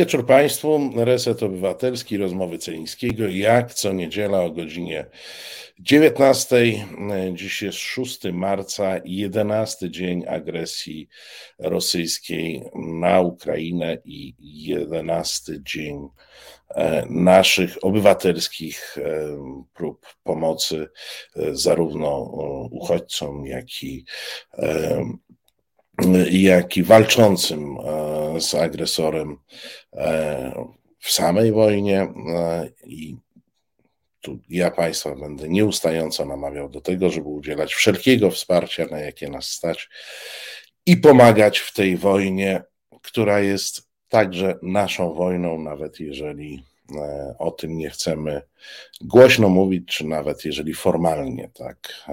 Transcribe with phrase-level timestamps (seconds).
[0.00, 0.90] wieczór Państwu.
[0.96, 5.06] Reset Obywatelski, rozmowy Celińskiego, jak co niedziela o godzinie
[5.78, 6.56] 19.
[7.32, 11.08] Dziś jest 6 marca, 11 dzień agresji
[11.58, 16.08] rosyjskiej na Ukrainę i 11 dzień
[16.68, 19.02] e, naszych obywatelskich e,
[19.74, 20.88] prób pomocy
[21.36, 22.18] e, zarówno
[22.70, 24.04] uchodźcom, jak i
[26.30, 29.36] jak i walczącym e, z agresorem
[29.92, 30.64] e,
[30.98, 33.16] w samej wojnie e, i
[34.20, 39.46] tu ja Państwa będę nieustająco namawiał do tego, żeby udzielać wszelkiego wsparcia, na jakie nas
[39.46, 39.88] stać
[40.86, 42.62] i pomagać w tej wojnie,
[43.02, 46.64] która jest także naszą wojną, nawet jeżeli
[47.38, 48.42] o tym nie chcemy
[49.00, 52.06] głośno mówić, czy nawet jeżeli formalnie tak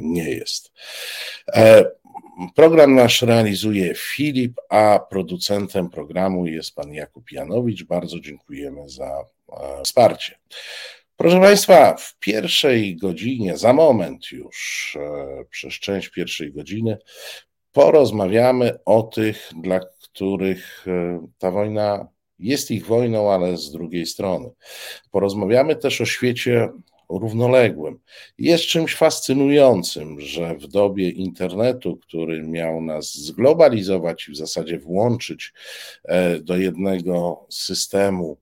[0.00, 0.72] nie jest.
[2.54, 7.84] Program nasz realizuje Filip, a producentem programu jest pan Jakub Janowicz.
[7.84, 10.38] Bardzo dziękujemy za e, wsparcie.
[11.16, 16.98] Proszę Państwa, w pierwszej godzinie, za moment już, e, przez część pierwszej godziny,
[17.72, 22.08] porozmawiamy o tych, dla których e, ta wojna
[22.38, 24.50] jest ich wojną, ale z drugiej strony.
[25.10, 26.68] Porozmawiamy też o świecie
[27.08, 27.98] równoległym.
[28.38, 35.52] Jest czymś fascynującym, że w dobie internetu, który miał nas zglobalizować i w zasadzie włączyć
[36.04, 38.38] e, do jednego systemu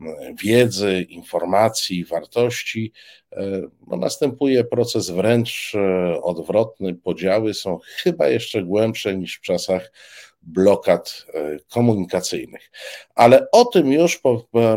[0.00, 2.92] e, wiedzy, informacji, wartości,
[3.32, 5.72] e, no następuje proces wręcz
[6.22, 6.94] odwrotny.
[6.94, 9.92] Podziały są chyba jeszcze głębsze niż w czasach
[10.48, 12.70] blokad e, komunikacyjnych.
[13.14, 14.20] Ale o tym już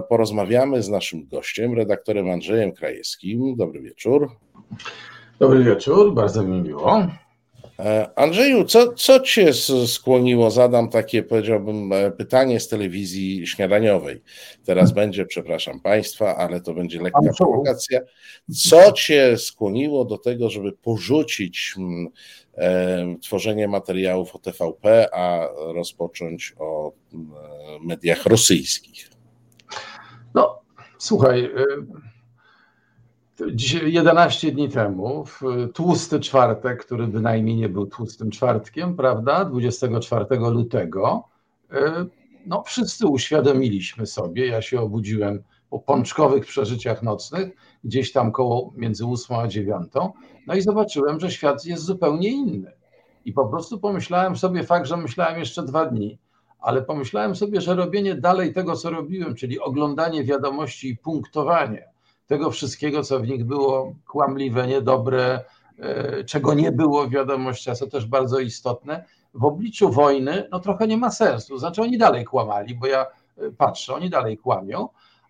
[0.09, 3.55] porozmawiamy z naszym gościem, redaktorem Andrzejem Krajewskim.
[3.55, 4.29] Dobry wieczór.
[5.39, 7.07] Dobry wieczór, bardzo mi miło.
[7.79, 9.53] E, Andrzeju, co, co cię
[9.87, 10.51] skłoniło?
[10.51, 14.21] Zadam takie, powiedziałbym, e, pytanie z telewizji śniadaniowej.
[14.65, 17.99] Teraz będzie, przepraszam Państwa, ale to będzie lekka prowokacja.
[18.55, 22.07] Co cię skłoniło do tego, żeby porzucić mm,
[22.57, 27.31] e, tworzenie materiałów o TVP, a rozpocząć o mm,
[27.83, 29.09] mediach rosyjskich?
[30.33, 30.61] No,
[30.97, 31.45] słuchaj.
[31.45, 32.10] Y
[33.85, 35.41] 11 dni temu, w
[35.73, 41.23] tłusty czwartek, który bynajmniej nie był tłustym czwartkiem, prawda, 24 lutego,
[41.71, 42.05] e,
[42.45, 49.05] no wszyscy uświadomiliśmy sobie, ja się obudziłem po pączkowych przeżyciach nocnych, gdzieś tam koło między
[49.05, 49.91] 8 a 9,
[50.47, 52.71] no i zobaczyłem, że świat jest zupełnie inny.
[53.25, 56.17] I po prostu pomyślałem sobie, fakt, że myślałem jeszcze dwa dni,
[56.59, 61.90] ale pomyślałem sobie, że robienie dalej tego, co robiłem, czyli oglądanie wiadomości i punktowanie,
[62.31, 65.43] tego wszystkiego, co w nich było kłamliwe, niedobre,
[65.79, 70.87] e, czego nie było w wiadomościach, co też bardzo istotne, w obliczu wojny no trochę
[70.87, 71.57] nie ma sensu.
[71.57, 73.05] Znaczy oni dalej kłamali, bo ja
[73.37, 74.89] e, patrzę, oni dalej kłamią,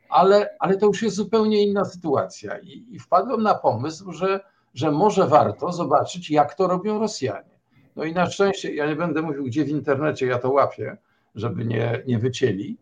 [0.10, 2.60] ale, ale to już jest zupełnie inna sytuacja.
[2.60, 4.40] I, i wpadłem na pomysł, że,
[4.74, 7.60] że może warto zobaczyć, jak to robią Rosjanie.
[7.96, 10.98] No i na szczęście, ja nie będę mówił, gdzie w internecie ja to łapię,
[11.36, 12.78] żeby nie, nie wycięli,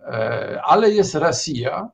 [0.00, 1.90] e, ale jest Rosja,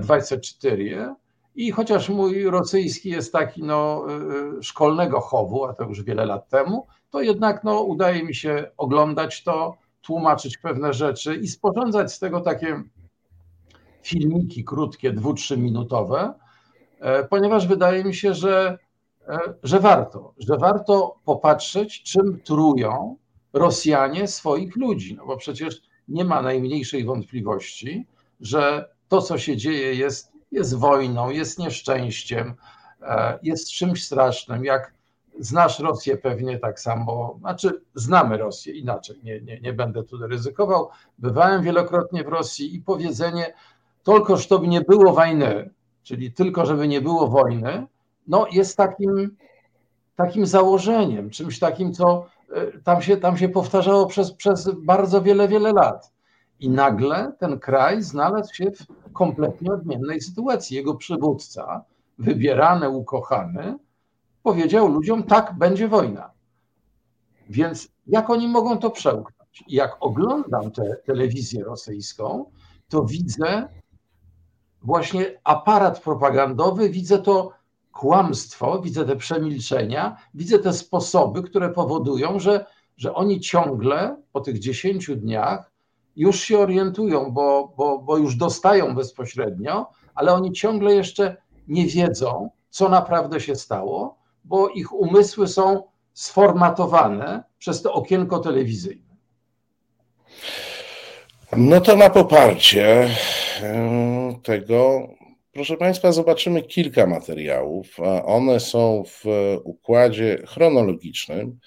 [0.00, 1.14] 24
[1.54, 4.06] i chociaż mój rosyjski jest taki no,
[4.58, 8.70] y, szkolnego chowu, a to już wiele lat temu, to jednak no, udaje mi się
[8.76, 12.82] oglądać to, tłumaczyć pewne rzeczy i sporządzać z tego takie
[14.02, 16.34] filmiki krótkie, dwu, trzyminutowe,
[17.00, 18.78] e, ponieważ wydaje mi się, że,
[19.28, 23.16] e, że warto, że warto popatrzeć, czym trują
[23.52, 25.16] Rosjanie swoich ludzi.
[25.16, 28.06] No bo przecież nie ma najmniejszej wątpliwości,
[28.40, 32.54] że to, co się dzieje, jest, jest wojną, jest nieszczęściem,
[33.02, 34.64] e, jest czymś strasznym.
[34.64, 34.92] Jak
[35.38, 40.88] znasz Rosję pewnie tak samo, znaczy znamy Rosję inaczej, nie, nie, nie będę tu ryzykował.
[41.18, 43.54] Bywałem wielokrotnie w Rosji i powiedzenie,
[44.04, 45.70] tylko żeby nie było wojny,
[46.02, 47.86] czyli tylko żeby nie było wojny,
[48.26, 49.36] no jest takim,
[50.16, 55.48] takim założeniem, czymś takim, co e, tam się, tam się powtarzało przez, przez bardzo wiele,
[55.48, 56.12] wiele lat.
[56.60, 60.76] I nagle ten kraj znalazł się w kompletnie odmiennej sytuacji.
[60.76, 61.84] Jego przywódca,
[62.18, 63.78] wybierany, ukochany,
[64.42, 66.30] powiedział ludziom: tak, będzie wojna.
[67.50, 69.64] Więc jak oni mogą to przełknąć?
[69.68, 72.50] Jak oglądam tę telewizję rosyjską,
[72.88, 73.68] to widzę
[74.82, 77.52] właśnie aparat propagandowy, widzę to
[77.92, 82.66] kłamstwo, widzę te przemilczenia, widzę te sposoby, które powodują, że,
[82.96, 85.70] że oni ciągle po tych 10 dniach
[86.18, 91.36] już się orientują, bo, bo, bo już dostają bezpośrednio, ale oni ciągle jeszcze
[91.68, 95.82] nie wiedzą, co naprawdę się stało, bo ich umysły są
[96.12, 99.16] sformatowane przez to okienko telewizyjne.
[101.56, 103.08] No to na poparcie
[104.42, 105.08] tego,
[105.58, 107.96] proszę Państwa, zobaczymy kilka materiałów.
[108.24, 109.24] One są w
[109.64, 111.58] układzie chronologicznym,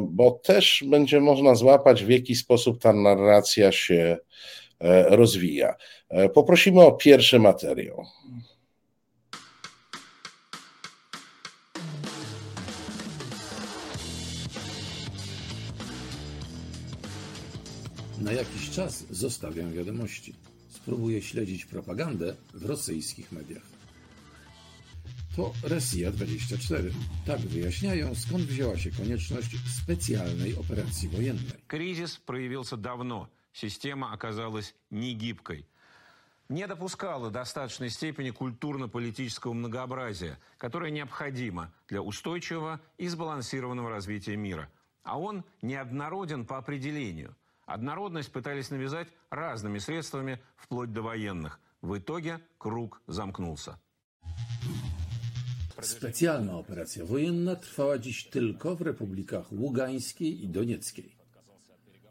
[0.00, 4.16] bo też będzie można złapać, w jaki sposób ta narracja się
[4.80, 5.74] e, rozwija.
[6.08, 8.04] E, poprosimy o pierwszy materiał.
[18.20, 20.34] Na jakiś czas zostawiam wiadomości.
[20.82, 23.62] Spróbuję śledzić propagandę w rosyjskich mediach.
[25.36, 26.92] To Rosja 24.
[27.26, 31.52] Tak wyjaśniają, skąd wzięła się konieczność specjalnej operacji wojennej.
[31.68, 33.28] Kryzys проявился давно.
[33.52, 35.66] Система оказалась негибкой.
[36.48, 44.68] Не допускала достаточной степени культурно-политического многообразия, которое необходимо для устойчивого и сбалансированного развития мира.
[45.04, 47.36] А он неоднороден по определению–
[47.66, 51.60] Однородность пытались навязать разными средствами, вплоть до военных.
[51.80, 53.56] W итоге kruг zamknął
[55.82, 61.16] Specjalna operacja wojenna trwała dziś tylko w republikach Ługańskiej i Donieckiej.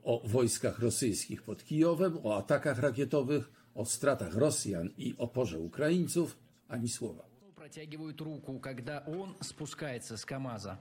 [0.04, 6.38] O wojskach rosyjskich pod Kijowem, o atakach rakietowych, o stratach Rosjan i oporze Ukraińców
[6.68, 7.24] ani słowa.
[7.56, 10.78] Протягивают руку, когда он спускается с КАМАЗа.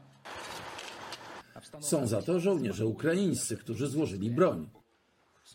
[1.82, 4.70] Są za to żołnierze ukraińscy, którzy złożyli broń.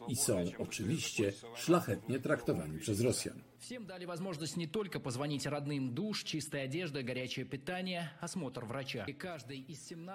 [0.09, 3.43] I są oczywiście szlachetnie traktowani przez Rosjan.
[3.61, 9.07] Всем дали возможность не только позвонить родным душ, чистая одежда, горячее питание, осмотр врача.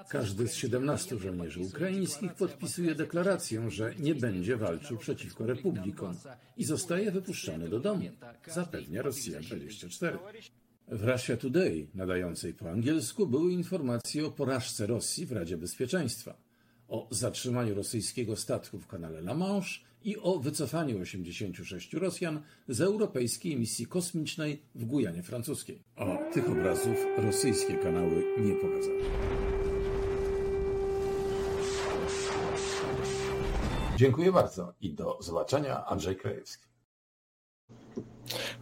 [0.09, 6.15] Każdy z 17 żołnierzy ukraińskich podpisuje deklarację, że nie będzie walczył przeciwko republikom
[6.57, 8.09] i zostaje wypuszczony do domu,
[8.47, 10.17] zapewnia Rosja 24.
[10.92, 16.36] W Russia Today, nadającej po angielsku, były informacje o porażce Rosji w Radzie Bezpieczeństwa,
[16.88, 23.56] o zatrzymaniu rosyjskiego statku w kanale La Manche i o wycofaniu 86 Rosjan z europejskiej
[23.56, 25.82] misji kosmicznej w Gujanie Francuskiej.
[25.96, 29.02] A tych obrazów rosyjskie kanały nie pokazały.
[33.96, 35.86] Dziękuję bardzo i do zobaczenia.
[35.86, 36.69] Andrzej Krajewski.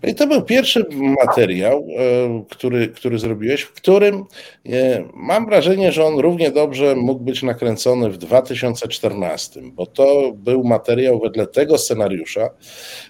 [0.02, 0.86] No i to był pierwszy
[1.26, 4.24] materiał, e, który, który zrobiłeś, w którym
[4.66, 10.64] e, mam wrażenie, że on równie dobrze mógł być nakręcony w 2014, bo to był
[10.64, 12.50] materiał wedle tego scenariusza,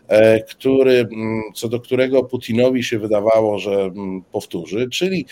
[0.09, 1.09] e, który,
[1.55, 3.91] co do którego Putinowi się wydawało, że
[4.33, 5.27] powtórzy, czyli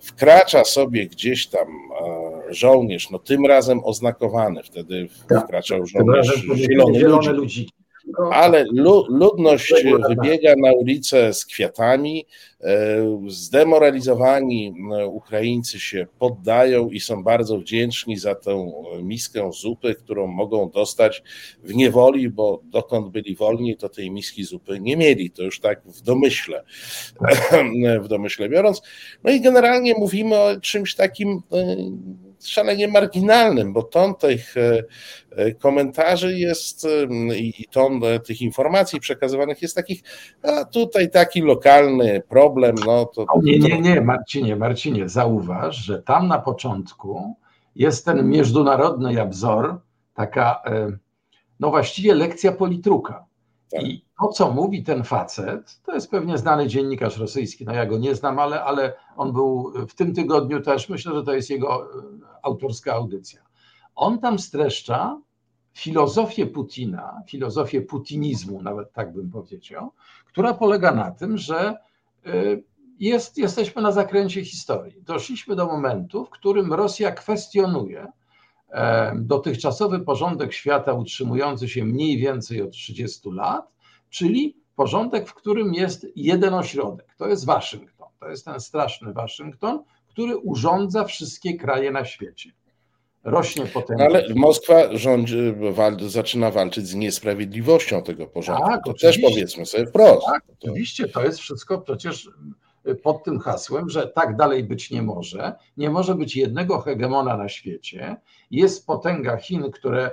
[0.00, 1.68] wkracza sobie gdzieś tam
[2.48, 5.44] żołnierz, no tym razem oznakowany, wtedy tak.
[5.44, 7.72] wkraczał żołnierz zielony, zielony ludziki
[8.32, 8.64] ale
[9.08, 9.74] ludność
[10.08, 12.26] wybiega na ulicę z kwiatami,
[12.60, 14.74] e, zdemoralizowani
[15.06, 18.72] Ukraińcy się poddają i są bardzo wdzięczni za tę
[19.02, 21.22] miskę zupy, którą mogą dostać
[21.62, 25.30] w niewoli, bo dokąd byli wolni, to tej miski zupy nie mieli.
[25.30, 26.64] To już tak w domyśle,
[28.04, 28.82] w domyśle biorąc.
[29.24, 31.76] No i generalnie mówimy o czymś takim e,
[32.46, 34.82] szalenie marginalnym, bo ton tych e,
[35.30, 36.86] e, komentarzy jest
[37.36, 40.02] i ton e, tych informacji przekazywanych jest takich,
[40.42, 42.76] a tutaj taki lokalny problem.
[42.86, 43.40] No to, to...
[43.42, 47.34] Nie, nie, nie, Marcinie, Marcinie, zauważ, że tam na początku
[47.74, 49.80] jest ten międzynarodny abzor,
[50.14, 50.62] taka
[51.60, 53.24] no właściwie lekcja politruka.
[53.70, 53.82] Tak.
[53.82, 57.98] I to, co mówi ten facet, to jest pewnie znany dziennikarz rosyjski, no ja go
[57.98, 61.82] nie znam, ale, ale on był w tym tygodniu też, myślę, że to jest jego
[61.82, 61.86] e,
[62.42, 63.40] autorska audycja.
[63.94, 65.20] On tam streszcza
[65.74, 69.92] filozofię Putina, filozofię putinizmu, nawet tak bym powiedział,
[70.26, 71.76] która polega na tym, że
[72.26, 72.32] e,
[73.00, 75.02] jest, jesteśmy na zakręcie historii.
[75.02, 78.06] Doszliśmy do momentu, w którym Rosja kwestionuje
[78.68, 83.77] e, dotychczasowy porządek świata utrzymujący się mniej więcej od 30 lat
[84.10, 87.14] czyli porządek, w którym jest jeden ośrodek.
[87.18, 88.08] To jest Waszyngton.
[88.20, 92.50] To jest ten straszny Waszyngton, który urządza wszystkie kraje na świecie.
[93.24, 94.00] Rośnie potem.
[94.00, 95.36] Ale Moskwa rządzi,
[95.72, 98.68] wal, zaczyna walczyć z niesprawiedliwością tego porządku.
[98.68, 100.26] Tak, to też powiedzmy sobie wprost.
[100.26, 102.30] Tak, oczywiście, to jest wszystko przecież
[103.02, 105.52] pod tym hasłem, że tak dalej być nie może.
[105.76, 108.16] Nie może być jednego hegemona na świecie.
[108.50, 110.10] Jest potęga Chin, które,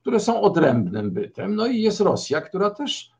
[0.00, 3.10] które są odrębnym bytem, no i jest Rosja, która też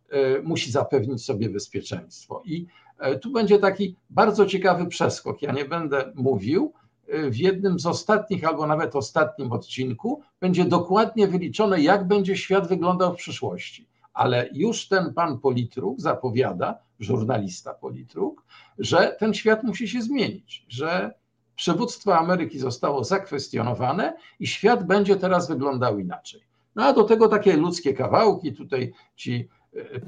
[0.42, 2.42] musi zapewnić sobie bezpieczeństwo.
[2.44, 2.66] I
[2.98, 5.42] e, tu będzie taki bardzo ciekawy przeskok.
[5.42, 6.72] Ja nie będę mówił.
[7.08, 12.68] E, w jednym z ostatnich, albo nawet ostatnim odcinku będzie dokładnie wyliczone, jak będzie świat
[12.68, 13.88] wyglądał w przyszłości.
[14.14, 18.44] Ale już ten pan politruk zapowiada, żurnalista politruk,
[18.78, 21.14] że ten świat musi się zmienić, że
[21.56, 26.40] przywództwo Ameryki zostało zakwestionowane i świat będzie teraz wyglądał inaczej.
[26.74, 29.48] No a do tego takie ludzkie kawałki, tutaj ci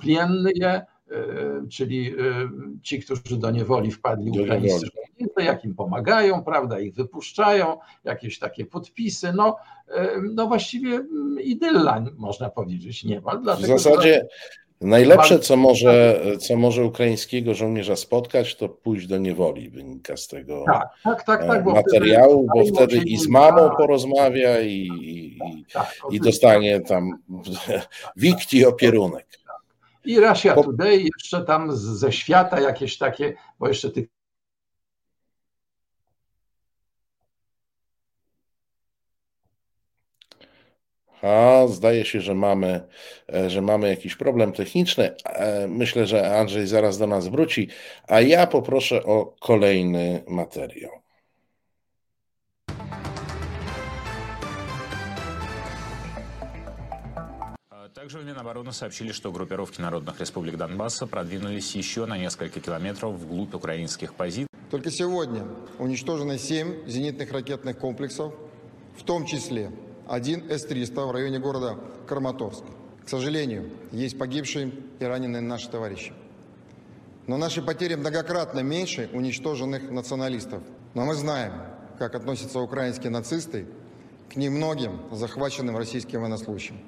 [0.00, 0.87] pliennie,
[1.71, 2.14] czyli
[2.83, 8.67] ci, którzy do niewoli wpadli ukraińscy żołnierze, jak im pomagają, prawda, ich wypuszczają, jakieś takie
[8.67, 9.57] podpisy, no,
[10.35, 13.43] no właściwie mm, idylla można powiedzieć niemal.
[13.43, 14.26] Dlatego, w zasadzie
[14.81, 20.64] Najlepsze, co może, co może ukraińskiego żołnierza spotkać, to pójść do niewoli, wynika z tego
[20.67, 25.38] tak, tak, tak, tak, bo materiału, bo wtedy i z mamą porozmawia i, i,
[25.73, 27.11] tak, i dostanie tam
[28.17, 29.40] wikti opierunek.
[30.04, 34.09] I Russia Today jeszcze tam ze świata jakieś takie, bo jeszcze tych
[41.23, 42.80] A zdaje się, że mamy,
[43.35, 45.14] e, że mamy jakiś problem techniczny.
[45.25, 47.69] E, myślę, że Andrzej zaraz do nas wróci,
[48.09, 50.90] a ja poproszę o kolejny materiał.
[58.00, 63.52] Также в Минобороны сообщили, что группировки народных республик Донбасса продвинулись еще на несколько километров вглубь
[63.52, 64.49] украинских позиций.
[64.71, 65.47] Только сегодня
[65.78, 68.33] уничтожено 7 зенитных ракетных комплексов,
[68.97, 69.71] в том числе
[70.09, 71.78] один С-300 в районе города
[72.09, 72.64] Краматорск.
[73.04, 76.14] К сожалению, есть погибшие и раненые наши товарищи.
[77.26, 80.62] Но наши потери многократно меньше уничтоженных националистов.
[80.95, 81.52] Но мы знаем,
[81.99, 83.66] как относятся украинские нацисты
[84.33, 86.80] к немногим захваченным российским военнослужащим.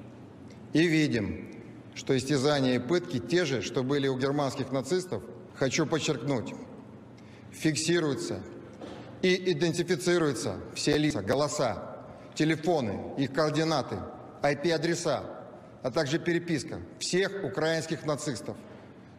[0.73, 1.49] И видим,
[1.95, 5.23] что истязания и пытки те же, что были у германских нацистов,
[5.55, 6.53] хочу подчеркнуть,
[7.51, 8.39] фиксируются
[9.21, 11.95] и идентифицируются все лица, голоса,
[12.33, 13.99] телефоны, их координаты,
[14.41, 15.23] IP-адреса,
[15.83, 18.57] а также переписка всех украинских нацистов,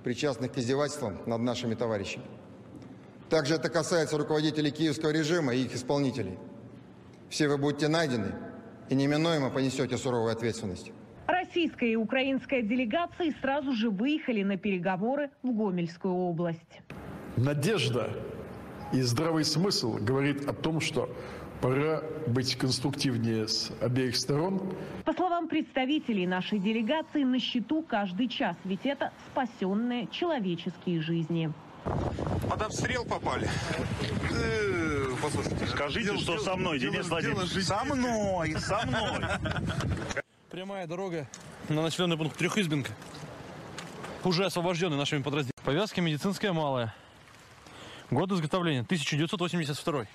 [0.03, 2.25] причастных к издевательствам над нашими товарищами.
[3.31, 6.37] Также это касается руководителей киевского режима и их исполнителей.
[7.31, 8.35] Все вы будете найдены
[8.91, 10.93] и неминуемо понесете суровую ответственность.
[11.55, 16.81] Российская и украинская делегации сразу же выехали на переговоры в Гомельскую область.
[17.37, 18.11] Надежда
[18.93, 21.09] и здравый смысл говорит о том, что
[21.61, 24.75] Пора быть конструктивнее с обеих сторон.
[25.05, 31.53] По словам представителей нашей делегации, на счету каждый час, ведь это спасенные человеческие жизни.
[32.51, 33.49] Под обстрел попали.
[34.31, 37.65] Э, послушайте, скажите, что со мной, Денис Владимирович.
[37.65, 39.25] Со мной, со мной.
[40.55, 41.27] Прямая дорога
[41.69, 42.93] на населенный пункт Трехизбинка.
[44.23, 45.67] Уже освобожденный нашими подразделениями.
[45.67, 46.95] Повязка медицинская малая.
[48.09, 50.07] Год изготовления 1982.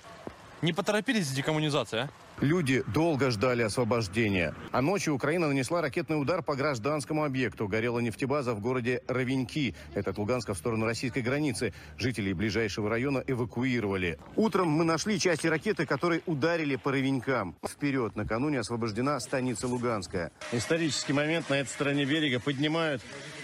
[0.62, 2.10] Не поторопились с декоммунизацией, а?
[2.40, 4.54] Люди долго ждали освобождения.
[4.72, 7.68] А ночью Украина нанесла ракетный удар по гражданскому объекту.
[7.68, 9.74] Горела нефтебаза в городе Равеньки.
[9.92, 11.74] Это от Луганска в сторону российской границы.
[11.98, 14.18] Жителей ближайшего района эвакуировали.
[14.36, 17.56] Утром мы нашли части ракеты, которые ударили по Равенькам.
[17.62, 20.32] Вперед, накануне освобождена станица Луганская.
[20.52, 23.02] Исторический момент на этой стороне берега поднимают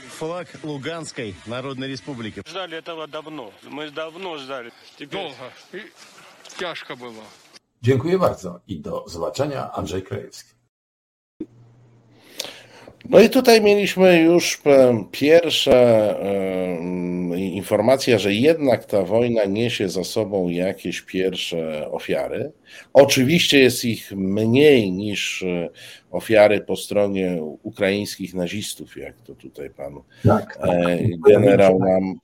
[0.08, 2.42] флаг Луганской Народной Республики.
[2.48, 3.52] Ждали этого давно.
[3.68, 4.72] Мы давно ждали.
[4.96, 5.20] Теперь...
[5.20, 5.52] Долго
[6.58, 7.22] ciężko było.
[7.86, 9.72] Dziękuję bardzo i do zobaczenia.
[9.72, 10.55] Andrzej Krajewski.
[13.10, 15.74] No i tutaj mieliśmy już e, pierwsze
[16.22, 22.52] e, informacje, że jednak ta wojna niesie za sobą jakieś pierwsze ofiary.
[22.92, 25.68] Oczywiście jest ich mniej niż e,
[26.10, 30.76] ofiary po stronie ukraińskich nazistów, jak to tutaj pan tak, tak.
[31.28, 32.14] generał nam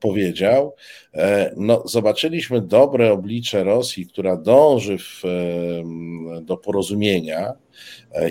[0.00, 0.74] powiedział.
[1.56, 5.22] No, zobaczyliśmy dobre oblicze Rosji, która dąży w,
[6.42, 7.52] do porozumienia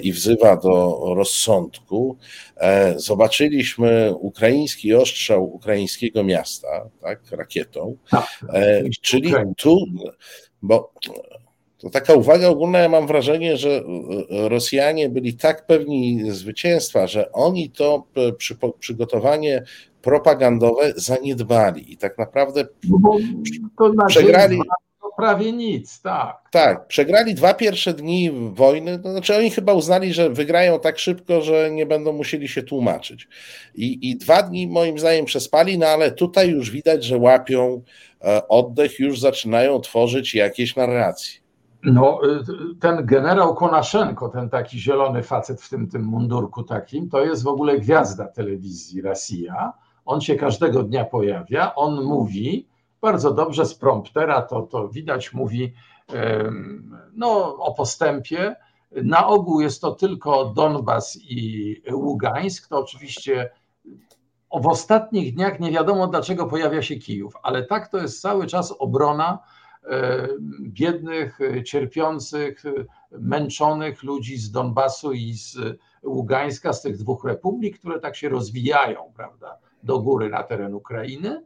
[0.03, 2.17] i wzywa do rozsądku.
[2.57, 6.67] E, zobaczyliśmy ukraiński ostrzał ukraińskiego miasta,
[7.01, 7.97] tak, rakietą,
[8.49, 9.77] e, czyli tu,
[10.61, 10.93] bo
[11.77, 13.83] to taka uwaga ogólna, ja mam wrażenie, że
[14.29, 18.07] Rosjanie byli tak pewni zwycięstwa, że oni to
[18.37, 19.63] przy, przygotowanie
[20.01, 24.59] propagandowe zaniedbali i tak naprawdę no przegrali
[25.17, 26.49] prawie nic, tak.
[26.51, 31.41] Tak, przegrali dwa pierwsze dni wojny, to znaczy oni chyba uznali, że wygrają tak szybko,
[31.41, 33.27] że nie będą musieli się tłumaczyć.
[33.75, 37.81] I, i dwa dni moim zdaniem przespali, no ale tutaj już widać, że łapią
[38.21, 41.43] e, oddech, już zaczynają tworzyć jakieś narracje.
[41.83, 47.25] No, y, ten generał Konaszenko, ten taki zielony facet w tym, tym mundurku takim, to
[47.25, 49.73] jest w ogóle gwiazda telewizji Rosja.
[50.05, 52.67] On się każdego dnia pojawia, on mówi,
[53.03, 55.73] bardzo dobrze z promptera, to, to widać, mówi
[57.13, 58.55] no, o postępie.
[58.91, 62.69] Na ogół jest to tylko Donbas i Ługańsk.
[62.69, 63.49] To oczywiście
[64.61, 68.75] w ostatnich dniach nie wiadomo, dlaczego pojawia się Kijów, ale tak to jest cały czas
[68.79, 69.39] obrona
[70.61, 72.63] biednych, cierpiących,
[73.11, 75.57] męczonych ludzi z Donbasu i z
[76.03, 81.45] Ługańska, z tych dwóch republik, które tak się rozwijają, prawda, do góry na teren Ukrainy.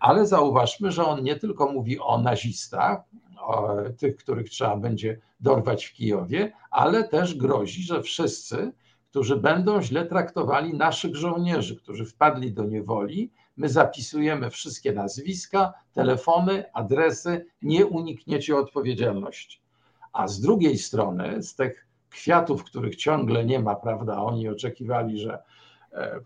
[0.00, 3.00] Ale zauważmy, że on nie tylko mówi o nazistach,
[3.40, 8.72] o tych, których trzeba będzie dorwać w Kijowie, ale też grozi, że wszyscy,
[9.10, 16.64] którzy będą źle traktowali naszych żołnierzy, którzy wpadli do niewoli, my zapisujemy wszystkie nazwiska, telefony,
[16.72, 19.60] adresy, nie unikniecie odpowiedzialności.
[20.12, 25.34] A z drugiej strony, z tych kwiatów, których ciągle nie ma, prawda, oni oczekiwali, że
[25.34, 25.40] e,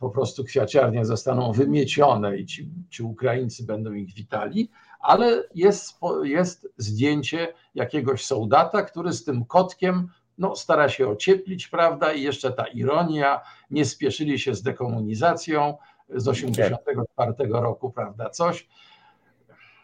[0.00, 4.70] po prostu kwiaciarnie zostaną wymiecione i ci, ci Ukraińcy będą ich witali,
[5.00, 12.12] ale jest, jest zdjęcie jakiegoś soldata, który z tym kotkiem no, stara się ocieplić, prawda?
[12.12, 15.76] I jeszcze ta ironia, nie spieszyli się z dekomunizacją
[16.08, 18.30] z 1984 roku, prawda?
[18.30, 18.68] Coś.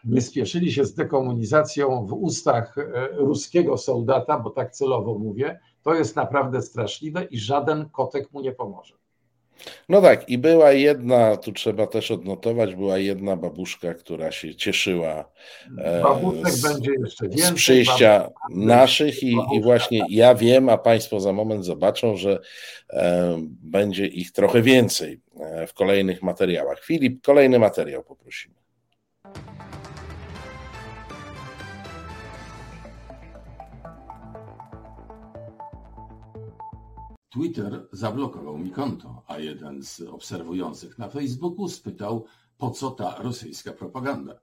[0.03, 5.59] Nie spieszyli się z dekomunizacją w ustach e, ruskiego soldata, bo tak celowo mówię.
[5.83, 8.95] To jest naprawdę straszliwe i żaden kotek mu nie pomoże.
[9.89, 15.31] No tak, i była jedna, tu trzeba też odnotować, była jedna babuszka, która się cieszyła
[15.77, 16.03] e,
[16.51, 21.33] z, będzie jeszcze więcej, z przyjścia naszych i, i, właśnie ja wiem, a Państwo za
[21.33, 22.39] moment zobaczą, że
[22.89, 26.83] e, będzie ich trochę więcej e, w kolejnych materiałach.
[26.83, 28.58] Filip, kolejny materiał poprosimy.
[37.29, 42.25] Twitter zablokował mi konto, a jeden z obserwujących na Facebooku spytał,
[42.57, 44.39] po co ta rosyjska propaganda.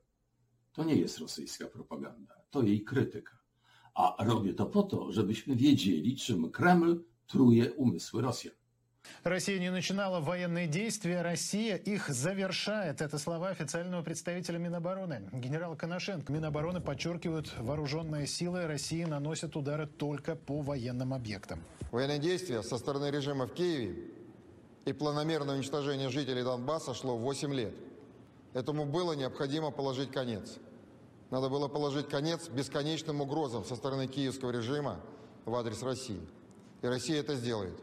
[0.72, 3.38] To nie jest rosyjska propaganda, to jej krytyka.
[3.94, 8.54] A robię to po to, żebyśmy wiedzieli, czym Kreml truje umysły Rosjan.
[9.24, 13.00] Россия не начинала военные действия, Россия их завершает.
[13.00, 15.28] Это слова официального представителя Минобороны.
[15.32, 16.32] Генерал Коношенко.
[16.32, 21.62] Минобороны подчеркивают, вооруженные силы России наносят удары только по военным объектам.
[21.90, 24.10] Военные действия со стороны режима в Киеве
[24.84, 27.74] и планомерное уничтожение жителей Донбасса шло 8 лет.
[28.54, 30.58] Этому было необходимо положить конец.
[31.30, 35.00] Надо было положить конец бесконечным угрозам со стороны киевского режима
[35.44, 36.20] в адрес России.
[36.82, 37.74] И Россия это сделает.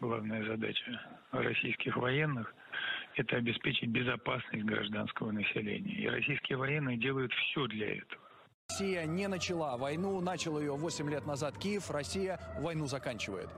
[0.00, 1.00] Главная задача
[1.32, 2.54] российских военных–
[3.16, 5.94] это обеспечить безопасность гражданского населения.
[5.94, 8.22] И российские военные делают все для этого.
[8.68, 13.48] Россия не начала войну, начал ее 8 лет назад Киев, Россия войну заканчивает.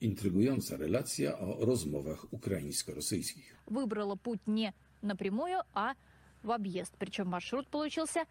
[0.00, 3.54] Intrygująca relacja o rozmowach ukraińsko-rosyjskich.
[3.66, 5.94] Выбрала путь не напрямую, а
[6.42, 6.92] в объезд.
[6.98, 8.24] Причем маршрут получился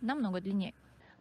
[0.00, 0.72] намного длиннее.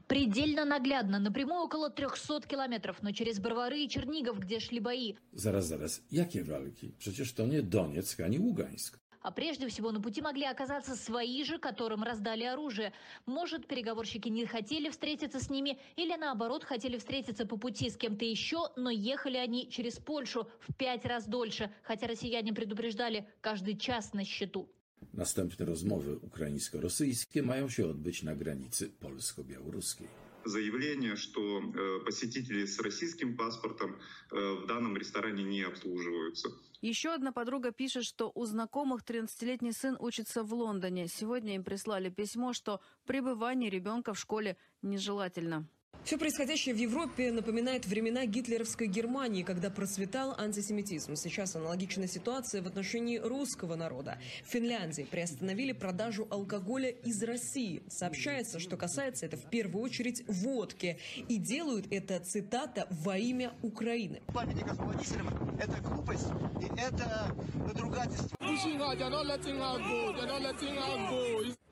[0.07, 5.15] Предельно наглядно, напрямую около 300 километров, но через Барвары и Чернигов, где шли бои.
[5.33, 6.93] Zaraz, zaraz, jakie walki?
[6.99, 8.99] Przecież to nie Donieck ani Ługańsk.
[9.21, 12.93] А прежде всего на пути могли оказаться свои же, которым раздали оружие.
[13.25, 18.23] Может, переговорщики не хотели встретиться с ними, или наоборот, хотели встретиться по пути с кем-то
[18.23, 24.13] еще, но ехали они через Польшу в пять раз дольше, хотя россияне предупреждали, каждый час
[24.13, 24.69] на счету.
[25.13, 30.07] Następne rozmowy ukraińsko-rosyjskie mają się odbyć na granicy polsko-białoruskiej.
[30.45, 33.95] Заявление, что э, посетители с российским паспортом
[34.31, 36.49] э, в данном ресторане не обслуживаются.
[36.81, 41.07] Еще одна подруга пишет, что у знакомых 13-летний сын учится в Лондоне.
[41.07, 45.67] Сегодня им прислали письмо, что пребывание ребенка в школе нежелательно.
[46.03, 51.15] Все происходящее в Европе напоминает времена гитлеровской Германии, когда процветал антисемитизм.
[51.15, 54.19] Сейчас аналогичная ситуация в отношении русского народа.
[54.45, 57.81] В Финляндии приостановили продажу алкоголя из России.
[57.87, 60.99] Сообщается, что касается это в первую очередь водки.
[61.27, 64.21] И делают это, цитата, во имя Украины.
[64.27, 65.27] Памятник освободителям–
[65.59, 66.27] это глупость
[66.61, 68.35] и это надругательство.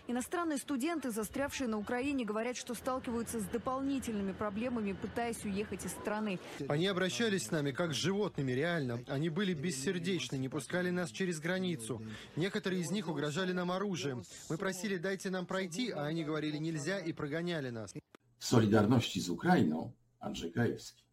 [0.05, 6.39] Иностранные студенты, застрявшие на Украине, говорят, что сталкиваются с дополнительными проблемами, пытаясь уехать из страны.
[6.67, 8.99] Они обращались с нами как с животными, реально.
[9.07, 12.01] Они были бессердечны, не пускали нас через границу.
[12.35, 14.23] Некоторые из них угрожали нам оружием.
[14.49, 17.93] Мы просили, дайте нам пройти, а они говорили нельзя и прогоняли нас.
[18.39, 21.03] Solidarności z Ukrainą Andrzej Krajewski.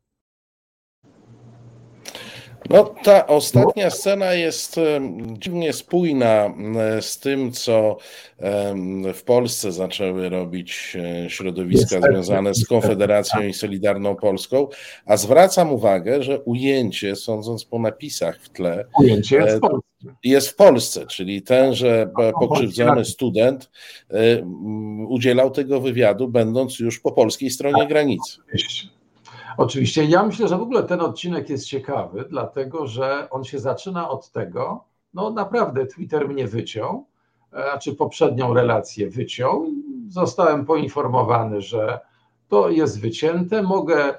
[2.71, 4.81] No, ta ostatnia scena jest
[5.39, 6.55] dziwnie spójna
[7.01, 7.97] z tym, co
[9.15, 14.69] w Polsce zaczęły robić e, środowiska związane z Konfederacją i Solidarną Polską,
[15.07, 19.89] a zwracam uwagę, że ujęcie, sądząc po napisach w tle, ujęcie jest w e, Polsce,
[20.25, 23.71] jest w Polsce czyli tenże pokrzywdzony student
[24.11, 24.43] e,
[25.09, 28.39] udzielał tego wywiadu, będąc już po polskiej stronie granicy.
[29.61, 30.05] Oczywiście.
[30.05, 34.31] Ja myślę, że w ogóle ten odcinek jest ciekawy, dlatego że on się zaczyna od
[34.31, 37.07] tego, no naprawdę Twitter mnie wyciął,
[37.51, 39.67] znaczy poprzednią relację wyciął.
[40.09, 42.01] Zostałem poinformowany, że
[42.49, 43.63] to jest wycięte.
[43.63, 44.19] Mogę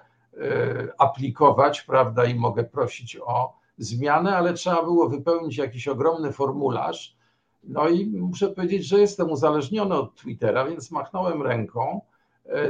[0.97, 7.15] aplikować, prawda, i mogę prosić o zmianę, ale trzeba było wypełnić jakiś ogromny formularz.
[7.63, 12.01] No i muszę powiedzieć, że jestem uzależniony od Twittera, więc machnąłem ręką.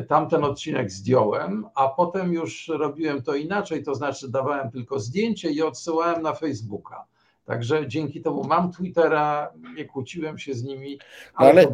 [0.07, 5.61] Tamten odcinek zdjąłem, a potem już robiłem to inaczej, to znaczy dawałem tylko zdjęcie i
[5.61, 7.05] odsyłałem na Facebooka.
[7.45, 10.99] Także dzięki temu mam Twittera, nie kłóciłem się z nimi.
[11.33, 11.67] Ale, ale,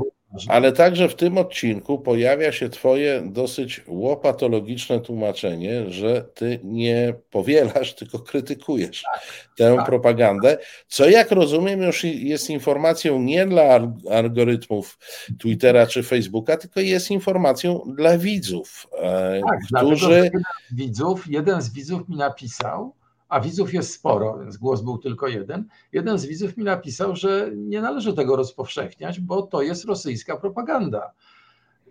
[0.47, 7.95] ale także w tym odcinku pojawia się Twoje dosyć łopatologiczne tłumaczenie, że Ty nie powielasz,
[7.95, 9.21] tylko krytykujesz tak,
[9.57, 9.85] tę tak.
[9.85, 13.79] propagandę, co jak rozumiem już jest informacją nie dla
[14.11, 14.97] algorytmów
[15.39, 20.21] Twittera czy Facebooka, tylko jest informacją dla widzów, e, tak, którzy.
[20.23, 22.93] Jeden widzów, jeden z widzów mi napisał,
[23.29, 25.67] a widzów jest sporo, więc głos był tylko jeden.
[25.91, 31.11] Jeden z widzów mi napisał, że nie należy tego rozpowszechniać, bo to jest rosyjska propaganda.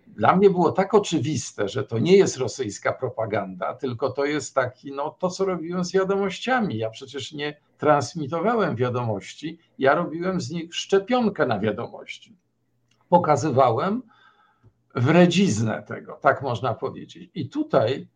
[0.07, 4.91] Dla mnie było tak oczywiste, że to nie jest rosyjska propaganda, tylko to jest taki,
[4.91, 6.77] no to co robiłem z wiadomościami.
[6.77, 12.37] Ja przecież nie transmitowałem wiadomości, ja robiłem z nich szczepionkę na wiadomości.
[13.09, 14.01] Pokazywałem
[14.95, 17.29] wredziznę tego, tak można powiedzieć.
[17.35, 18.07] I tutaj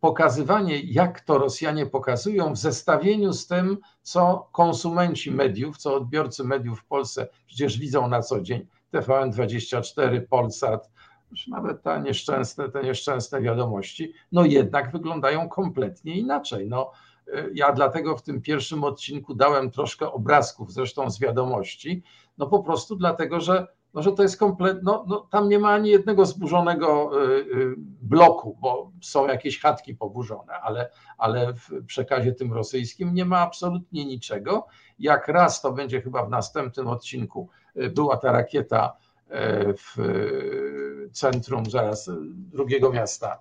[0.00, 6.80] pokazywanie, jak to Rosjanie pokazują, w zestawieniu z tym, co konsumenci mediów, co odbiorcy mediów
[6.80, 8.66] w Polsce przecież widzą na co dzień.
[8.92, 10.90] TVN24, Polsat,
[11.48, 16.68] nawet te nieszczęsne, te nieszczęsne wiadomości, no jednak wyglądają kompletnie inaczej.
[16.68, 16.92] No,
[17.28, 22.02] y, ja dlatego w tym pierwszym odcinku dałem troszkę obrazków, zresztą z wiadomości,
[22.38, 25.70] no po prostu dlatego, że no, że to jest kompletnie, no, no, tam nie ma
[25.70, 32.32] ani jednego zburzonego y, y, bloku, bo są jakieś chatki poburzone, ale, ale w przekazie
[32.32, 34.66] tym rosyjskim nie ma absolutnie niczego.
[34.98, 38.96] Jak raz to będzie chyba w następnym odcinku, y, była ta rakieta
[39.76, 39.96] w
[41.12, 42.10] centrum zaraz
[42.52, 43.38] drugiego miasta,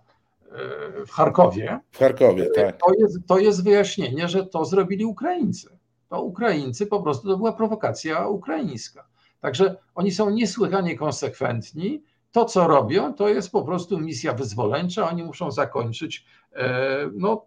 [1.08, 1.80] w Charkowie.
[1.92, 2.78] W Charkowie, tak.
[2.78, 5.78] To jest, to jest wyjaśnienie, że to zrobili Ukraińcy.
[6.10, 9.08] To Ukraińcy po prostu, to była prowokacja ukraińska.
[9.40, 12.04] Także oni są niesłychanie konsekwentni.
[12.32, 15.10] To, co robią, to jest po prostu misja wyzwoleńcza.
[15.10, 17.46] Oni muszą zakończyć e, no,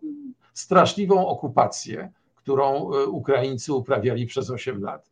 [0.55, 5.10] straszliwą okupację, którą e, Ukraińcy uprawiali przez 8 lat.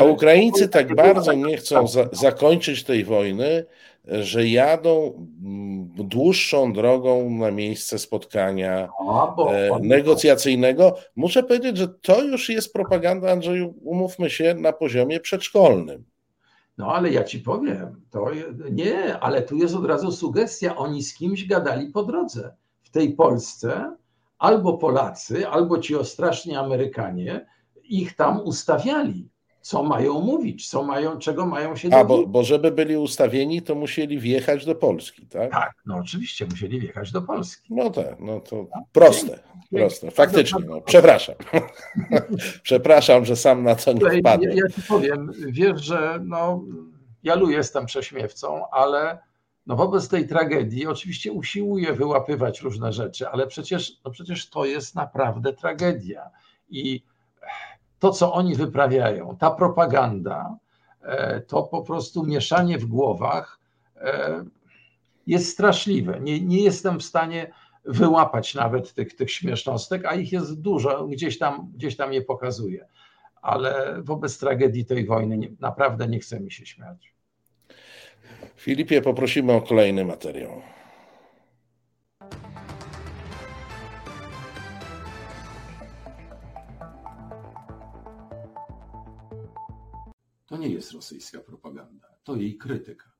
[0.00, 3.64] A Ukraińcy tak bardzo nie chcą za zakończyć tej wojny,
[4.04, 5.12] że jadą
[5.44, 8.88] mm, dłuższą drogą na miejsce spotkania
[9.48, 10.96] e, negocjacyjnego.
[11.16, 16.04] Muszę powiedzieć, że to już jest propaganda, Andrzeju, umówmy się, na poziomie przedszkolnym.
[16.78, 18.30] No ale ja ci powiem, to
[18.70, 22.54] nie, ale tu jest od razu sugestia, oni z kimś gadali po drodze.
[22.82, 23.96] W tej Polsce
[24.38, 27.46] albo Polacy, albo ci ostraszni Amerykanie
[27.84, 29.28] ich tam ustawiali
[29.68, 33.74] co mają mówić, co mają, czego mają się A, bo, bo żeby byli ustawieni, to
[33.74, 35.50] musieli wjechać do Polski, tak?
[35.50, 37.74] Tak, no oczywiście, musieli wjechać do Polski.
[37.74, 39.38] No tak, no to proste,
[39.70, 41.34] proste, faktycznie, no, przepraszam.
[42.62, 44.50] przepraszam, że sam na to nie wpadłem.
[44.50, 46.64] Ja, ja ci powiem, wiesz, że no,
[47.22, 49.18] ja lu jestem prześmiewcą, ale
[49.66, 54.94] no wobec tej tragedii oczywiście usiłuję wyłapywać różne rzeczy, ale przecież, no przecież to jest
[54.94, 56.30] naprawdę tragedia
[56.68, 57.02] i
[57.98, 60.56] to, co oni wyprawiają, ta propaganda,
[61.02, 63.58] e, to po prostu mieszanie w głowach
[63.96, 64.44] e,
[65.26, 66.20] jest straszliwe.
[66.20, 67.52] Nie, nie jestem w stanie
[67.84, 72.86] wyłapać nawet tych, tych śmiesznostek, a ich jest dużo, gdzieś tam, gdzieś tam je pokazuję.
[73.42, 77.14] Ale wobec tragedii tej wojny nie, naprawdę nie chce mi się śmiać.
[78.56, 80.62] Filipie, poprosimy o kolejny materiał.
[90.48, 93.12] To nie jest rosyjska propaganda, to jej krytyka.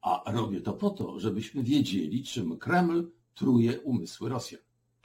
[0.00, 4.62] A robię to po to, żebyśmy wiedzieli, czym Kreml truje umysły Rosjan.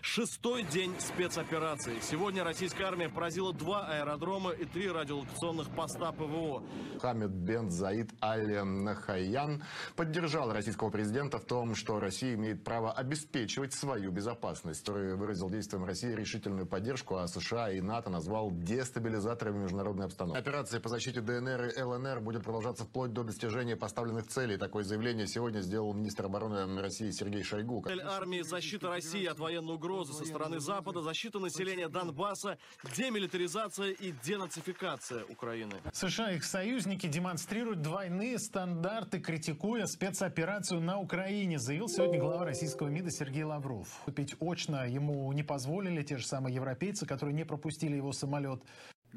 [0.09, 1.99] Шестой день спецоперации.
[2.01, 6.63] Сегодня российская армия поразила два аэродрома и три радиолокационных поста ПВО.
[7.01, 9.63] Хамид бен Заид Аль-Нахаян
[9.97, 14.79] поддержал российского президента в том, что Россия имеет право обеспечивать свою безопасность.
[14.79, 20.39] Который выразил действиям России решительную поддержку, а США и НАТО назвал дестабилизаторами международной обстановки.
[20.39, 24.55] Операция по защите ДНР и ЛНР будет продолжаться вплоть до достижения поставленных целей.
[24.55, 27.83] Такое заявление сегодня сделал министр обороны России Сергей Шойгу.
[27.85, 32.57] Цель армии– защита России от военной угрозы угрозы со стороны Запада, защита населения Донбасса,
[32.95, 35.73] демилитаризация и денацификация Украины.
[35.93, 42.89] США и их союзники демонстрируют двойные стандарты, критикуя спецоперацию на Украине, заявил сегодня глава российского
[42.89, 43.87] МИДа Сергей Лавров.
[44.05, 48.61] Купить очно ему не позволили те же самые европейцы, которые не пропустили его самолет.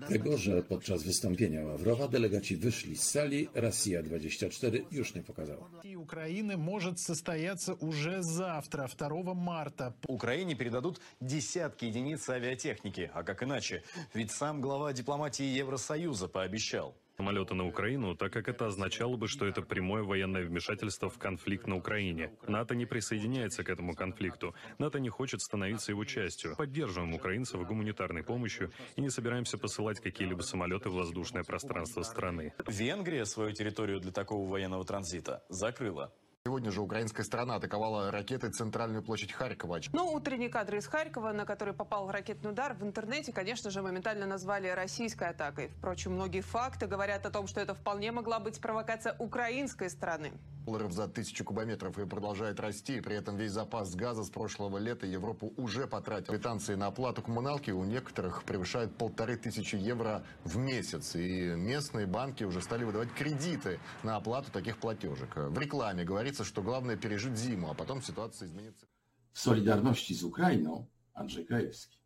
[0.09, 5.70] Tego, że podczas wystąpienia Ławrowa delegaci wyszli z sali, Rosja 24 już nie pokazała.
[5.96, 9.92] Украины может состояться уже завтра, 2 марта.
[10.09, 13.11] Украине передадут десятки единиц авиатехники.
[13.14, 13.83] А как иначе?
[14.14, 16.94] Ведь сам глава дипломатии Евросоюза пообещал.
[17.20, 21.66] Самолеты на Украину, так как это означало бы, что это прямое военное вмешательство в конфликт
[21.66, 22.30] на Украине.
[22.48, 24.54] НАТО не присоединяется к этому конфликту.
[24.78, 26.56] НАТО не хочет становиться его частью.
[26.56, 32.54] Поддерживаем украинцев гуманитарной помощью и не собираемся посылать какие-либо самолеты в воздушное пространство страны.
[32.66, 36.14] Венгрия свою территорию для такого военного транзита закрыла.
[36.46, 39.79] Сегодня же украинская сторона атаковала ракетой центральную площадь Харькова.
[39.92, 44.24] Ну, утренние кадры из Харькова, на который попал ракетный удар, в интернете, конечно же, моментально
[44.24, 45.68] назвали российской атакой.
[45.76, 50.33] Впрочем, многие факты говорят о том, что это вполне могла быть провокация украинской стороны.
[50.70, 53.00] Долларов за тысячу кубометров и продолжает расти.
[53.00, 56.33] При этом весь запас газа с прошлого лета Европу уже потратил.
[56.33, 61.16] Квитанции на оплату коммуналки у некоторых превышают полторы тысячи евро в месяц.
[61.16, 65.35] И местные банки уже стали выдавать кредиты на оплату таких платежек.
[65.35, 68.87] В рекламе говорится, что главное пережить зиму, а потом ситуация изменится.
[69.33, 71.99] W Solidarności z Ukrainą Andrzej Krajewski.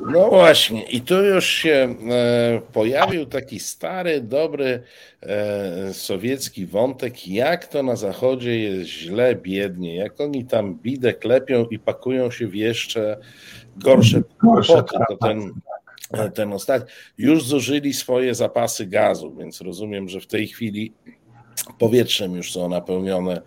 [0.00, 4.82] No właśnie, i tu już się e, pojawił taki stary, dobry
[5.22, 11.64] e, sowiecki wątek, jak to na Zachodzie jest źle, biednie, jak oni tam bidę klepią
[11.64, 13.16] i pakują się w jeszcze
[13.76, 14.98] gorsze kłopoty.
[15.08, 15.52] To ten,
[16.34, 16.90] ten ostatni.
[17.18, 20.92] Już zużyli swoje zapasy gazu, więc rozumiem, że w tej chwili
[21.78, 23.42] powietrzem już są napełnione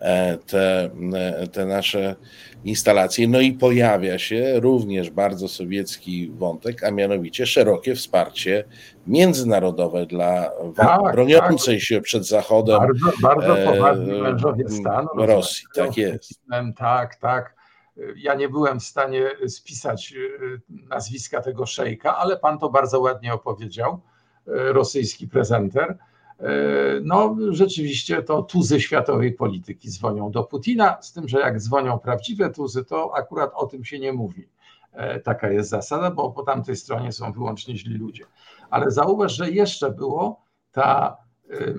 [0.00, 2.16] e, te, e, te nasze
[2.64, 3.28] instalacje.
[3.28, 8.64] No i pojawia się również bardzo sowiecki wątek, a mianowicie szerokie wsparcie
[9.06, 11.84] międzynarodowe dla Tak, broniącej tak.
[11.84, 15.08] się przed Zachodem Bardzo, bardzo e, poważni mężowie stanu.
[15.14, 15.64] Rosji.
[15.76, 16.40] rozmawiają Tak jest.
[16.76, 17.60] Tak, tak.
[18.16, 20.14] Ja nie byłem w stanie spisać
[20.88, 24.00] nazwiska tego szejka, ale pan to bardzo ładnie opowiedział,
[24.46, 25.98] rosyjski prezenter.
[26.40, 31.98] Y, No, rzeczywiście to tuzy światowej polityki dzwonią do Putina, z tym, że jak dzwonią
[31.98, 34.48] prawdziwe tuzy, to akurat o tym się nie mówi.
[34.92, 38.24] E, Taka jest zasada, bo po tamtej stronie są wyłącznie źli ludzie.
[38.70, 40.40] Ale zauważ, że jeszcze było
[40.72, 41.16] ta,
[41.50, 41.74] y,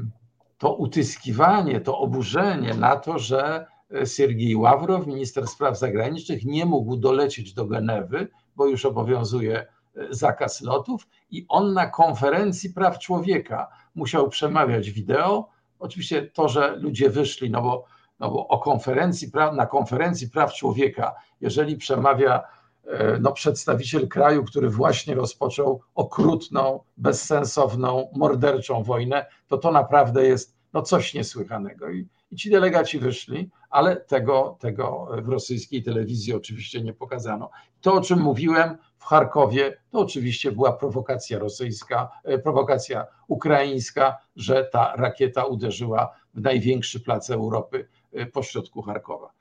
[0.58, 3.66] to utyskiwanie, to oburzenie na to, że
[4.06, 9.68] Siergiej Ławrow, minister spraw zagranicznych, nie mógł dolecieć do Genewy, bo już obowiązuje e,
[10.10, 15.50] zakaz lotów i on na konferencji praw człowieka musiał przemawiać wideo.
[15.80, 17.86] Oczywiście to, że ludzie wyszli, no bo,
[18.20, 22.44] no bo o konferencji, na konferencji praw człowieka, jeżeli przemawia
[22.86, 30.56] e, no, przedstawiciel kraju, który właśnie rozpoczął okrutną, bezsensowną, morderczą wojnę, to to naprawdę jest
[30.74, 31.90] no, coś niesłychanego.
[31.90, 37.50] I, i ci delegaci wyszli, ale tego, tego w rosyjskiej telewizji oczywiście nie pokazano.
[37.82, 44.70] To, o czym mówiłem w Charkowie, to oczywiście była prowokacja rosyjska, e, prowokacja ukraińska, że
[44.72, 49.32] ta rakieta uderzyła w największy plac Europy e, pośrodku Charkowa.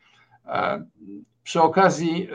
[0.47, 0.85] E,
[1.43, 2.29] Przy okazji,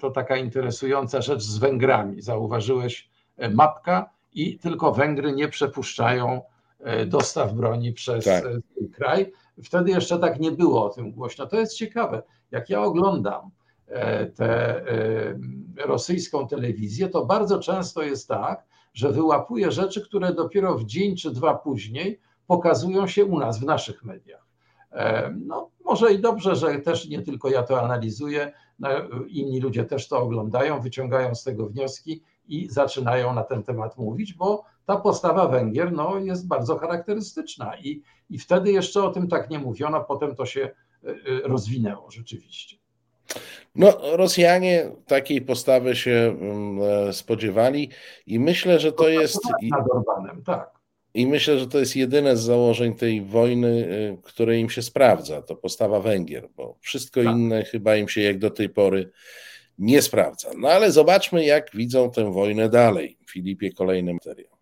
[0.00, 2.22] to taka interesująca rzecz z Węgrami.
[2.22, 3.10] Zauważyłeś
[3.54, 6.42] mapka i tylko Węgry nie przepuszczają
[7.06, 8.44] dostaw broni przez Tak.
[8.94, 9.32] kraj.
[9.64, 11.46] Wtedy jeszcze tak nie było o tym głośno.
[11.46, 12.22] To jest ciekawe.
[12.50, 13.50] Jak ja oglądam
[14.34, 15.38] tę e,
[15.86, 21.30] rosyjską telewizję, to bardzo często jest tak, że wyłapuję rzeczy, które dopiero w dzień czy
[21.30, 24.46] dwa później pokazują się u nas w naszych mediach.
[24.92, 28.88] E, No, może i dobrze, że też nie tylko ja to analizuję, no,
[29.28, 34.34] inni ludzie też to oglądają, wyciągają z tego wnioski i zaczynają na ten temat mówić,
[34.34, 39.50] bo ta postawa Węgier no, jest bardzo charakterystyczna i, i wtedy jeszcze o tym tak
[39.50, 41.14] nie mówiono, potem to się e, e,
[41.48, 42.77] rozwinęło rzeczywiście.
[43.74, 47.90] No, Rosjanie takiej postawy się mm, e, spodziewali
[48.26, 49.38] i myślę, że to jest.
[49.62, 50.70] i- Nad Orbanem, tak.
[51.14, 55.42] I myślę, że to jest jedyne z założeń tej wojny, y, które im się sprawdza,
[55.42, 59.10] to postawa Węgier, bo wszystko inne chyba im się jak do tej pory
[59.78, 60.50] nie sprawdza.
[60.58, 63.18] No ale zobaczmy, jak widzą tę wojnę dalej.
[63.30, 64.57] Filipie, kolejny materiał.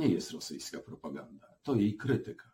[0.00, 2.50] Nie jest rosyjska propaganda, to jej krytyka.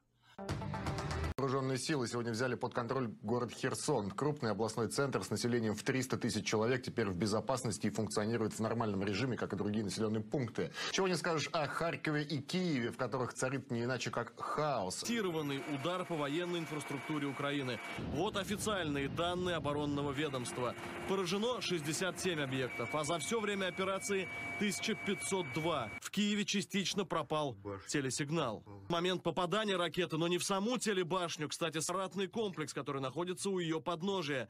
[1.38, 4.10] Вооруженные силы сегодня взяли под контроль город Херсон.
[4.10, 8.60] Крупный областной центр с населением в 300 тысяч человек теперь в безопасности и функционирует в
[8.60, 10.72] нормальном режиме, как и другие населенные пункты.
[10.92, 15.02] Чего не скажешь о Харькове и Киеве, в которых царит не иначе как хаос.
[15.02, 17.78] Массированный удар по военной инфраструктуре Украины.
[18.14, 20.74] Вот официальные данные оборонного ведомства.
[21.06, 25.90] Поражено 67 объектов, а за все время операции 1502.
[26.00, 28.64] В Киеве частично пропал телесигнал.
[28.88, 33.50] В момент попадания ракеты, но не в саму телебашню, башню, кстати, ратный комплекс, который находится
[33.50, 34.48] у ее подножия.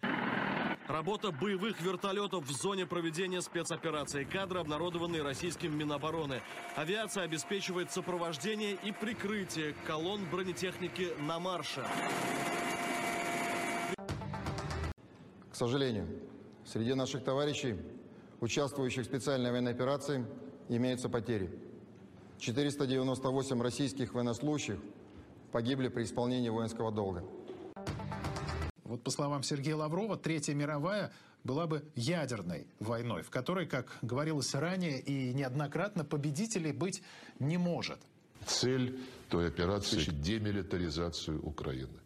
[0.88, 4.24] Работа боевых вертолетов в зоне проведения спецоперации.
[4.24, 6.42] Кадры, обнародованные российским Минобороны.
[6.76, 11.82] Авиация обеспечивает сопровождение и прикрытие колонн бронетехники на марше.
[15.50, 16.06] К сожалению,
[16.66, 17.76] среди наших товарищей,
[18.42, 20.26] участвующих в специальной военной операции,
[20.68, 21.50] имеются потери.
[22.38, 24.78] 498 российских военнослужащих
[25.56, 27.24] погибли при исполнении воинского долга.
[28.84, 31.10] Вот по словам Сергея Лаврова, Третья мировая
[31.44, 37.02] была бы ядерной войной, в которой, как говорилось ранее и неоднократно, победителей быть
[37.38, 37.98] не может.
[38.44, 42.00] Цель той операции– демилитаризацию Украины.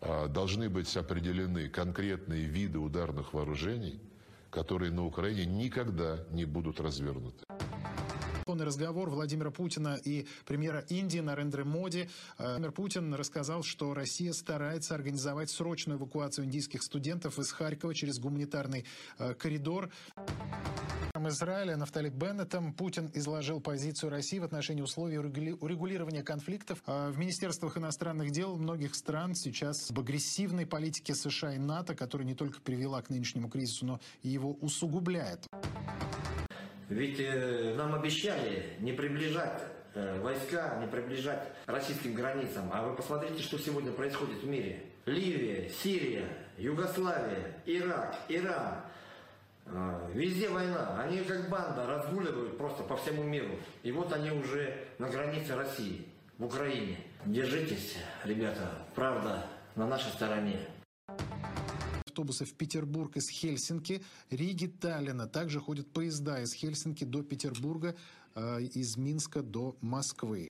[0.00, 4.00] А, Должны быть определены конкретные виды ударных вооружений,
[4.50, 7.43] которые на Украине никогда не будут развернуты.
[8.44, 12.10] Телефонный разговор Владимира Путина и премьера Индии Нарендра Моди.
[12.36, 18.18] Э, Владимир Путин рассказал, что Россия старается организовать срочную эвакуацию индийских студентов из Харькова через
[18.18, 18.84] гуманитарный
[19.18, 19.88] э, коридор.
[21.26, 26.82] Израиля Нафтали Беннетом Путин изложил позицию России в отношении условий урегули- урегулирования конфликтов.
[26.84, 32.26] А В министерствах иностранных дел многих стран сейчас об агрессивной политике США и НАТО, которая
[32.26, 35.46] не только привела к нынешнему кризису, но и его усугубляет.
[36.94, 42.70] Ведь э, нам обещали не приближать э, войска, не приближать российским границам.
[42.72, 44.84] А вы посмотрите, что сегодня происходит в мире.
[45.04, 48.76] Ливия, Сирия, Югославия, Ирак, Иран.
[49.66, 51.00] Э, Везде война.
[51.02, 53.58] Они как банда разгуливают просто по всему миру.
[53.82, 56.06] И вот они уже на границе России,
[56.38, 56.98] в Украине.
[57.24, 58.70] Держитесь, ребята.
[58.94, 60.60] Правда на нашей стороне.
[62.14, 64.00] Автобусы в Петербург из Хельсинки,
[64.30, 65.26] Риги, Таллина.
[65.26, 67.96] Также ходят поезда из Хельсинки до Петербурга,
[68.36, 70.48] э, из Минска до Москвы.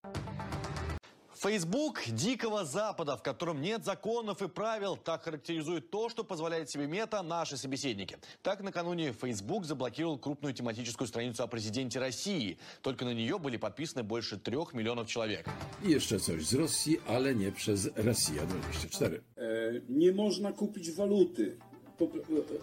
[1.45, 6.87] Фейсбук Дикого Запада, в котором нет законов и правил, так характеризует то, что позволяет себе
[6.87, 8.17] мета наши собеседники.
[8.43, 12.57] Так, накануне Facebook заблокировал крупную тематическую страницу о президенте России.
[12.81, 15.47] Только на нее были подписаны больше трех миллионов человек.
[15.83, 19.21] I jeszcze coś z Rosji, ale nie przez Rosja 24.
[19.37, 21.57] E, Nie można kupić waluty.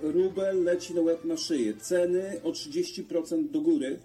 [0.02, 1.74] Rubel leci na łeb na szyję.
[1.74, 4.00] Ceny o 30% do góry.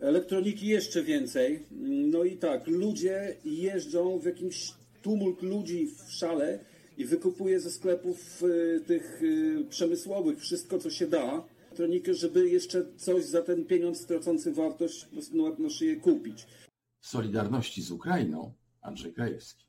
[0.00, 1.66] Elektroniki jeszcze więcej.
[2.10, 4.72] No i tak, ludzie jeżdżą w jakimś
[5.02, 6.58] tumult ludzi w szale
[6.98, 11.44] i wykupuje ze sklepów e, tych e, przemysłowych wszystko, co się da.
[11.66, 15.06] Elektronikę, żeby jeszcze coś za ten pieniądz tracący wartość
[15.58, 16.46] na szyję kupić.
[17.00, 19.65] Solidarności z Ukrainą Andrzej Krajewski.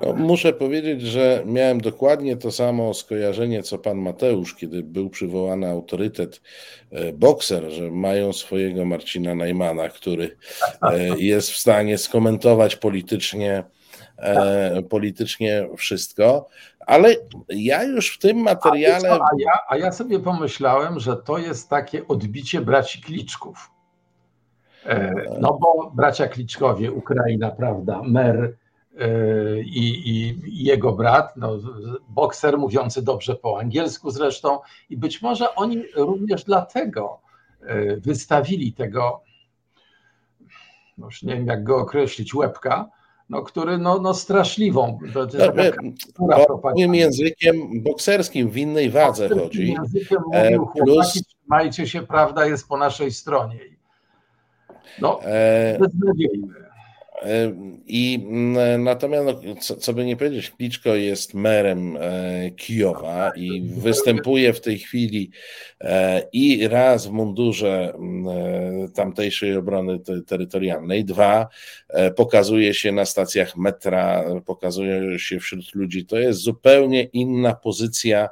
[0.00, 5.70] No, muszę powiedzieć, że miałem dokładnie to samo skojarzenie, co pan Mateusz, kiedy był przywołany
[5.70, 6.40] autorytet
[6.90, 10.36] e, bokser, że mają swojego Marcina Najmana, który
[10.82, 13.64] e, jest w stanie skomentować politycznie,
[14.18, 16.48] e, politycznie wszystko.
[16.86, 17.14] Ale
[17.48, 19.10] ja już w tym materiale.
[19.10, 23.70] A, a, ja, a ja sobie pomyślałem, że to jest takie odbicie braci Kliczków.
[25.40, 28.52] No bo bracia Kliczkowie, Ukraina, prawda, mer
[29.64, 31.58] i, i i jego brat, no,
[32.08, 34.58] bokser mówiący dobrze po angielsku zresztą,
[34.90, 37.20] i być może oni również dlatego
[37.62, 39.22] e, wystawili tego,
[40.98, 42.88] no już nie wiem jak go określić, łebka,
[43.28, 45.26] no, który no, no straszliwą, to
[46.18, 46.86] Bo propagandy.
[46.86, 49.72] Moim językiem bokserskim w innej wadze chodzi.
[49.72, 53.58] językiem E, mówił Plus chłopaki, trzymajcie się, prawda jest po naszej stronie.
[55.00, 56.67] No, E, beznadziejne.
[57.22, 57.52] E,
[57.86, 63.62] I mm, natomiast, no, co, co by nie powiedzieć, Kliczko jest merem e, Kijowa i
[63.62, 65.30] występuje w tej chwili
[65.80, 71.48] e, i raz w mundurze mm, e, tamtejszej obrony te- terytorialnej, dwa
[71.88, 76.06] e, pokazuje się na stacjach metra, pokazuje się wśród ludzi.
[76.06, 78.28] To jest zupełnie inna pozycja e,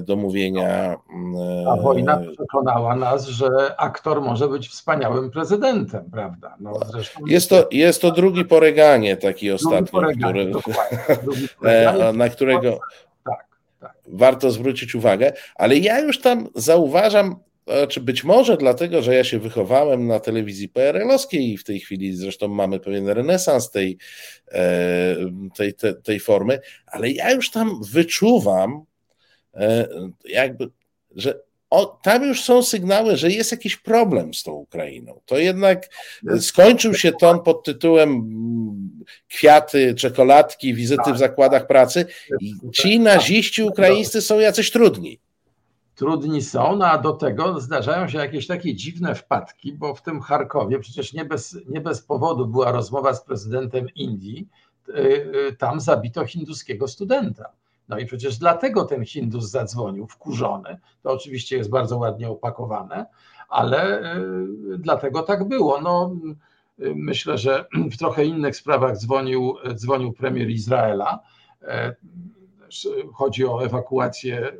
[0.00, 0.96] do mówienia.
[1.14, 6.56] mm, A wojna e, przekonała nas, że aktor może być wspaniałym prezydentem, prawda?
[6.60, 9.50] No, zresztą Jest to, jest to drugi poreganie taki
[9.92, 10.52] poreganie, który,
[11.60, 12.08] poreganie.
[12.08, 12.78] e, na którego
[13.24, 13.94] tak.
[14.06, 17.36] warto zwrócić uwagę, ale ja już tam zauważam,
[17.88, 22.16] czy być może dlatego, że ja się wychowałem na telewizji PRL-owskiej i w tej chwili
[22.16, 23.98] zresztą mamy pewien renesans tej,
[24.52, 25.16] e,
[25.54, 28.89] tej, tej, tej formy, ale ja już tam wyczuwam e,
[30.24, 30.70] jakby,
[31.16, 31.40] że
[31.70, 35.20] o, tam już są sygnały, że jest jakiś problem z tą Ukrainą.
[35.26, 35.88] To jednak
[36.40, 42.06] skończył się ton pod tytułem mm, kwiaty, czekoladki, wizyty w zakładach pracy.
[42.40, 45.20] I ci naziści ukraińscy są jacyś trudni.
[45.94, 50.20] trudni są, no a do tego zdarzają się jakieś takie dziwne wpadki, bo w tym
[50.20, 54.48] Charkowie przecież nie bez, nie bez powodu była rozmowa z prezydentem Indii,
[55.58, 57.52] tam zabito hinduskiego studenta.
[57.90, 60.78] No i przecież dlatego ten Hindus zadzwonił wkurzony.
[61.02, 63.06] To oczywiście jest bardzo ładnie opakowane,
[63.48, 64.02] ale
[64.78, 65.80] dlatego tak było.
[65.80, 66.16] No,
[66.78, 71.20] myślę, że w trochę innych sprawach dzwonił, dzwonił premier Izraela.
[73.14, 74.52] Chodzi o ewakuację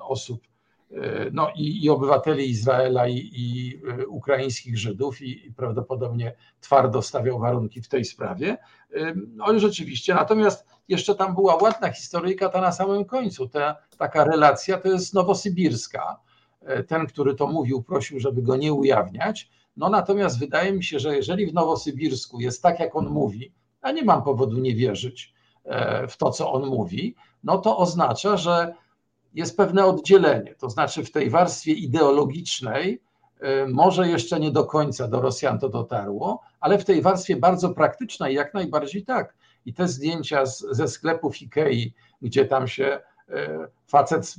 [0.00, 0.42] osób
[1.32, 7.82] no i, i obywateli Izraela i, i ukraińskich Żydów i, i, prawdopodobnie twardo stawiał warunki
[7.82, 8.56] w tej sprawie.
[9.26, 13.48] No rzeczywiście, natomiast jeszcze tam była ładna historyjka ta na samym końcu.
[13.48, 16.20] Ta, taka relacja to jest nowosybirska.
[16.86, 19.50] Ten, który to mówił, prosił, żeby go nie ujawniać.
[19.76, 23.92] No natomiast wydaje mi się, że jeżeli w Nowosybirsku jest tak, jak on mówi, a
[23.92, 25.34] nie mam powodu nie wierzyć
[26.08, 27.14] w to, co on mówi,
[27.44, 28.74] no to oznacza, że
[29.34, 30.54] jest pewne oddzielenie.
[30.54, 33.02] To znaczy, w tej warstwie ideologicznej
[33.68, 38.34] może jeszcze nie do końca do Rosjan to dotarło, ale w tej warstwie bardzo praktycznej
[38.34, 39.34] jak najbardziej tak.
[39.66, 43.00] I te zdjęcia z, ze sklepów Ikei, gdzie tam się
[43.86, 44.34] facet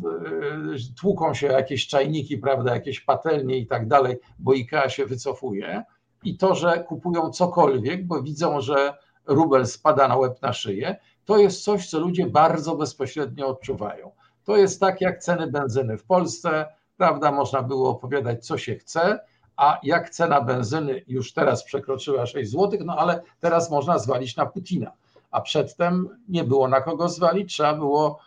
[1.02, 5.84] tłuką się jakieś czajniki, prawda, jakieś patelnie i tak dalej, bo Ikea się wycofuje
[6.24, 8.94] i to, że kupują cokolwiek, bo widzą, że
[9.26, 14.12] rubel spada na łeb na szyję, to jest coś, co ludzie bardzo bezpośrednio odczuwają.
[14.44, 16.66] To jest tak jak ceny benzyny w Polsce,
[16.98, 17.32] prawda?
[17.32, 19.20] Można było opowiadać, co się chce,
[19.58, 24.46] a jak cena benzyny już teraz przekroczyła 6 zł, no ale teraz można zwalić na
[24.46, 24.92] Putina.
[25.32, 28.20] A przedtem nie było na kogo zwalić, trzeba było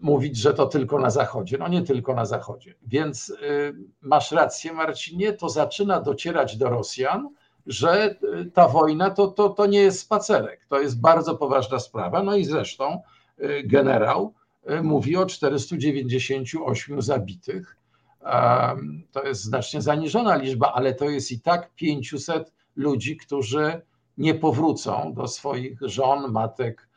[0.00, 1.58] mówić, że to tylko na Zachodzie.
[1.58, 2.74] No nie tylko na Zachodzie.
[2.86, 7.28] Więc y, masz rację, Marcinie, to zaczyna docierać do Rosjan,
[7.66, 12.22] że y, ta wojna to, to, to nie jest spacerek, to jest bardzo poważna sprawa.
[12.22, 13.00] No i zresztą
[13.40, 14.34] y, generał
[14.82, 17.76] mówi o 498 zabitych.
[19.12, 23.82] To jest znacznie zaniżona liczba, ale to jest i tak 500 ludzi, którzy
[24.18, 26.88] nie powrócą do swoich żon, matek,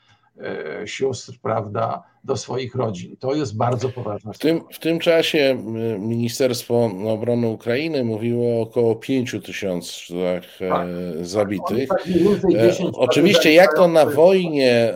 [0.85, 3.17] sióstr, prawda, do swoich rodzin.
[3.17, 5.57] To jest bardzo poważna w tym, w tym czasie
[5.99, 10.87] Ministerstwo Obrony Ukrainy mówiło o około 5 tysiącach e, tak.
[11.21, 11.89] zabitych.
[11.89, 12.07] Tak,
[12.55, 14.93] e, oczywiście jak to na wojnie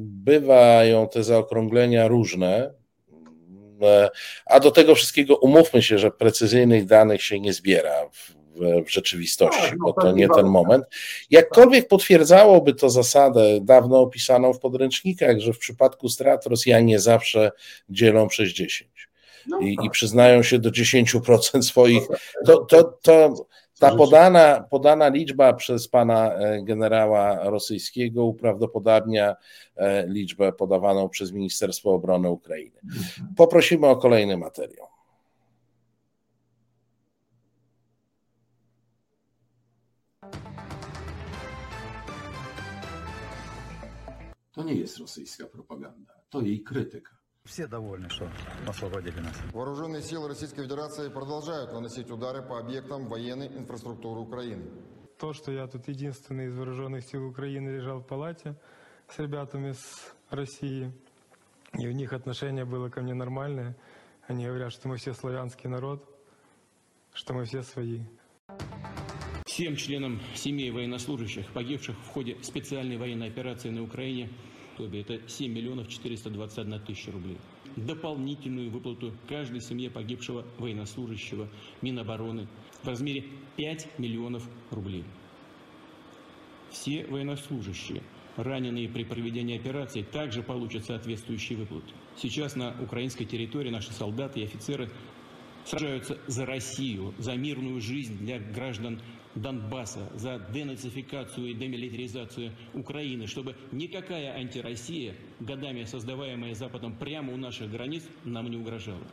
[0.00, 2.74] bywają te zaokrąglenia różne,
[4.46, 8.39] a do tego wszystkiego umówmy się, że precyzyjnych danych się nie zbiera w,
[8.86, 10.84] w rzeczywistości, tak, no bo to nie ten moment.
[11.30, 17.52] Jakkolwiek potwierdzałoby to zasadę dawno opisaną w podręcznikach, że w przypadku strat Rosjanie zawsze
[17.88, 19.10] dzielą przez 10
[19.46, 19.90] no i, i tak.
[19.90, 22.02] przyznają się do 10% swoich.
[22.46, 23.46] To, to, to,
[23.78, 29.36] ta podana, podana liczba przez pana e, generała rosyjskiego uprawdopodobnia
[29.76, 32.80] e, liczbę podawaną przez Ministerstwo Obrony Ukrainy.
[32.84, 33.34] Mhm.
[33.36, 34.86] Poprosimy o kolejny materiał.
[44.60, 47.10] To nie jest rosyjska propaganda, to jej krytyka.
[47.44, 48.30] Все довольны, что
[48.68, 49.34] освободили нас.
[49.54, 54.70] Вооруженные силы Российской Федерации продолжают наносить удары по объектам военной инфраструктуры Украины.
[55.18, 58.54] То, что я тут единственный из вооруженных сил Украины лежал в палате
[59.08, 60.92] с ребятами с России,
[61.78, 63.78] и у них отношение было ко мне нормальное.
[64.28, 66.04] Они говорят, что мы все славянский народ,
[67.14, 68.02] что мы все свои.
[69.46, 74.30] Всем членам семей военнослужащих, погибших в ходе специальной военной операции на Украине,
[74.80, 77.36] Тобе это 7 миллионов 421 тысяча рублей.
[77.76, 81.48] Дополнительную выплату каждой семье погибшего военнослужащего
[81.82, 82.48] Минобороны
[82.82, 83.24] в размере
[83.56, 85.04] 5 миллионов рублей.
[86.70, 88.02] Все военнослужащие,
[88.36, 91.92] раненые при проведении операции, также получат соответствующие выплаты.
[92.16, 94.88] Сейчас на украинской территории наши солдаты и офицеры
[95.64, 99.00] сражаются за Россию, за мирную жизнь для граждан
[99.34, 107.70] Донбасса, за денацификацию и демилитаризацию Украины, чтобы никакая антироссия, годами создаваемая Западом прямо у наших
[107.70, 109.04] границ, нам не угрожала.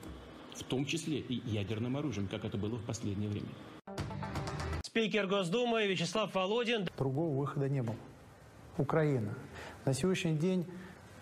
[0.55, 3.49] В том числе и ядерным оружием, как это было в последнее время.
[4.81, 6.87] Спикер Госдумы Вячеслав Володин.
[6.97, 7.97] Другого выхода не было.
[8.77, 9.35] Украина.
[9.85, 10.65] На сегодняшний день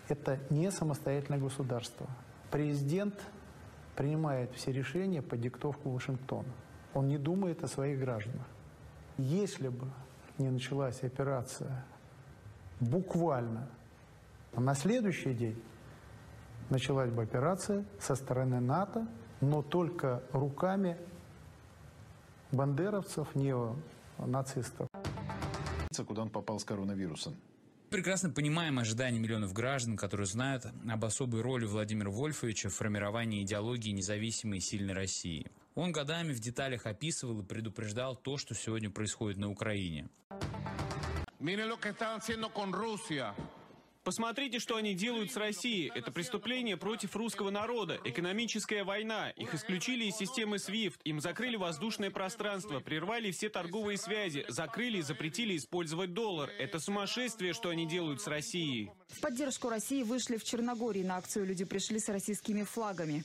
[0.08, 2.06] это не самостоятельное государство.
[2.50, 3.20] Президент
[3.94, 6.48] принимает все решения по диктовку Вашингтона.
[6.94, 8.46] Он не думает о своих гражданах.
[9.18, 9.90] Если бы
[10.38, 11.84] не началась операция
[12.80, 13.68] буквально
[14.54, 15.62] на следующий день,
[16.68, 19.08] началась бы операция со стороны НАТО,
[19.40, 20.98] но только руками
[22.52, 24.88] бандеровцев, неонацистов.
[26.06, 27.34] Куда он попал с коронавирусом?
[27.88, 33.90] Прекрасно понимаем ожидания миллионов граждан, которые знают об особой роли Владимира Вольфовича в формировании идеологии
[33.92, 35.50] независимой и сильной России.
[35.76, 40.08] Он годами в деталях описывал и предупреждал то, что сегодня происходит на Украине.
[44.02, 45.90] Посмотрите, что они делают с Россией.
[45.94, 49.30] Это преступление против русского народа, экономическая война.
[49.30, 55.02] Их исключили из системы SWIFT, им закрыли воздушное пространство, прервали все торговые связи, закрыли и
[55.02, 56.50] запретили использовать доллар.
[56.58, 58.92] Это сумасшествие, что они делают с Россией.
[59.08, 61.02] В поддержку России вышли в Черногории.
[61.02, 63.24] На акцию люди пришли с российскими флагами.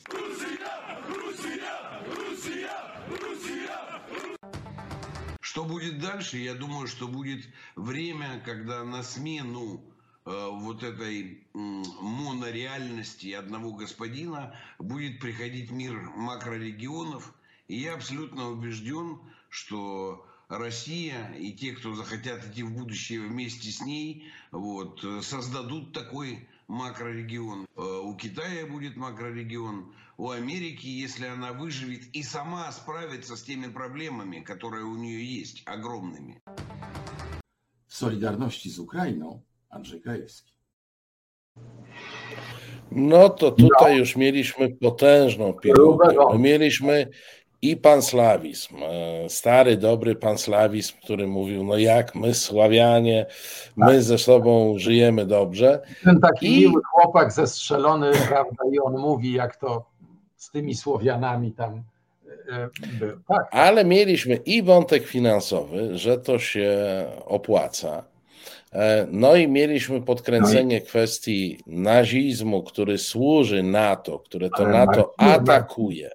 [5.52, 6.38] Что будет дальше?
[6.38, 7.46] Я думаю, что будет
[7.76, 9.84] время, когда на смену
[10.24, 17.34] э, вот этой монореальности одного господина будет приходить мир макрорегионов.
[17.68, 23.82] И я абсолютно убежден, что Россия и те, кто захотят идти в будущее вместе с
[23.82, 27.68] ней, вот, создадут такой макрорегион.
[27.76, 33.68] Э, у Китая будет макрорегион, у Америки, если она выживет и сама справится с теми
[33.68, 36.42] проблемами, которые у нее есть, огромными.
[37.88, 40.54] W Solidarności z Ukrainą Andrzej Krajewski.
[42.92, 46.38] No to tutaj już mieliśmy potężną pierwotę.
[46.40, 47.08] Mieliśmy
[47.62, 53.26] i panslawizm, e, stary, dobry panslawizm, który mówił, no jak my Sławianie,
[53.76, 54.02] my Tak.
[54.02, 55.82] ze sobą żyjemy dobrze.
[56.04, 59.86] Ten taki I miły chłopak zestrzelony, prawda, i on mówi, jak to
[60.38, 61.84] z tymi Słowianami tam
[62.52, 63.20] e, był.
[63.28, 66.72] Tak, Ale mieliśmy i wątek finansowy, że to się
[67.26, 68.04] opłaca.
[68.74, 76.10] E, No i mieliśmy podkręcenie kwestii nazizmu, który służy NATO, które to Ale NATO atakuje.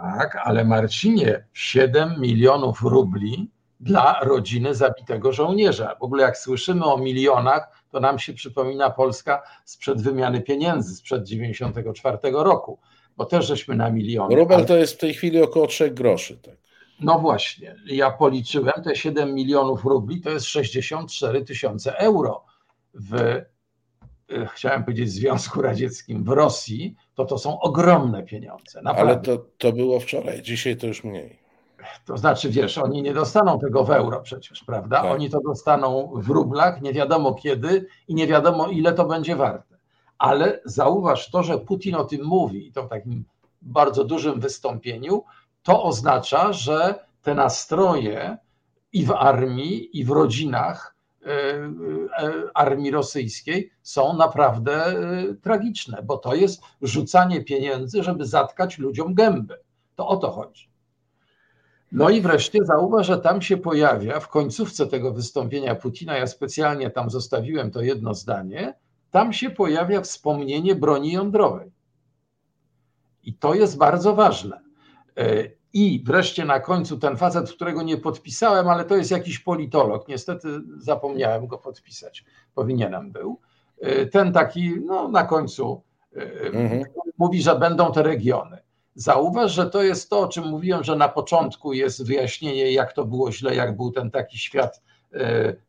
[0.00, 5.94] Tak, ale Marcinie, 7 milionów rubli dla rodziny zabitego żołnierza.
[6.00, 11.24] W ogóle jak słyszymy o milionach, to nam się przypomina Polska sprzed wymiany pieniędzy, sprzed
[11.24, 12.78] 94 roku,
[13.16, 14.36] bo też żeśmy na miliony.
[14.36, 16.36] Rubel ale- to jest w tej chwili około 3 groszy.
[16.36, 16.54] Tak.
[17.00, 22.44] No właśnie, ja policzyłem te 7 milionów rubli, to jest 64 tysiące euro.
[22.94, 23.46] W, e,
[24.54, 28.82] chciałem powiedzieć, Związku Radzieckim, w Rosji, to to są ogromne pieniądze.
[28.82, 29.12] Naprawdę.
[29.12, 31.38] Ale to, to było wczoraj, dzisiaj to już mniej.
[32.04, 35.02] To znaczy, wiesz, oni nie dostaną tego w euro przecież, prawda?
[35.02, 35.12] Tak.
[35.12, 39.76] Oni to dostaną w rublach, nie wiadomo kiedy i nie wiadomo ile to będzie warte.
[40.18, 43.24] Ale zauważ to, że Putin o tym mówi i to w takim
[43.62, 45.24] bardzo dużym wystąpieniu,
[45.62, 48.36] to oznacza, że te nastroje
[48.92, 50.95] i w armii, i w rodzinach
[52.54, 59.58] armii rosyjskiej są naprawdę e, tragiczne, bo to jest rzucanie pieniędzy, żeby zatkać ludziom gęby.
[59.96, 60.68] To o to chodzi.
[61.92, 66.90] No i wreszcie zauważ, że tam się pojawia w końcówce tego wystąpienia Putina, ja specjalnie
[66.90, 68.74] tam zostawiłem to jedno zdanie,
[69.10, 71.72] tam się pojawia wspomnienie broni jądrowej.
[73.22, 74.60] I to jest bardzo ważne.
[75.78, 80.48] I wreszcie na końcu ten facet, którego nie podpisałem, ale to jest jakiś politolog, niestety
[80.78, 82.24] zapomniałem go podpisać,
[82.54, 83.40] powinienem był.
[83.80, 85.82] E, Ten taki, no na końcu
[86.16, 86.84] e, Mhm.
[87.18, 88.58] mówi, że będą te regiony.
[88.94, 93.04] Zauważ, że to jest to, o czym mówiłem, że na początku jest wyjaśnienie, jak to
[93.04, 94.82] było źle, jak był ten taki świat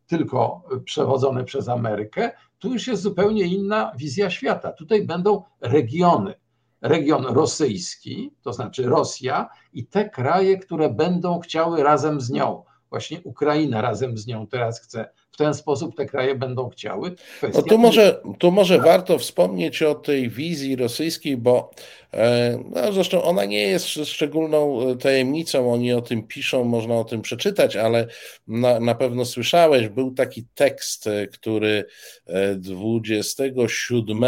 [0.06, 2.30] tylko przewodzony przez Amerykę.
[2.58, 4.72] Tu już jest zupełnie inna wizja świata.
[4.72, 6.34] Tutaj będą regiony.
[6.82, 12.62] Region rosyjski, to znaczy Rosja, i te kraje, które będą chciały razem z nią.
[12.90, 15.08] Właśnie Ukraina razem z nią teraz chce.
[15.30, 17.14] W ten sposób te kraje będą chciały.
[17.54, 21.70] No tu może, tu może warto wspomnieć o tej wizji rosyjskiej, bo
[22.74, 27.22] no zresztą ona nie jest szczególną e, tajemnicą, oni o tym piszą, można o tym
[27.22, 28.06] przeczytać, ale
[28.46, 31.84] na, na pewno słyszałeś, był taki tekst, e, który
[32.26, 34.24] e, 27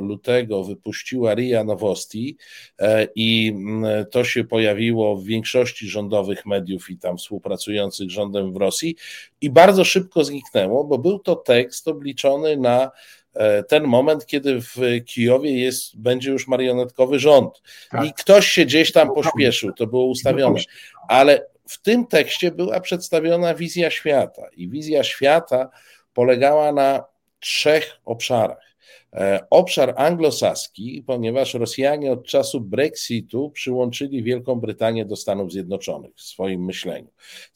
[0.00, 2.36] lutego wypuściła RIA Nowosti
[2.78, 3.54] e, i
[4.10, 8.96] to się pojawiło w większości rządowych mediów i tam współpracujących z rządem w Rosji
[9.40, 12.90] i bardzo szybko zniknęło, bo był to tekst obliczony na e,
[13.68, 14.76] ten moment, kiedy w
[15.06, 17.62] Kijowie jest, będzie już marionetkowy rząd.
[17.90, 18.06] Tak.
[18.06, 20.60] I ktoś się gdzieś tam pośpieszył, to było ustawione.
[21.08, 24.42] Ale w tym tekście była przedstawiona wizja świata.
[24.56, 25.70] I wizja świata
[26.14, 27.04] polegała na
[27.40, 28.67] trzech obszarach.
[29.12, 36.22] E, Obszar anglosaski, ponieważ Rosjanie od czasu Brexitu przyłączyli Wielką Brytanię do Stanów Zjednoczonych w
[36.22, 37.10] swoim myśleniu.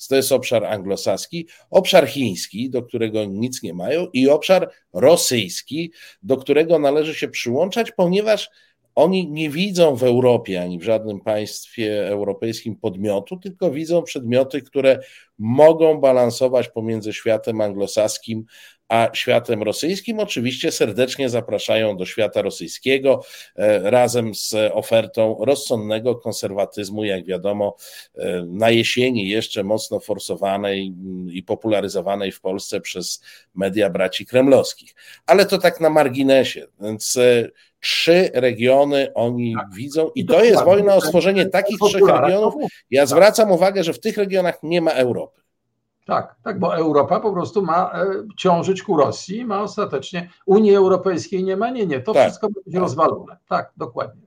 [0.08, 6.36] To jest obszar anglosaski, obszar chiński, do którego nic nie mają, i obszar rosyjski, do
[6.36, 8.50] którego należy się przyłączać, ponieważ
[8.94, 14.98] oni nie widzą w Europie ani w żadnym państwie europejskim podmiotu, tylko widzą przedmioty, które
[15.38, 18.44] mogą balansować pomiędzy światem anglosaskim
[18.88, 20.18] a światem rosyjskim.
[20.18, 23.22] Oczywiście serdecznie zapraszają do świata rosyjskiego
[23.56, 27.76] e, razem z ofertą rozsądnego konserwatyzmu, jak wiadomo,
[28.14, 30.94] e, na jesieni jeszcze mocno forsowanej
[31.32, 33.22] i popularyzowanej w Polsce przez
[33.54, 34.94] media braci kremlowskich.
[35.26, 37.48] Ale to tak na marginesie, więc e,
[37.80, 39.74] trzy regiony oni tak.
[39.74, 42.54] widzą i to jest wojna o stworzenie takich trzech regionów.
[42.90, 45.41] Ja zwracam uwagę, że w tych regionach nie ma Europy.
[46.07, 51.44] Tak, tak, bo Europa po prostu ma e, ciążyć ku Rosji, ma ostatecznie Unii Europejskiej
[51.44, 52.80] nie ma, nie, nie, to tak, wszystko będzie tak.
[52.80, 53.36] rozwalone.
[53.48, 54.22] Tak, dokładnie.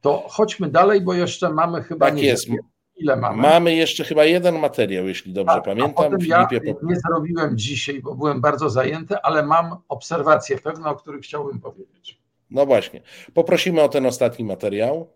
[0.00, 2.48] To chodźmy dalej, bo jeszcze mamy chyba tak nie jest.
[2.48, 2.58] Wiem,
[2.96, 3.42] ile mamy.
[3.42, 6.12] Mamy jeszcze chyba jeden materiał, jeśli dobrze tak, pamiętam.
[6.26, 6.48] ja
[6.82, 12.22] nie zrobiłem dzisiaj, bo byłem bardzo zajęty, ale mam obserwacje pewne, o których chciałbym powiedzieć.
[12.50, 13.02] No właśnie.
[13.34, 15.08] Poprosimy o ten ostatni materiał.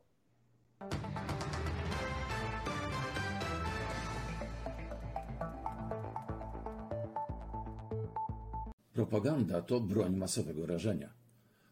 [8.97, 11.11] Propaganda to broń masowego rażenia.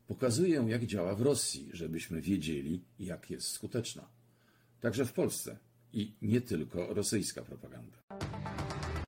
[0.07, 4.09] Pokazuję, jak działa w Rosji, żebyśmy wiedzieli, jak jest skuteczna.
[4.81, 5.59] Także w Polsce
[5.93, 7.99] i nie tylko rosyjska propaganda.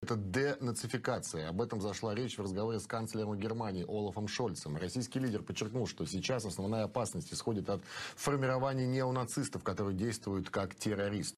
[0.03, 1.49] Это денацификация.
[1.49, 4.77] Об этом зашла речь в разговоре с канцлером Германии Олафом Шольцем.
[4.77, 7.83] Российский лидер подчеркнул, что сейчас основная опасность исходит от
[8.15, 11.37] формирования неонацистов, которые действуют как террористы.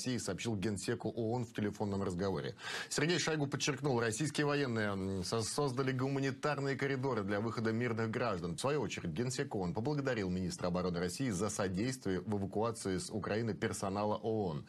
[0.00, 2.54] России сообщил генсеку ООН в телефонном разговоре.
[2.88, 8.56] Сергей Шойгу подчеркнул, российские военные создали гуманитарные коридоры для выхода мирных граждан.
[8.56, 13.52] В свою очередь, генсек ООН поблагодарил министра обороны России за содействие в эвакуации с Украины
[13.52, 14.64] персонала ООН.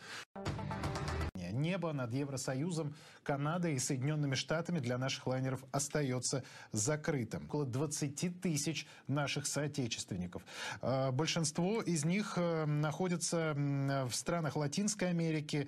[1.61, 7.45] Небо над Евросоюзом, Канадой и Соединенными Штатами для наших лайнеров остается закрытым.
[7.45, 10.43] Около 20 тысяч наших соотечественников.
[10.81, 15.67] А, большинство из них э, находятся в странах Латинской Америки.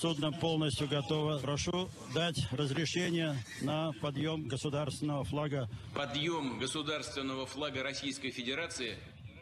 [0.00, 1.38] Судно полностью готово.
[1.38, 5.68] Прошу дать разрешение на подъем государственного флага.
[5.94, 8.96] Подъем государственного флага Российской Федерации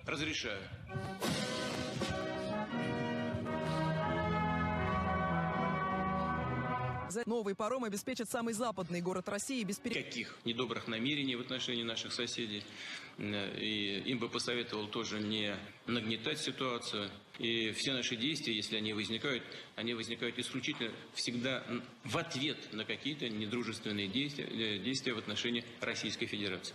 [0.05, 0.61] разрешаю.
[7.27, 10.03] Новый паром обеспечит самый западный город России без пере...
[10.03, 12.63] Каких недобрых намерений в отношении наших соседей.
[13.19, 15.57] И им бы посоветовал тоже не
[15.87, 17.11] нагнетать ситуацию.
[17.39, 19.43] И все наши действия, если они возникают,
[19.77, 21.65] они возникают исключительно всегда
[22.05, 26.75] в ответ на какие-то недружественные действия, э, действия в отношении Российской Федерации.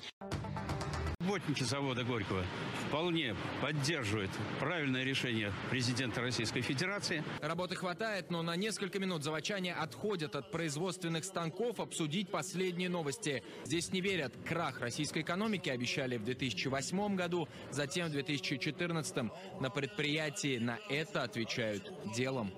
[1.20, 2.46] Работники завода Горького
[2.94, 4.30] вполне поддерживают
[4.60, 7.24] правильное решение президента Российской Федерации.
[7.41, 13.41] Работы хватает, но на несколько минут заводчане отходят от производственных станков обсудить последние новости.
[13.66, 14.32] Здесь не верят.
[14.48, 19.16] Крах российской экономики обещали в 2008 году, затем в 2014.
[19.60, 22.52] На предприятии на это отвечают делом.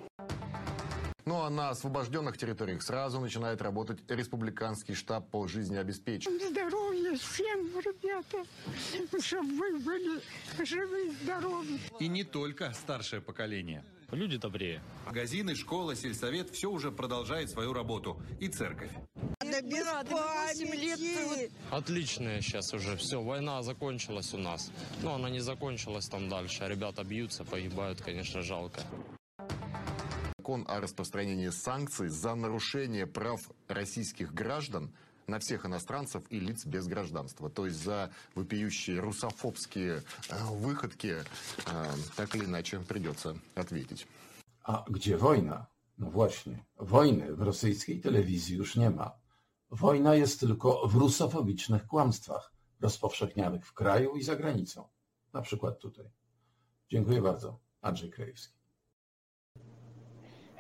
[1.28, 6.50] Ну а на освобожденных территориях сразу начинает работать республиканский штаб по жизнеобеспечению.
[6.50, 8.44] Здоровья всем, ребята,
[9.20, 10.22] чтобы вы были
[10.64, 11.80] живы и здоровы.
[12.00, 13.84] И не только старшее поколение.
[14.12, 14.84] Люди добрее.
[15.08, 18.22] Магазины, школа, сельсовет– все уже продолжает свою работу.
[18.40, 18.92] И церковь.
[19.40, 21.52] Да без памяти.
[21.72, 22.98] Отличная сейчас уже.
[22.98, 24.72] Все, война закончилась у нас.
[25.02, 26.68] Но она не закончилась там дальше.
[26.68, 28.82] Ребята бьются, погибают, конечно, жалко
[30.46, 34.93] закон о распространении санкций за нарушение прав российских граждан
[35.26, 37.50] на всех иностранцев и лиц без гражданства.
[37.50, 41.16] То есть за вопиющие русофобские э, выходки
[41.66, 44.06] э, так или иначе придется ответить.
[44.64, 45.66] A gdzie wojna?
[45.98, 46.64] No właśnie,
[48.04, 49.18] telewizji już nie ma.
[49.72, 54.88] Wojna jest tylko w rusofobicznych kłamstwach rozpowszechnianych w kraju i za granicą.
[55.34, 56.06] Na przykład tutaj.
[56.89, 57.60] Dziękuję bardzo.
[57.82, 58.64] Andrzej Krajewski.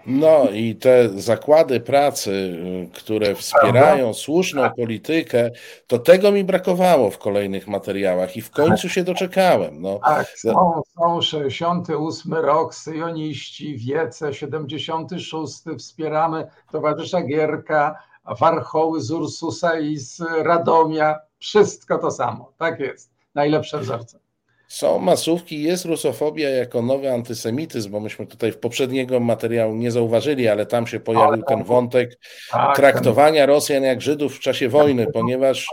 [0.05, 5.51] No i te zakłady pracy, y, które wspierają słuszną politykę,
[5.87, 9.81] to tego mi brakowało w kolejnych materiałach i w końcu się doczekałem.
[9.81, 9.99] No.
[10.05, 17.95] Tak, są, są 68 rok, syjoniści, wiece, 76 wspieramy towarzysza Gierka,
[18.39, 24.24] Warchoły z Ursusa i z Radomia, wszystko to samo, tak jest, najlepsze wzorce.
[24.67, 30.47] Są masówki, jest rusofobia jako nowy antysemityzm, bo myśmy tutaj w poprzedniego materiału nie zauważyli,
[30.47, 32.19] ale tam się pojawił ten wątek
[32.51, 35.67] tak, traktowania Rosjan jak Żydów w czasie wojny, ponieważ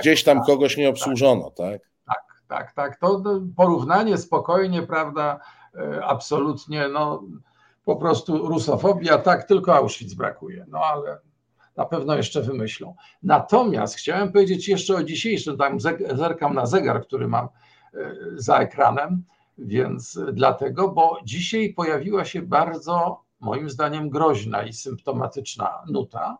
[0.00, 1.80] gdzieś tam kogoś nie obsłużono, tak?
[2.06, 2.98] Tak, tak, tak.
[3.00, 3.22] To
[3.56, 5.40] porównanie spokojnie, prawda,
[5.74, 7.22] e, absolutnie, no
[7.84, 11.18] po prostu rusofobia, tak, tylko Auschwitz brakuje, no ale
[11.76, 12.94] na pewno jeszcze wymyślą.
[13.22, 15.78] Natomiast chciałem powiedzieć jeszcze o dzisiejszym, tam
[16.12, 17.48] zerkam na zegar, który mam
[18.34, 19.22] za ekranem,
[19.58, 26.38] więc dlatego, bo dzisiaj pojawiła się bardzo moim zdaniem groźna i symptomatyczna nuta,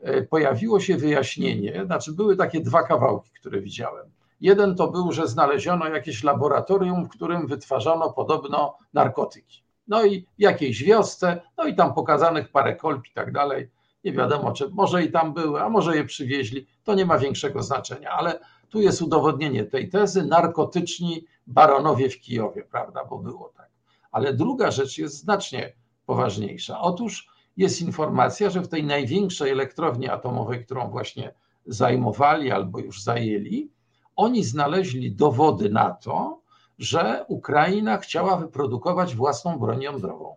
[0.00, 4.10] e, pojawiło się wyjaśnienie, znaczy były takie dwa kawałki, które widziałem.
[4.40, 9.62] Jeden to był, że znaleziono jakieś laboratorium, w którym wytwarzano podobno narkotyki.
[9.88, 13.70] No i jakiejś wiosce, no i tam pokazanych parę kolb i tak dalej.
[14.04, 16.66] Nie wiadomo, czy może i tam były, a może je przywieźli.
[16.84, 20.26] To nie ma większego znaczenia, ale tu jest udowodnienie tej tezy.
[20.26, 23.70] Narkotyczni baronowie w Kijowie, prawda, bo było tak.
[24.12, 25.72] Ale druga rzecz jest znacznie
[26.06, 26.80] poważniejsza.
[26.80, 31.34] Otóż jest informacja, że w tej największej elektrowni atomowej, którą właśnie
[31.66, 33.70] zajmowali albo już zajęli,
[34.16, 36.40] oni znaleźli dowody na to,
[36.78, 40.36] że Ukraina chciała wyprodukować własną broń jądrową.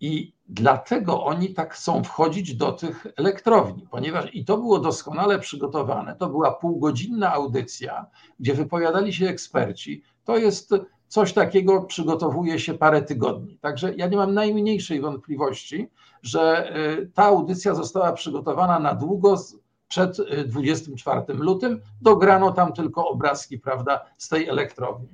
[0.00, 6.16] I dlatego oni tak chcą wchodzić do tych elektrowni, ponieważ i to było doskonale przygotowane.
[6.16, 8.06] To była półgodzinna audycja,
[8.40, 10.02] gdzie wypowiadali się eksperci.
[10.24, 10.74] To jest
[11.08, 13.58] coś takiego, przygotowuje się parę tygodni.
[13.58, 15.88] Także ja nie mam najmniejszej wątpliwości,
[16.22, 19.36] że y, ta audycja została przygotowana na długo
[19.88, 20.16] przed
[20.46, 21.80] 24 y, lutym.
[22.02, 25.08] Dograno tam tylko obrazki, prawda, z tej elektrowni.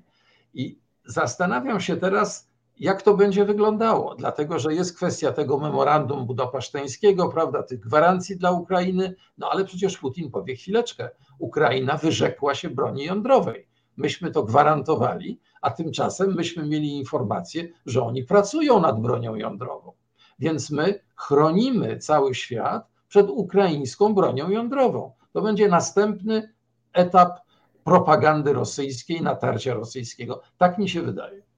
[0.54, 2.51] I zastanawiam się teraz,
[2.82, 8.50] jak to będzie wyglądało, dlatego że jest kwestia tego memorandum budapeszteńskiego, prawda, tych gwarancji dla
[8.50, 13.68] Ukrainy, no ale przecież Putin powie chwileczkę, Ukraina wyrzekła się broni jądrowej.
[13.96, 19.92] Myśmy to gwarantowali, a tymczasem myśmy mieli informację, że oni pracują nad bronią jądrową.
[20.38, 25.12] Więc my chronimy cały świat przed ukraińską bronią jądrową.
[25.32, 26.52] To będzie następny
[26.92, 27.40] etap
[27.84, 30.42] propagandy rosyjskiej, natarcia rosyjskiego.
[30.58, 31.51] Tak mi się wydaje.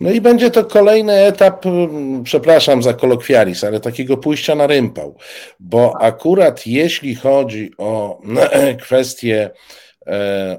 [0.00, 5.16] No i będzie to kolejny etap, mm, przepraszam za kolokwializm, ale takiego pójścia na rympał,
[5.60, 8.20] bo akurat jeśli chodzi o
[8.82, 9.50] kwestie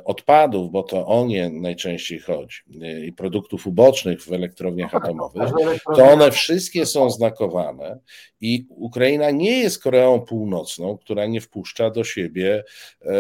[0.06, 5.10] odpadów, bo to o nie najczęściej chodzi, e, i produktów ubocznych w elektrowniach no tak,
[5.10, 5.52] atomowych,
[5.96, 8.00] to one wszystkie są znakowane
[8.42, 12.64] i Ukraina nie jest Koreą Północną, która nie wpuszcza do siebie
[13.02, 13.12] e,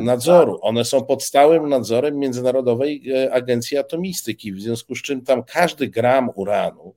[0.00, 0.58] nadzoru.
[0.62, 6.30] One są pod stałym nadzorem Międzynarodowej Agencji Atomistyki, w związku z czym tam każdy gram
[6.34, 6.94] uranu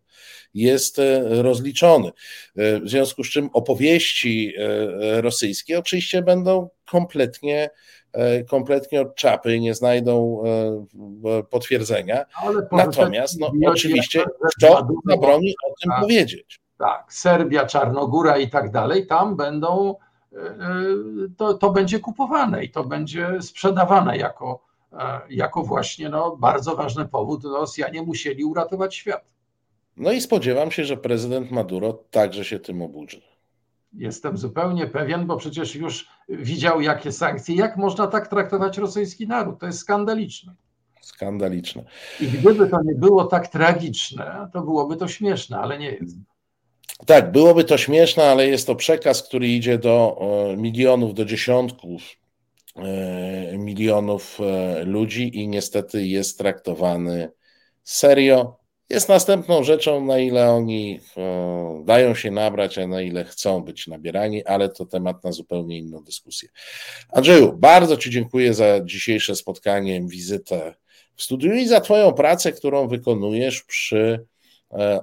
[0.53, 2.11] jest rozliczony.
[2.55, 4.53] W związku z czym opowieści
[5.21, 7.69] rosyjskie oczywiście będą kompletnie
[8.00, 8.00] E,
[8.49, 12.25] kompletnie od czapy, nie znajdą e, potwierdzenia.
[12.71, 14.23] Natomiast no, oczywiście
[14.57, 16.61] kto zabroni o tym tak, powiedzieć.
[16.77, 19.95] Tak, Serbia, Czarnogóra i tak dalej, tam będą,
[20.33, 20.37] e,
[21.37, 24.63] to, to będzie kupowane i to będzie sprzedawane jako,
[25.29, 27.43] jako właśnie no, bardzo ważny powód.
[27.43, 29.25] Rosjanie musieli uratować świat.
[29.97, 33.30] No i spodziewam się, że prezydent Maduro także się tym obudzi.
[33.93, 37.55] Jestem zupełnie pewien, bo przecież już widział, jakie sankcje.
[37.55, 39.59] Jak można tak traktować rosyjski naród?
[39.59, 40.55] To jest skandaliczne.
[41.01, 41.83] Skandaliczne.
[42.19, 46.15] I gdyby to nie było tak tragiczne, to byłoby to śmieszne, ale nie jest.
[47.05, 52.01] Tak, byłoby to śmieszne, ale jest to przekaz, który idzie do e, milionów, do dziesiątków
[52.75, 57.31] e, milionów e, ludzi i niestety jest traktowany
[57.83, 58.60] serio
[58.91, 63.87] jest następną rzeczą, na ile oni e, dają się nabrać, a na ile chcą być
[63.87, 66.49] nabierani, ale to temat na zupełnie inną dyskusję.
[67.09, 70.75] Andrzeju, bardzo Ci dziękuję za dzisiejsze spotkanie, wizytę
[71.15, 74.25] w studiu i za Twoją pracę, którą wykonujesz przy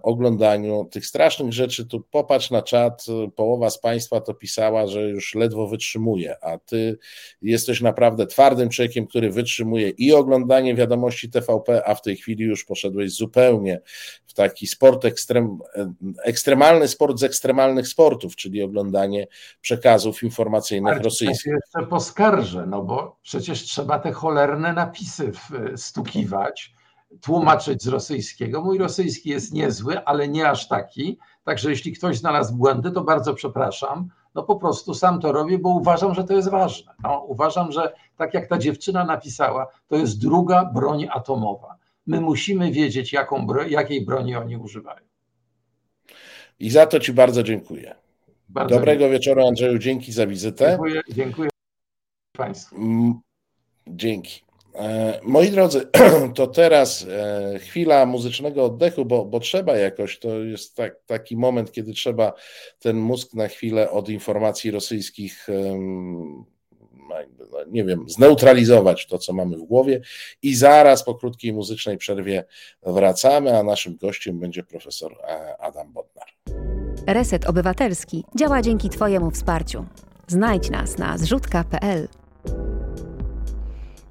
[0.02, 1.86] oglądaniu tych strasznych rzeczy.
[1.86, 3.04] Tu popatrz na czat,
[3.36, 6.98] połowa z Państwa to pisała, że już ledwo wytrzymuje, a Ty
[7.42, 12.64] jesteś naprawdę twardym człowiekiem, który wytrzymuje i oglądanie wiadomości TVP, a w tej chwili już
[12.64, 13.80] poszedłeś zupełnie
[14.26, 15.58] w taki sport ekstrem,
[16.24, 19.26] ekstremalny sport z ekstremalnych sportów, czyli oglądanie
[19.60, 21.52] przekazów informacyjnych Ale rosyjskich.
[21.52, 25.32] Ja jeszcze poskarżę, no bo przecież trzeba te cholerne napisy
[25.76, 26.77] stukiwać
[27.20, 28.64] tłumaczyć z rosyjskiego.
[28.64, 31.18] Mój rosyjski jest niezły, ale nie aż taki.
[31.44, 34.08] Także jeśli ktoś znalazł błędy, to bardzo przepraszam.
[34.34, 36.94] No po prostu sam to robię, bo uważam, że to jest ważne.
[37.02, 41.76] No, uważam, że tak jak ta dziewczyna napisała, to jest druga broń atomowa.
[42.06, 45.06] My musimy wiedzieć, jaką jakiej broni oni używają.
[46.60, 47.94] I za to Ci bardzo dziękuję.
[48.48, 49.18] Bardzo Dobrego dziękuję.
[49.18, 49.78] wieczoru, Andrzeju.
[49.78, 50.68] Dzięki za wizytę.
[50.68, 51.50] Dziękuję, dziękuję
[52.32, 52.76] Państwu.
[53.86, 54.47] Dzięki.
[54.78, 55.86] E, moi drodzy,
[56.34, 61.72] to teraz e, chwila muzycznego oddechu, bo, bo trzeba jakoś, to jest tak, taki moment,
[61.72, 62.32] kiedy trzeba
[62.78, 65.46] ten mózg na chwilę od informacji rosyjskich,
[67.08, 70.00] no, nie wiem, zneutralizować to, co mamy w głowie.
[70.42, 72.44] I zaraz po krótkiej muzycznej przerwie
[72.82, 76.26] wracamy, a naszym gościem będzie profesor e, Adam Bodnar.
[77.06, 79.86] Reset Obywatelski działa dzięki Twojemu wsparciu.
[80.26, 82.08] Znajdź nas na zrzutka.pl.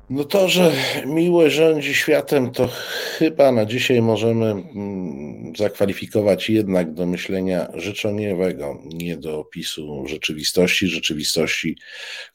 [0.10, 0.72] No to, że
[1.06, 2.70] miłość rządzi światem, to
[3.18, 11.78] chyba na dzisiaj możemy mm, zakwalifikować jednak do myślenia życzeniowego, nie do opisu rzeczywistości, rzeczywistości,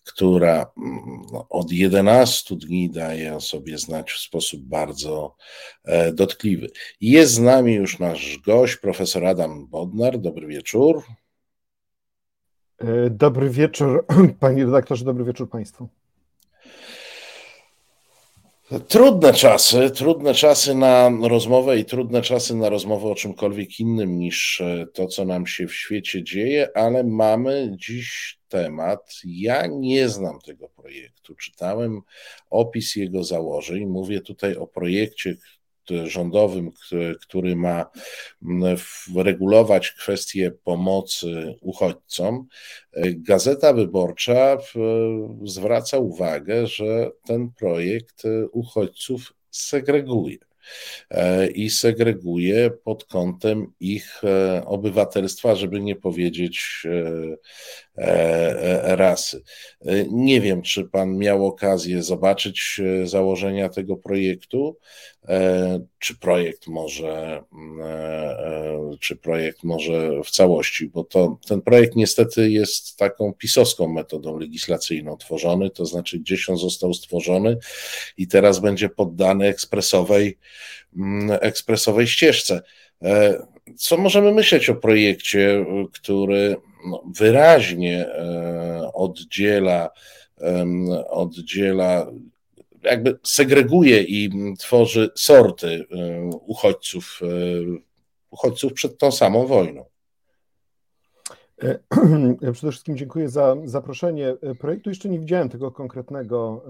[0.05, 5.37] która mm, no, od 11 dni daje o sobie znać w sposób bardzo
[5.85, 6.69] e, dotkliwy.
[7.01, 10.19] Jest z nami już nasz gość, profesor Adam Bodnar.
[10.19, 11.03] Dobry wieczór.
[12.79, 14.07] E, dobry wieczór,
[14.41, 16.02] panie redaktorze, dobry wieczór państwu.
[18.81, 24.61] Trudne czasy, trudne czasy na rozmowę i trudne czasy na rozmowę o czymkolwiek innym niż
[24.61, 29.15] e, to, co nam się w świecie dzieje, ale mamy dziś temat.
[29.25, 31.35] Ja nie znam tego projektu.
[31.35, 32.01] Czytałem
[32.51, 33.87] opis jego założeń.
[33.87, 35.37] Mówię tutaj o projekcie,
[36.05, 36.71] rządowym,
[37.21, 37.87] który ma
[39.17, 42.47] regulować kwestie pomocy uchodźcom,
[43.15, 44.59] Gazeta Wyborcza
[45.45, 48.23] zwraca uwagę, że ten projekt
[48.53, 50.39] uchodźców segreguje.
[51.11, 56.83] E, i segreguje pod kątem ich e, obywatelstwa, żeby nie powiedzieć
[57.97, 59.43] e, rasy.
[60.11, 64.77] Nie wiem, czy pan miał okazję zobaczyć założenia tego projektu,
[65.99, 67.43] czy projekt może,
[69.01, 75.17] czy projekt może w całości, bo to, ten projekt niestety jest taką pisowską metodą legislacyjną
[75.17, 77.57] tworzony, to znaczy gdzieś on został stworzony
[78.17, 80.39] i teraz będzie poddany ekspresowej
[80.97, 82.63] Mm, ekspresowej ścieżce.
[83.03, 83.43] E,
[83.77, 86.57] co możemy myśleć o projekcie, który
[86.91, 89.91] no, wyraźnie e, oddziela,
[91.09, 92.07] oddziela,
[92.83, 97.21] jakby segreguje i tworzy sorty e, uchodźców,
[98.31, 99.85] uchodźców przed tą samą wojną?
[102.53, 104.37] Przede wszystkim dziękuję za zaproszenie.
[104.59, 106.63] Projektu jeszcze nie widziałem tego konkretnego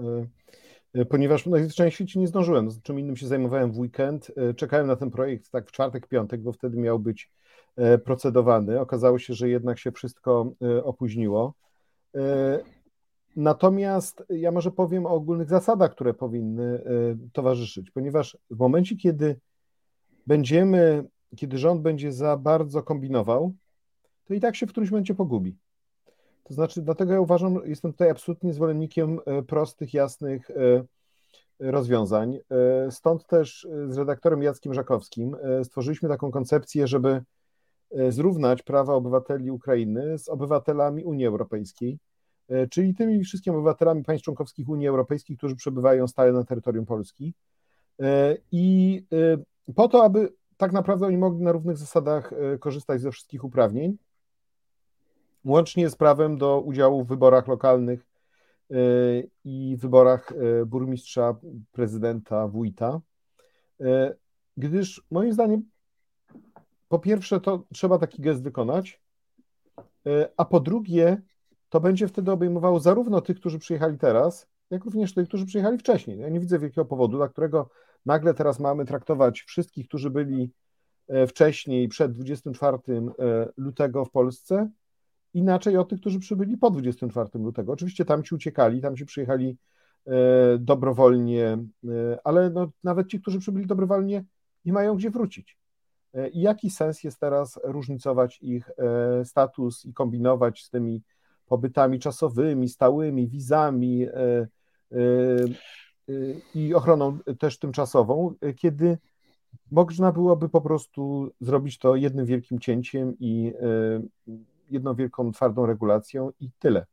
[0.93, 4.31] E, ponieważ najzwyczajniej w świecie nie zdążyłem, czym innym się zajmowałem w weekend.
[4.37, 7.31] E, czekałem na ten projekt tak w czwartek, piątek, bo wtedy miał być
[7.75, 8.79] e, procedowany.
[8.79, 10.53] Okazało się, że jednak się wszystko
[10.83, 11.53] opóźniło.
[13.35, 16.83] Natomiast ja może powiem o ogólnych zasadach, które powinny
[17.33, 19.39] towarzyszyć, ponieważ w momencie, kiedy
[20.27, 21.05] będziemy,
[21.35, 23.53] kiedy rząd będzie za bardzo kombinował,
[24.25, 25.57] to i tak się w którymś momencie pogubi.
[26.43, 30.83] To znaczy, dlatego ja uważam, jestem tutaj absolutnie zwolennikiem e, prostych, jasnych e,
[31.59, 32.39] rozwiązań.
[32.89, 37.21] Stąd też z redaktorem Jackiem Żakowskim stworzyliśmy taką koncepcję, żeby
[38.09, 41.99] zrównać prawa obywateli Ukrainy z obywatelami Unii Europejskiej,
[42.69, 47.33] czyli tymi wszystkimi obywatelami państw członkowskich Unii Europejskiej, którzy przebywają stale na terytorium Polski.
[48.51, 49.03] I
[49.75, 53.97] po to, aby tak naprawdę oni mogli na równych zasadach korzystać ze wszystkich uprawnień,
[55.45, 58.05] łącznie z prawem do udziału w wyborach lokalnych
[59.45, 60.33] i wyborach
[60.65, 61.35] burmistrza,
[61.71, 63.01] prezydenta, wójta.
[64.57, 65.63] Gdyż moim zdaniem,
[66.89, 69.01] po pierwsze, to trzeba taki gest wykonać,
[70.37, 71.21] a po drugie,
[71.73, 76.19] to będzie wtedy obejmowało zarówno tych, którzy przyjechali teraz, jak również tych, którzy przyjechali wcześniej.
[76.19, 77.69] Ja nie widzę wielkiego powodu, dla którego
[78.05, 80.51] nagle teraz mamy traktować wszystkich, którzy byli
[81.27, 82.77] wcześniej, przed 24
[83.57, 84.69] lutego w Polsce,
[85.33, 87.73] inaczej od tych, którzy przybyli po 24 lutego.
[87.73, 89.57] Oczywiście tam ci uciekali, tam ci przyjechali
[90.07, 90.11] e,
[90.59, 91.57] dobrowolnie, e,
[92.23, 94.23] ale no, nawet ci, którzy przybyli dobrowolnie,
[94.65, 95.57] nie mają gdzie wrócić.
[96.13, 98.71] E, I jaki sens jest teraz różnicować ich
[99.23, 101.01] status i kombinować z tymi
[101.53, 104.07] pobytami czasowymi, stałymi, wizami
[106.55, 108.97] i ochroną też tymczasową, kiedy
[109.71, 113.53] można byłoby po prostu zrobić to jednym wielkim cięciem i
[114.69, 116.85] jedną wielką, twardą regulacją i tyle.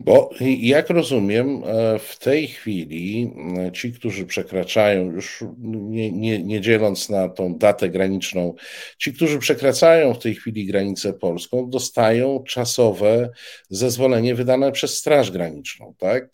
[0.00, 6.60] Bo jak rozumiem, e, w tej chwili e, ci, którzy przekraczają, już nie, nie, nie,
[6.60, 8.54] dzieląc na tą datę graniczną,
[8.98, 13.30] ci, którzy przekraczają w tej chwili granicę polską, dostają czasowe
[13.68, 16.28] zezwolenie wydane przez Straż Graniczną, tak?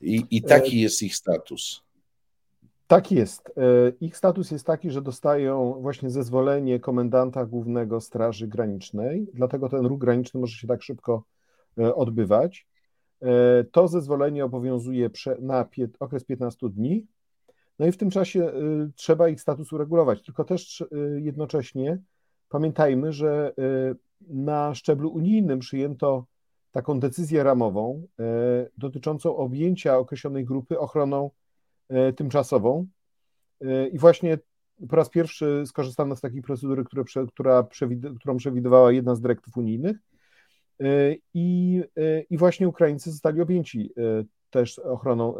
[0.00, 1.82] I, i taki e, jest ich status.
[2.86, 3.52] Tak jest.
[4.00, 9.98] Ich status jest taki, że dostają właśnie zezwolenie komendanta głównego Straży Granicznej, dlatego ten ruch
[9.98, 11.22] graniczny może się tak szybko
[11.94, 12.66] odbywać.
[13.22, 15.10] E, to zezwolenie obowiązuje
[15.40, 15.68] na
[16.00, 17.06] okres 15 dni,
[17.78, 18.52] no i w tym czasie
[18.94, 20.22] trzeba ich status uregulować.
[20.22, 20.84] Tylko też
[21.16, 21.98] jednocześnie
[22.48, 23.54] pamiętajmy, że
[24.20, 26.26] na szczeblu unijnym przyjęto
[26.70, 28.06] taką decyzję ramową
[28.78, 31.30] dotyczącą objęcia określonej grupy ochroną
[31.88, 32.86] E, tymczasową.
[33.60, 34.38] E, I właśnie
[34.88, 37.66] po raz pierwszy skorzystano z takiej procedury, która,
[38.18, 39.96] która przewidywała jedna z dyrektyw unijnych.
[40.80, 41.82] E, I,
[42.30, 43.92] I właśnie Ukraińcy zostali objęci
[44.50, 45.34] też ochroną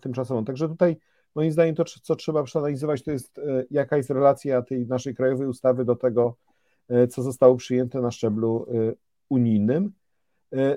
[0.00, 0.44] tymczasową.
[0.44, 0.96] Także tutaj
[1.34, 5.84] moim zdaniem to, co trzeba przeanalizować, to jest jaka jest relacja tej naszej krajowej ustawy
[5.84, 6.36] do tego,
[7.10, 8.66] co zostało przyjęte na szczeblu
[9.28, 9.92] unijnym.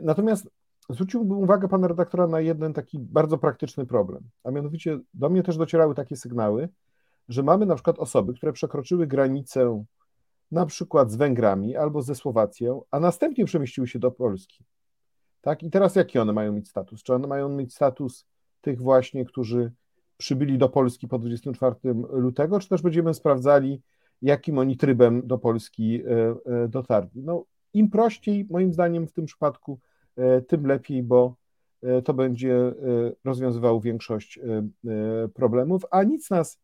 [0.01, 0.49] Natomiast
[0.89, 5.57] zwróciłbym uwagę pana redaktora na jeden taki bardzo praktyczny problem, a mianowicie do mnie też
[5.57, 6.69] docierały takie sygnały,
[7.29, 9.83] że mamy na przykład osoby, które przekroczyły granicę
[10.51, 14.63] na przykład z Węgrami albo ze Słowacją, a następnie przemieściły się do Polski.
[15.41, 15.63] Tak?
[15.63, 17.03] I teraz jaki one mają mieć status?
[17.03, 18.25] Czy one mają mieć status
[18.61, 19.71] tych właśnie, którzy
[20.17, 21.75] przybyli do Polski po 24
[22.09, 23.81] lutego, czy też będziemy sprawdzali,
[24.21, 27.23] jakim oni trybem do Polski e, e, dotarli?
[27.23, 29.79] No, im prościej, moim zdaniem, w tym przypadku,
[30.15, 31.35] e, tym lepiej, bo
[32.05, 32.73] to będzie
[33.23, 34.39] rozwiązywało większość
[35.33, 36.59] problemów, a nic nas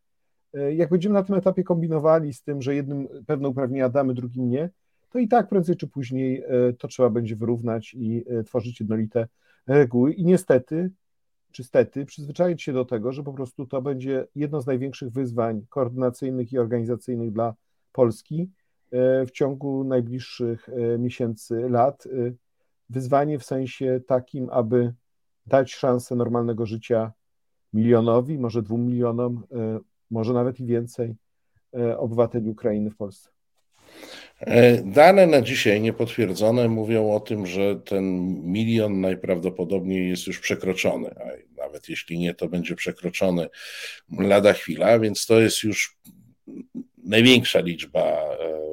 [0.76, 4.70] jak będziemy na tym etapie kombinowali z tym, że jednym pewne uprawnienia damy, drugim nie,
[5.14, 9.28] to i tak prędzej czy później e, to trzeba będzie wyrównać i e, tworzyć jednolite
[9.68, 10.14] reguły.
[10.14, 10.92] I niestety,
[11.52, 15.66] czy stety, przyzwyczaić się do tego, że po prostu to będzie jedno z największych wyzwań
[15.70, 17.54] koordynacyjnych i organizacyjnych dla
[17.92, 18.50] Polski
[19.28, 22.08] w ciągu najbliższych miesięcy, lat.
[22.90, 24.94] Wyzwanie w sensie takim, aby
[25.46, 27.12] dać szansę normalnego życia
[27.74, 29.44] milionowi, może dwóm milionom
[30.14, 31.16] może nawet i więcej
[31.78, 33.30] e, obywateli Ukrainy w Polsce.
[34.40, 38.06] E, dane na dzisiaj niepotwierdzone mówią o tym, że ten
[38.44, 43.48] milion najprawdopodobniej jest już przekroczony, a nawet jeśli nie, to będzie przekroczony
[44.20, 45.98] lada chwila, więc to jest już
[47.04, 48.64] największa liczba, e,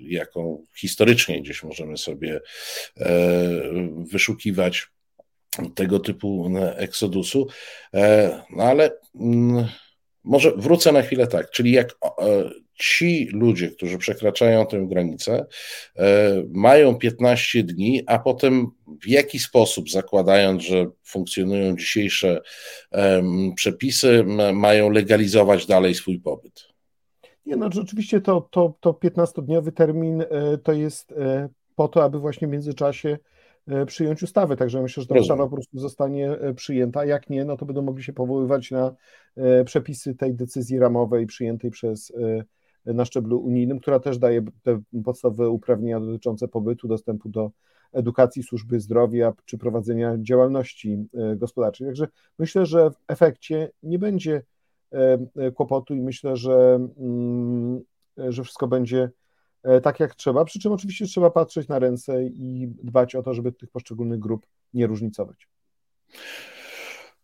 [0.00, 2.40] jaką historycznie gdzieś możemy sobie
[4.12, 4.88] wyszukiwać
[5.74, 7.46] tego typu eksodusu.
[8.50, 8.90] No ale
[9.20, 9.68] mm,
[10.24, 15.46] może wrócę na chwilę tak, czyli jak e, ci ludzie, którzy przekraczają tę granicę,
[15.96, 18.66] e, mają 15 dni, a potem
[19.02, 22.40] w jaki sposób, zakładając, że funkcjonują dzisiejsze
[23.56, 26.68] przepisy, mają legalizować dalej swój pobyt?
[27.46, 30.26] Nie, no rzeczywiście to, to, to 15-dniowy termin e,
[30.62, 31.14] to jest
[31.76, 33.18] po to, aby właśnie w międzyczasie
[33.86, 34.56] przyjąć ustawę.
[34.56, 37.04] Także myślę, że ta ustawa po prostu zostanie e, przyjęta.
[37.04, 38.94] Jak nie, no to będą mogli się powoływać na
[39.36, 42.12] e, przepisy tej decyzji ramowej przyjętej przez
[42.86, 47.50] na szczeblu unijnym, która też daje te podstawowe uprawnienia dotyczące pobytu, dostępu do
[47.92, 51.06] edukacji, służby zdrowia czy prowadzenia działalności
[51.36, 51.86] gospodarczej.
[51.86, 52.08] Także
[52.38, 54.42] myślę, że w efekcie nie będzie
[55.54, 57.80] kłopotu i myślę, że, mm,
[58.16, 59.23] że wszystko będzie E,
[59.82, 63.52] tak jak trzeba, przy czym oczywiście trzeba patrzeć na ręce i dbać o to, żeby
[63.52, 65.48] tych poszczególnych grup nie różnicować.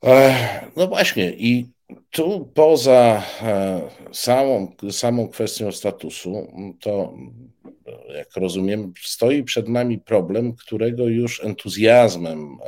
[0.05, 0.35] E,
[0.77, 1.67] no właśnie, i
[2.11, 3.81] tu poza e,
[4.13, 7.15] samą, samą kwestią statusu, to
[8.17, 12.59] jak rozumiem, stoi przed nami problem, którego już entuzjazmem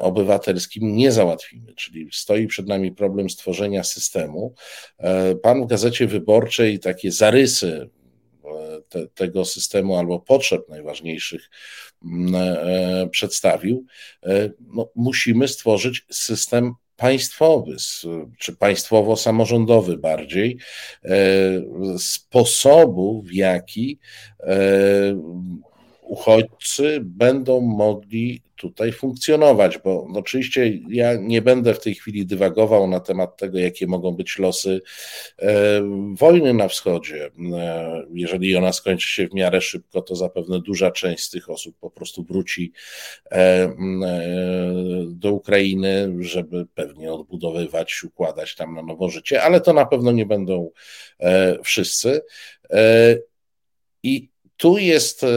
[0.00, 1.74] obywatelskim nie załatwimy.
[1.74, 4.54] Czyli stoi przed nami problem stworzenia systemu.
[5.42, 7.90] Pan w gazecie wyborczej takie zarysy
[8.88, 11.50] te, tego systemu albo potrzeb najważniejszych
[12.04, 13.86] mm, e, przedstawił,
[14.22, 17.76] e, no, musimy stworzyć system państwowy,
[18.38, 20.58] czy państwowo-samorządowy bardziej,
[21.04, 21.10] e,
[21.98, 23.98] sposobu, w jaki
[26.02, 33.00] uchodźcy będą mogli tutaj funkcjonować, bo oczywiście ja nie będę w tej chwili dywagował na
[33.00, 34.80] temat tego, jakie mogą być losy
[35.38, 35.82] e,
[36.14, 37.30] wojny na wschodzie.
[37.56, 41.76] E, jeżeli ona skończy się w miarę szybko, to zapewne duża część z tych osób
[41.80, 42.72] po prostu wróci
[43.30, 43.74] e,
[45.06, 50.26] do Ukrainy, żeby pewnie odbudowywać, układać tam na nowo życie, ale to na pewno nie
[50.26, 50.70] będą
[51.62, 52.22] wszyscy.
[54.02, 54.33] I
[54.64, 55.28] tu jest e,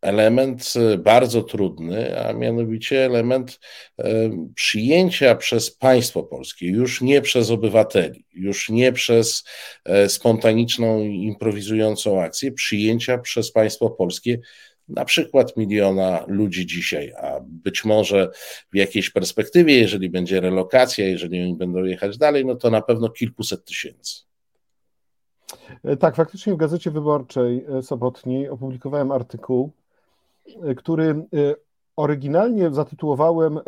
[0.00, 3.60] element e, bardzo trudny, a mianowicie element
[3.98, 9.44] e, przyjęcia przez państwo polskie, już nie przez obywateli, już nie przez
[10.08, 14.38] spontaniczną, improwizującą akcję, przyjęcia przez państwo polskie
[14.88, 18.30] na przykład miliona ludzi dzisiaj, a być może
[18.72, 23.10] w jakiejś perspektywie, jeżeli będzie relokacja, jeżeli oni będą jechać dalej, no to na pewno
[23.10, 24.25] kilkuset tysięcy.
[25.84, 29.72] E, tak, faktycznie w Gazecie Wyborczej e, sobotniej opublikowałem artykuł,
[30.62, 31.24] e, który
[31.96, 33.60] oryginalnie zatytułowałem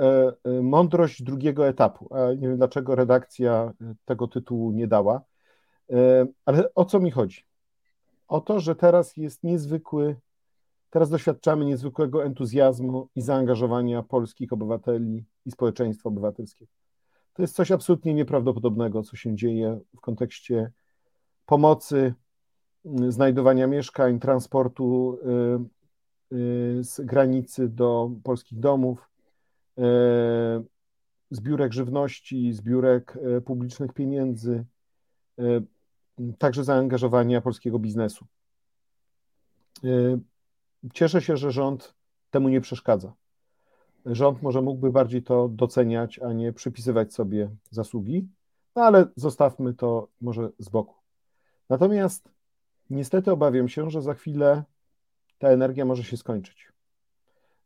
[0.63, 2.09] Mądrość drugiego etapu.
[2.39, 3.73] Nie wiem dlaczego redakcja
[4.05, 5.23] tego tytułu nie dała.
[6.45, 7.45] Ale o co mi chodzi?
[8.29, 10.17] O to, że teraz jest niezwykły,
[10.91, 16.73] teraz doświadczamy niezwykłego entuzjazmu i zaangażowania polskich obywateli i społeczeństwa obywatelskiego.
[17.35, 20.71] To jest coś absolutnie nieprawdopodobnego, co się dzieje w kontekście
[21.49, 22.15] pomocy,
[22.87, 25.19] y, znajdowania mieszkań, transportu
[26.33, 29.09] y, y, z granicy do polskich domów,
[31.31, 34.65] zbiórek żywności, zbiórek publicznych pieniędzy,
[36.39, 38.27] także zaangażowania polskiego biznesu.
[40.95, 41.95] Cieszę się, że rząd
[42.31, 43.13] temu nie przeszkadza.
[44.07, 48.29] Rząd może mógłby bardziej to doceniać, a nie przypisywać sobie zasługi,
[48.77, 50.98] no ale zostawmy to może z boku.
[51.69, 52.31] Natomiast
[52.91, 54.65] niestety obawiam się, że za chwilę
[55.39, 56.73] ta energia może się skończyć.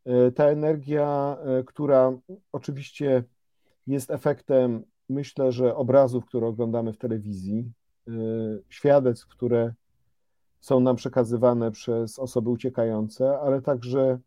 [0.05, 2.17] E, ta energia, e, która
[2.51, 3.23] oczywiście
[3.87, 7.71] jest efektem, myślę, że obrazów, które oglądamy w telewizji,
[8.07, 8.11] e,
[8.69, 9.73] świadectw, które
[10.59, 14.19] są nam przekazywane przez osoby uciekające, ale także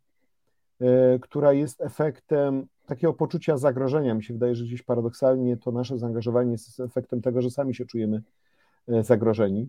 [1.21, 4.15] która jest efektem takiego poczucia zagrożenia.
[4.15, 7.87] Mi się wydaje, że gdzieś paradoksalnie to nasze zaangażowanie jest efektem tego, że sami się
[7.87, 8.23] czujemy
[8.89, 9.69] zagrożeni.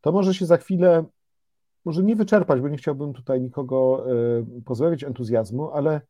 [0.00, 1.04] To może się za chwilę
[1.84, 6.00] może nie wyczerpać, bo nie chciałbym tutaj nikogo e, pozbawić entuzjazmu, ale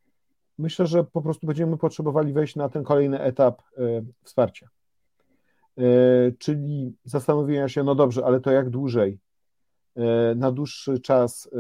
[0.59, 3.83] myślę, że po prostu będziemy potrzebowali wejść na ten kolejny etap e,
[4.23, 4.69] wsparcia.
[5.79, 5.83] E,
[6.39, 9.19] czyli zastanowienia się, no dobrze, ale to jak dłużej?
[10.37, 11.51] Na dłuższy czas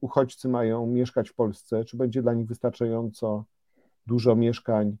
[0.00, 3.44] uchodźcy mają mieszkać w Polsce, czy będzie dla nich wystarczająco
[4.06, 4.96] dużo mieszkań,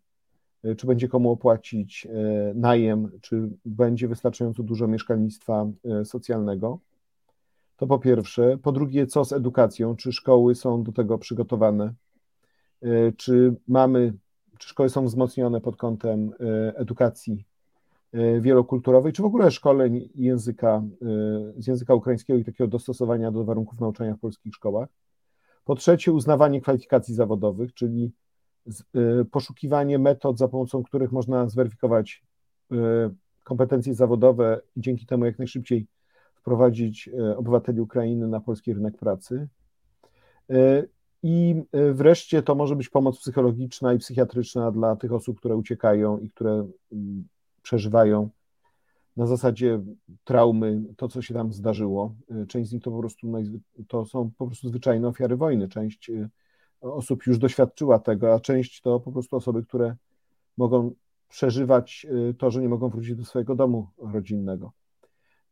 [0.76, 2.08] czy będzie komu opłacić
[2.54, 5.66] najem, czy będzie wystarczająco dużo mieszkalnictwa
[6.04, 6.78] socjalnego.
[7.76, 8.58] To po pierwsze.
[8.62, 9.96] Po drugie, co z edukacją?
[9.96, 11.94] Czy szkoły są do tego przygotowane?
[12.82, 14.12] E, czy mamy,
[14.58, 17.44] czy szkoły są wzmocnione pod kątem e, edukacji
[18.12, 20.82] e, wielokulturowej, czy w ogóle szkoleń języka,
[21.56, 24.88] z języka ukraińskiego i takiego dostosowania do warunków nauczania w polskich szkołach?
[25.64, 28.12] Po trzecie, uznawanie kwalifikacji zawodowych, czyli
[29.30, 32.22] poszukiwanie metod, za pomocą których można zweryfikować
[33.44, 35.86] kompetencje zawodowe i dzięki temu jak najszybciej
[36.34, 39.48] wprowadzić e, obywateli Ukrainy na polski rynek pracy.
[41.22, 41.62] I
[41.92, 46.68] wreszcie to może być pomoc psychologiczna i psychiatryczna dla tych osób, które uciekają i które
[47.62, 48.30] przeżywają
[49.16, 49.80] na zasadzie
[50.24, 52.14] traumy to, co się tam zdarzyło.
[52.48, 53.32] Część z nich to po prostu
[53.88, 55.68] to są po prostu zwyczajne ofiary wojny.
[55.68, 56.10] Część
[56.80, 59.96] osób już doświadczyła tego, a część to po prostu osoby, które
[60.56, 60.94] mogą
[61.28, 62.06] przeżywać
[62.38, 64.72] to, że nie mogą wrócić do swojego domu rodzinnego.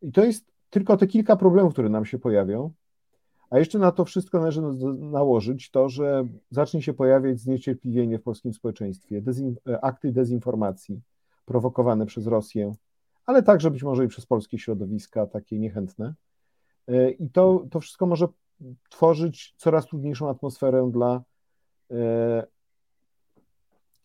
[0.02, 2.72] I to jest tylko te kilka problemów, które nam się pojawią,
[3.50, 4.62] a jeszcze na to wszystko należy
[4.98, 11.00] nałożyć to, że zacznie się pojawiać zniecierpliwienie w polskim społeczeństwie, dezin akty dezinformacji
[11.44, 12.74] prowokowane przez Rosję,
[13.26, 16.14] ale także być może i przez polskie środowiska, takie niechętne.
[16.88, 18.28] E, I to, to wszystko może
[18.88, 21.22] tworzyć coraz trudniejszą atmosferę dla
[21.90, 22.46] e,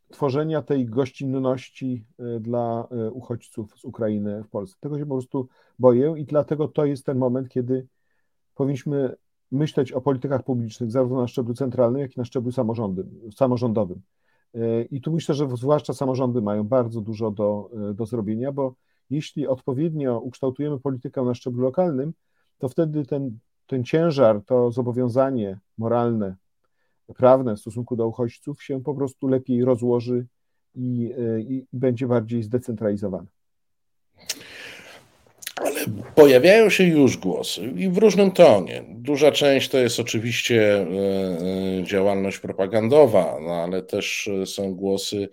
[0.09, 4.77] tworzenia tej gościnności e, dla e, uchodźców z Ukrainy w Polsce.
[4.79, 5.47] Tego się po prostu
[5.79, 7.87] boję i dlatego to jest ten moment, kiedy
[8.55, 9.15] powinniśmy
[9.51, 12.51] myśleć o politykach publicznych zarówno na szczeblu centralnym, jak i na szczeblu
[13.35, 14.01] samorządowym.
[14.91, 18.75] I tu myślę, że zwłaszcza samorządy mają bardzo dużo do, do zrobienia, bo
[19.09, 22.13] jeśli odpowiednio ukształtujemy politykę na szczeblu lokalnym,
[22.57, 23.39] to wtedy ten,
[23.69, 26.35] ten ciężar, to zobowiązanie moralne
[27.13, 30.25] prawne w stosunku do uchodźców się po prostu lepiej rozłoży
[30.75, 33.27] i, e, i będzie bardziej zdecentralizowane.
[35.55, 35.85] Ale
[36.15, 38.83] pojawiają się już głosy i w różnym tonie.
[38.89, 40.85] Duża część to jest oczywiście e,
[41.79, 45.29] e, działalność propagandowa, no ale też są głosy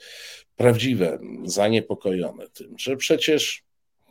[0.56, 3.65] prawdziwe, zaniepokojone tym, że przecież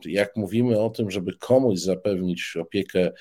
[0.06, 3.12] jak mówimy o tym, żeby komuś zapewnić opiekę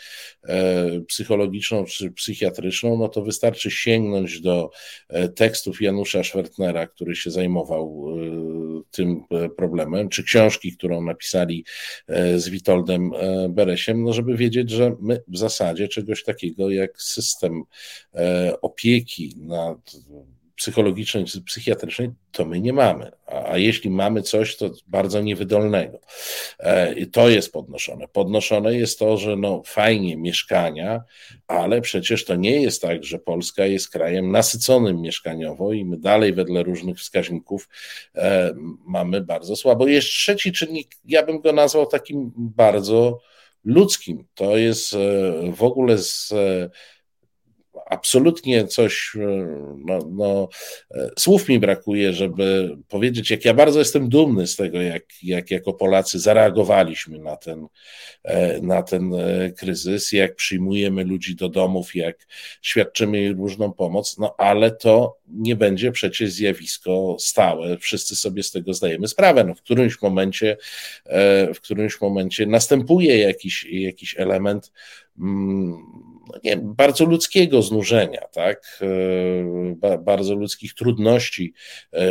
[0.45, 4.71] e, psychologiczną czy psychiatryczną, no to wystarczy sięgnąć do
[5.09, 9.25] e, tekstów Janusza Schwertnera, który się zajmował e, tym
[9.57, 11.65] problemem, czy książki, którą napisali
[12.37, 13.11] z Witoldem
[13.49, 17.63] Beresiem, no żeby wiedzieć, że my w zasadzie czegoś takiego jak system
[18.63, 19.79] opieki nad
[20.57, 23.11] psychologicznej czy psychiatrycznej, to my nie mamy.
[23.27, 26.01] A, a jeśli mamy coś, to bardzo niewydolnego.
[26.59, 28.09] E, I to jest podnoszone.
[28.09, 31.03] Podnoszone jest to, że no fajnie mieszkania,
[31.47, 36.33] ale przecież to nie jest tak, że Polska jest krajem nasyconym mieszkaniowo i my dalej
[36.33, 37.69] wedle różnych wskaźników
[38.15, 38.55] e,
[38.87, 39.87] mamy bardzo słabo.
[39.87, 43.21] Jest trzeci czynnik, ja bym go nazwał takim bardzo
[43.65, 44.25] ludzkim.
[44.35, 44.99] To jest e,
[45.53, 46.35] w ogóle z
[47.87, 49.47] absolutnie coś, e,
[49.79, 50.49] no, no,
[50.95, 55.51] e, słów mi brakuje, żeby powiedzieć, jak ja bardzo jestem dumny z tego, jak, jak
[55.51, 57.67] jako Polacy zareagowaliśmy na ten,
[58.25, 59.13] e, na ten
[59.57, 62.27] kryzys, jak przyjmujemy ludzi do domów, jak
[62.63, 67.79] świadczymy im różną pomoc, no ale to nie będzie przecież zjawisko stałe.
[67.79, 69.45] Wszyscy sobie z tego zdajemy sprawę.
[69.45, 70.57] No, w którymś momencie,
[71.55, 74.73] w którymś momencie następuje jakiś, jakiś element
[75.19, 78.81] mm, no nie, bardzo ludzkiego znużenia, tak?
[80.01, 81.53] bardzo ludzkich trudności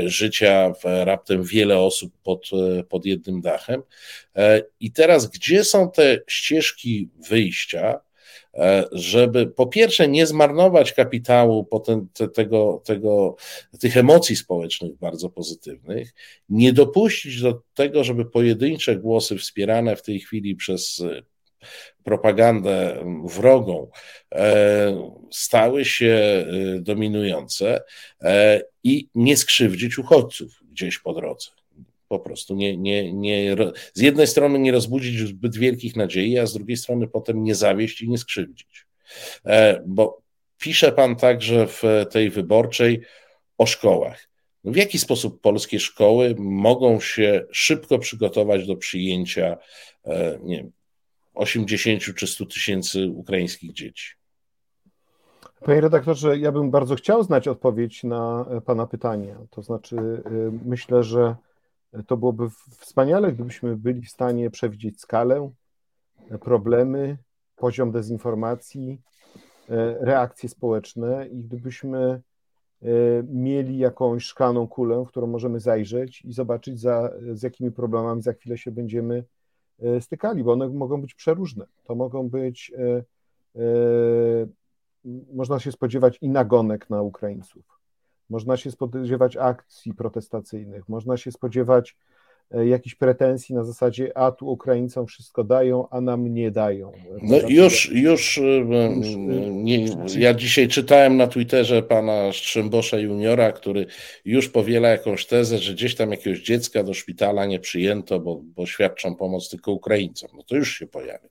[0.06, 2.50] życia raptem wiele osób pod,
[2.90, 3.82] pod jednym dachem.
[4.80, 8.00] I teraz, gdzie są te ścieżki wyjścia?
[8.58, 13.36] E, żeby po pierwsze nie zmarnować kapitału potem te, tego, tego,
[13.80, 16.14] tych emocji społecznych bardzo pozytywnych,
[16.50, 21.24] nie dopuścić do tego, żeby pojedyncze głosy wspierane w tej chwili przez e,
[22.04, 23.88] propagandę wrogą
[24.32, 26.46] e, stały się
[26.80, 27.84] dominujące
[28.84, 31.50] i nie skrzywdzić uchodźców gdzieś po drodze
[32.14, 33.56] po prostu nie, nie, nie,
[33.94, 38.02] z jednej strony nie rozbudzić zbyt wielkich nadziei, a z drugiej strony potem nie zawieść
[38.02, 38.86] i nie skrzywdzić.
[39.46, 40.22] E, bo
[40.58, 43.02] pisze pan także w tej wyborczej
[43.58, 44.30] o szkołach.
[44.64, 49.58] No w jaki sposób polskie szkoły mogą się szybko przygotować do przyjęcia
[50.06, 50.72] e, nie wiem,
[51.34, 54.14] 80 czy 100 tysięcy ukraińskich dzieci?
[55.66, 59.36] Panie redaktorze, ja bym bardzo chciał znać odpowiedź na Pana pytanie.
[59.50, 59.96] To znaczy,
[60.66, 61.36] myślę, że
[62.08, 65.52] to byłoby wspaniale, gdybyśmy byli w stanie przewidzieć skalę,
[66.42, 67.18] problemy,
[67.56, 69.02] poziom dezinformacji,
[69.70, 72.22] e, reakcje społeczne i gdybyśmy e,
[73.28, 78.34] mieli jakąś szklaną kulę, w którą możemy zajrzeć i zobaczyć, za, z jakimi problemami za
[78.34, 79.24] chwilę się będziemy e,
[80.00, 81.66] stykali, bo one mogą być przeróżne.
[81.84, 82.72] To mogą być,
[85.34, 87.84] można się spodziewać i nagonek na Ukraińców
[88.30, 91.96] można się spodziewać akcji protestacyjnych, można się spodziewać e,
[92.54, 96.92] jakichś pretensji na zasadzie, a tu Ukraińcom wszystko dają, a nam nie dają.
[97.22, 98.66] No już, już, e,
[99.52, 99.86] nie,
[100.18, 103.86] ja dzisiaj czytałem na Twitterze pana Strzembosza juniora, który
[104.26, 108.66] już powiela jakąś tezę, że gdzieś tam jakiegoś dziecka do szpitala nie przyjęto, bo, bo
[108.66, 110.30] świadczą pomoc tylko Ukraińcom.
[110.34, 111.30] No to już się pojawia.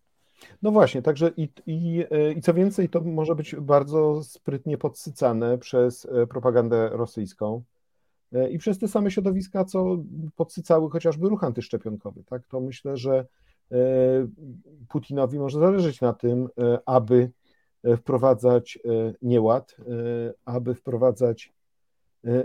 [0.63, 2.05] No właśnie, także i, i,
[2.37, 7.82] i co więcej, to może być bardzo sprytnie podsycane przez e, propagandę rosyjską e,
[8.51, 9.97] i przez te same środowiska, co
[10.37, 12.25] podsycały chociażby ruch antyszczepionkowy.
[12.25, 12.47] Tak?
[12.47, 13.27] To myślę, że
[13.73, 13.77] e,
[14.89, 16.49] Putinowi może zależeć na tym,
[16.87, 17.31] aby
[17.97, 18.79] wprowadzać
[19.23, 19.77] nieład,
[20.45, 21.53] aby wprowadzać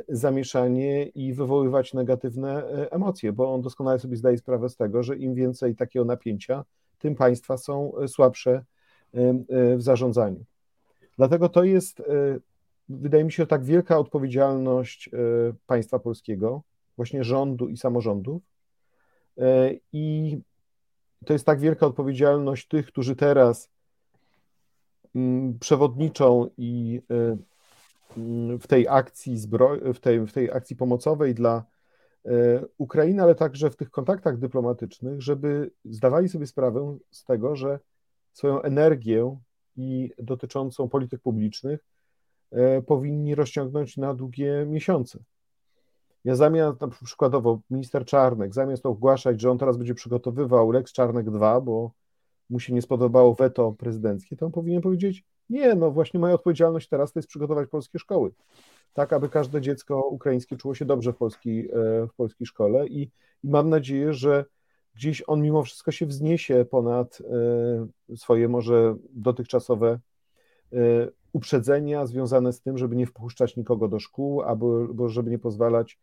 [0.10, 5.36] zamieszanie i wywoływać negatywne emocje, bo on doskonale sobie zdaje sprawę z tego, że im
[5.36, 6.64] więcej takiego napięcia,
[6.98, 10.46] tym państwa są e, słabsze e, e, w zarządzaniu.
[11.18, 12.04] Dlatego to jest,
[12.90, 15.10] wydaje mi się, tak wielka odpowiedzialność
[15.68, 16.64] państwa polskiego,
[16.96, 18.42] właśnie rządu i samorządów.
[19.94, 20.38] I
[21.26, 23.70] to jest tak wielka odpowiedzialność tych, którzy teraz
[25.16, 27.02] mm, przewodniczą i
[28.18, 29.38] mm, w tej akcji
[29.94, 31.66] w tej, w tej akcji pomocowej dla
[32.28, 37.80] E, Ukrainy, ale także w tych kontaktach dyplomatycznych, żeby zdawali sobie sprawę z tego, że
[38.34, 39.38] swoją energię
[39.76, 41.97] i dotyczącą polityk publicznych e,
[42.86, 45.20] powinni rozciągnąć na długie miesiące.
[46.26, 51.30] Ja zamiast, na przykładowo minister Czarnek, zamiast ogłaszać, że on teraz będzie przygotowywał Lex Czarnek
[51.30, 51.92] 2, bo
[52.50, 56.90] mu się nie spodobało weto prezydenckie, to on powinien powiedzieć, nie, no właśnie moja odpowiedzialność
[56.90, 58.32] teraz to jest przygotować polskie szkoły
[58.98, 61.70] tak aby każde dziecko ukraińskie czuło się dobrze w polskiej,
[62.12, 63.02] w polskiej szkole i,
[63.44, 64.46] i mam nadzieję, że
[64.96, 67.22] gdzieś on mimo wszystko się wzniesie ponad
[68.12, 70.00] e, swoje może dotychczasowe
[70.74, 70.78] e,
[71.38, 76.00] uprzedzenia związane z tym, żeby nie wpuszczać nikogo do szkół, albo żeby nie pozwalać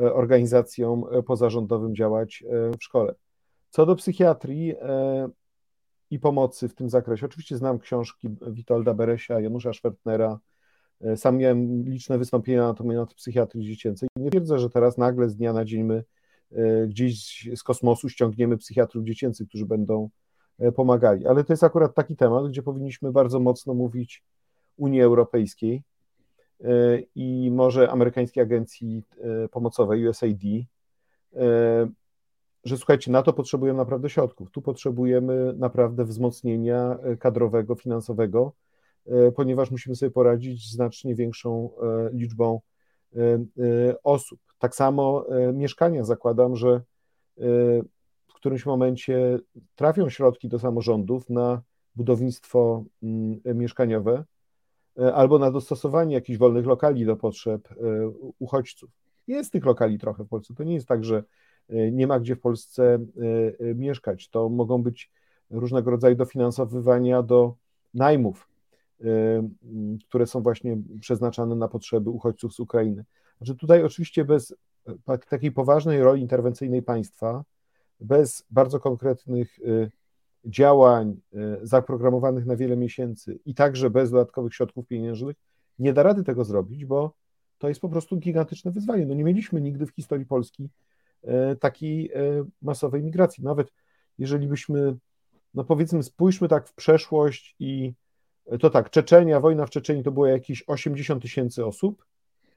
[0.00, 2.44] e, organizacjom pozarządowym działać
[2.80, 3.14] w szkole.
[3.70, 4.74] Co do psychiatrii
[6.10, 10.38] i pomocy w tym zakresie, oczywiście znam książki Witolda Beresia, Janusza Schwertnera,
[11.00, 14.08] E, sam miałem liczne wystąpienia na temat psychiatrii dziecięcej.
[14.16, 16.04] Nie twierdzę, że teraz nagle z dnia na dzień my
[16.52, 20.10] e, gdzieś z kosmosu ściągniemy psychiatrów dziecięcych, którzy będą
[20.58, 21.26] e, pomagali.
[21.26, 24.24] Ale to jest akurat taki temat, gdzie powinniśmy bardzo mocno mówić
[24.78, 25.82] Unii Europejskiej
[27.14, 29.02] i może amerykańskiej agencji
[29.50, 30.42] pomocowej USAID,
[32.64, 34.50] że słuchajcie, na to potrzebujemy naprawdę środków.
[34.50, 38.52] Tu potrzebujemy naprawdę wzmocnienia kadrowego, finansowego,
[39.08, 42.60] E, ponieważ musimy sobie poradzić z znacznie większą e, liczbą
[43.16, 43.20] e,
[44.02, 44.40] osób.
[44.58, 46.82] Tak samo mieszkania zakładam, że
[48.26, 49.38] w którymś momencie
[49.74, 51.62] trafią środki do samorządów na
[51.94, 54.24] budownictwo mm, mieszkaniowe
[55.14, 57.68] albo na dostosowanie jakichś wolnych lokali do potrzeb
[58.38, 58.90] uchodźców.
[59.26, 60.54] Jest tych lokali trochę w Polsce.
[60.54, 61.24] To nie jest tak, że
[61.92, 62.98] nie ma gdzie w Polsce
[63.74, 64.28] mieszkać.
[64.28, 65.10] To mogą być
[65.50, 67.54] różnego rodzaju dofinansowywania do
[67.94, 68.48] najmów
[70.08, 73.04] które są właśnie przeznaczane na potrzeby uchodźców z Ukrainy.
[73.38, 74.54] Znaczy tutaj oczywiście bez
[75.28, 77.44] takiej poważnej roli interwencyjnej państwa,
[78.00, 79.58] bez bardzo konkretnych
[80.44, 81.16] działań
[81.62, 85.36] zaprogramowanych na wiele miesięcy i także bez dodatkowych środków pieniężnych
[85.78, 87.12] nie da rady tego zrobić, bo
[87.58, 89.06] to jest po prostu gigantyczne wyzwanie.
[89.06, 90.70] No nie mieliśmy nigdy w historii Polski
[91.60, 92.10] takiej
[92.62, 93.44] masowej migracji.
[93.44, 93.72] Nawet
[94.18, 94.96] jeżeli byśmy,
[95.54, 97.92] no powiedzmy, spójrzmy tak w przeszłość i
[98.60, 102.04] to tak, Czeczenia, wojna w Czeczeniu to było jakieś 80 tysięcy osób,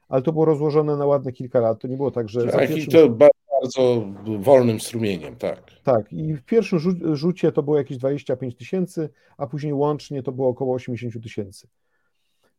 [0.10, 1.80] ale to było rozłożone na ładne kilka lat.
[1.80, 2.48] To nie było tak, że.
[2.48, 3.18] Tak, i to
[3.62, 4.06] bardzo
[4.40, 5.72] wolnym strumieniem, tak.
[5.84, 10.32] Tak, i w pierwszym rzu- rzucie to było jakieś 25 tysięcy, a później łącznie to
[10.32, 11.68] było około 80 tysięcy.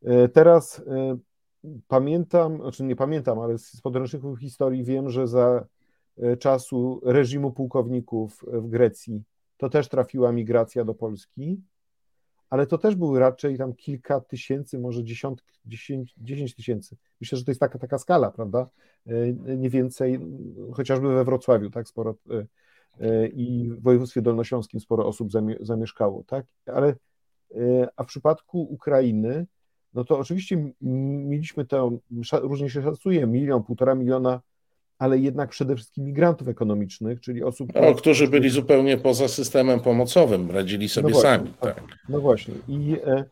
[0.04, 1.18] E, teraz e,
[1.88, 5.66] pamiętam, znaczy nie pamiętam, ale z podręczników historii wiem, że za
[6.18, 9.22] e, czasu reżimu pułkowników w Grecji
[9.56, 11.60] to też trafiła migracja do Polski
[12.52, 15.58] ale to też były raczej tam kilka tysięcy, może dziesiątki,
[16.16, 16.96] dziesięć tysięcy.
[17.20, 18.68] Myślę, że to jest taka, taka skala, prawda?
[19.06, 20.20] E, nie więcej,
[20.72, 22.46] chociażby we Wrocławiu, tak, sporo e,
[23.00, 25.28] e, i w województwie dolnośląskim sporo osób
[25.60, 26.46] zamieszkało, tak?
[26.66, 26.94] Ale
[27.96, 29.46] a w przypadku Ukrainy,
[29.94, 31.92] no to oczywiście mieliśmy to,
[32.32, 34.40] różnie się szacuje, milion, półtora miliona
[35.02, 37.72] ale jednak przede wszystkim migrantów ekonomicznych, czyli osób.
[37.74, 41.52] No, którzy byli zupełnie poza systemem pomocowym, radzili sobie no właśnie, sami.
[41.60, 41.82] Tak.
[42.08, 42.54] No właśnie.
[42.68, 43.24] I, e, e,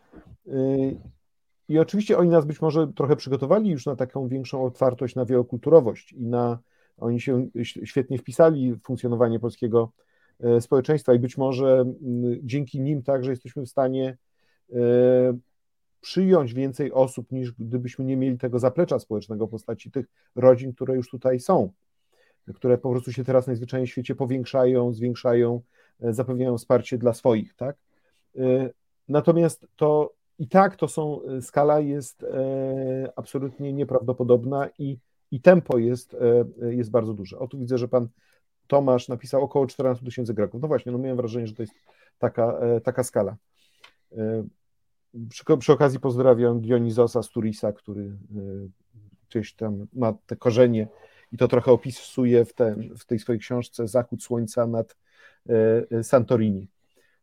[1.69, 6.13] I oczywiście oni nas być może trochę przygotowali już na taką większą otwartość na wielokulturowość
[6.13, 6.59] i na.
[6.99, 7.47] Oni się
[7.85, 9.93] świetnie wpisali w funkcjonowanie polskiego
[10.41, 11.85] e, społeczeństwa i być może
[12.43, 14.17] dzięki nim także jesteśmy w stanie
[16.01, 20.07] przyjąć więcej osób, niż gdybyśmy nie mieli tego zaplecza społecznego w postaci tych
[20.37, 21.73] rodzin, które już tutaj są,
[22.55, 25.61] które po prostu się teraz najzwyczajniej w świecie powiększają, zwiększają,
[26.01, 27.77] e, zapewniają wsparcie dla swoich, tak?
[28.39, 28.71] E,
[29.09, 32.27] natomiast to i tak to są, e, skala jest
[33.17, 34.99] absolutnie nieprawdopodobna i,
[35.31, 36.17] i tempo jest,
[36.71, 37.39] jest bardzo duże.
[37.39, 38.09] O tu widzę, że pan
[38.67, 40.63] Tomasz napisał około 14 tysięcy Greków.
[40.63, 41.75] No właśnie, no miałem wrażenie, że to jest
[42.19, 43.37] taka, taka skala.
[45.29, 48.17] Przy, przy, okazji pozdrawiam Dionizosa Sturisa, który y,
[49.31, 50.89] gdzieś tam ma te korzenie
[51.33, 52.55] i to trochę opisuje w,
[52.99, 54.97] w tej swojej książce Zachód Słońca nad
[55.51, 56.69] y, y, Santorini.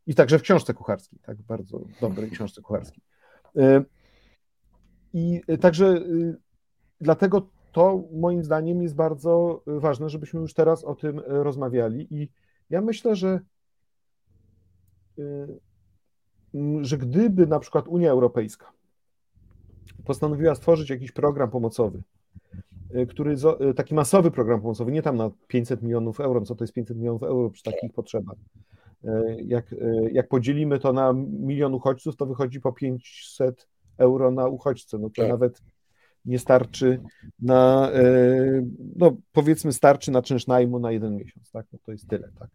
[0.07, 3.03] I także w książce kucharskiej, tak, bardzo dobrej książce kucharskiej.
[5.13, 6.01] I także
[7.01, 12.07] dlatego to moim zdaniem jest bardzo ważne, żebyśmy już teraz o tym rozmawiali.
[12.09, 12.29] I
[12.69, 13.39] ja myślę, że
[16.81, 18.71] że gdyby na przykład Unia Europejska
[20.05, 22.03] postanowiła stworzyć jakiś program pomocowy,
[22.95, 23.35] y, który
[23.69, 26.97] y, taki masowy program pomocowy, nie tam na 500 milionów euro, co to jest 500
[26.97, 28.37] milionów euro przy takich potrzebach.
[29.05, 29.09] Y,
[29.45, 29.75] jak,
[30.11, 33.67] jak podzielimy to na milion uchodźców, to wychodzi po 500
[33.97, 34.97] euro na uchodźcę.
[34.97, 35.31] No to tak.
[35.31, 35.61] nawet
[36.25, 37.01] nie starczy
[37.39, 37.91] na,
[38.95, 41.65] no powiedzmy starczy na czynsz najmu na jeden miesiąc, tak?
[41.73, 42.49] No to jest tyle, tak?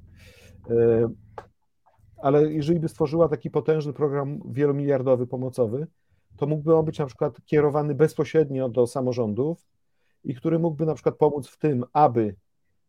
[2.23, 5.87] Ale jeżeli by stworzyła taki potężny program wielomiliardowy, pomocowy,
[6.37, 9.67] to mógłby on być na przykład kierowany bezpośrednio do samorządów
[10.25, 12.35] i który mógłby na przykład pomóc w tym, aby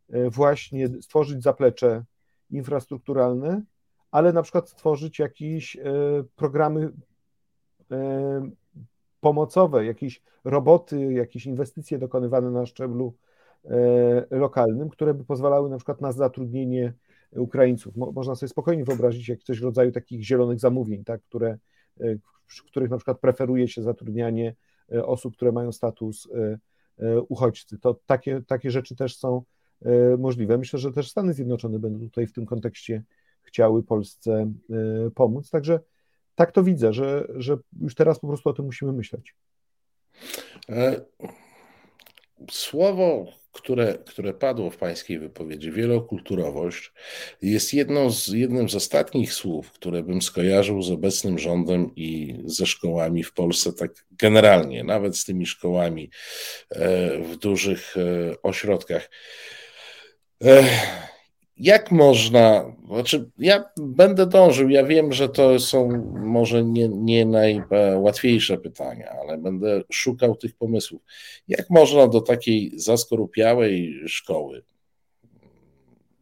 [0.10, 2.04] e, właśnie stworzyć zaplecze
[2.52, 3.62] infrastrukturalne,
[4.12, 5.82] ale na przykład stworzyć jakieś e,
[6.36, 6.92] programy
[7.92, 8.50] e,
[9.22, 13.14] pomocowe, jakieś roboty, jakieś inwestycje dokonywane na szczeblu
[14.32, 16.94] lokalnym, które by pozwalały na przykład na zatrudnienie
[17.36, 17.96] Ukraińców.
[17.96, 21.58] Mo, można sobie spokojnie wyobrazić jak coś w rodzaju takich zielonych zamówień, tak, które,
[22.00, 22.16] e,
[22.48, 24.56] w których na przykład preferuje się zatrudnianie
[24.92, 26.28] e, osób, które mają status
[27.00, 27.78] e, uchodźcy.
[27.78, 29.44] To takie, takie rzeczy też są
[30.18, 30.58] możliwe.
[30.58, 33.04] Myślę, że też Stany Zjednoczone będą tutaj w tym kontekście
[33.42, 34.54] chciały Polsce
[35.16, 35.50] pomóc.
[35.50, 35.80] Także
[36.36, 39.36] tak to widzę, że, że już teraz po prostu o tym musimy myśleć.
[42.52, 46.92] Słowo które, które padło w pańskiej wypowiedzi, wielokulturowość,
[47.42, 52.66] jest jedną z, jednym z ostatnich słów, które bym skojarzył z obecnym rządem i ze
[52.66, 56.10] szkołami w Polsce, tak generalnie, nawet z tymi szkołami
[56.70, 59.10] e, w dużych e, ośrodkach.
[60.44, 60.64] E,
[61.58, 68.58] jak można, znaczy ja będę dążył, ja wiem, że to są może nie, nie najłatwiejsze
[68.58, 71.02] pytania, ale będę szukał tych pomysłów.
[71.48, 74.64] Jak można do takiej zaskorupiałej szkoły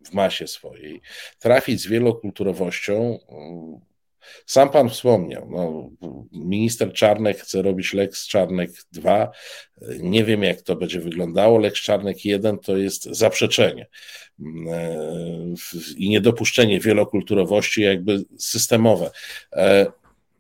[0.05, 1.01] w masie swojej
[1.39, 3.19] trafić z wielokulturowością,
[4.45, 5.89] sam pan wspomniał, no,
[6.31, 9.31] minister Czarnek chce robić Lex Czarnek 2.
[9.99, 11.57] Nie wiem, jak to będzie wyglądało.
[11.57, 13.87] Lex Czarnek 1 to jest zaprzeczenie
[15.97, 19.11] i niedopuszczenie wielokulturowości, jakby systemowe.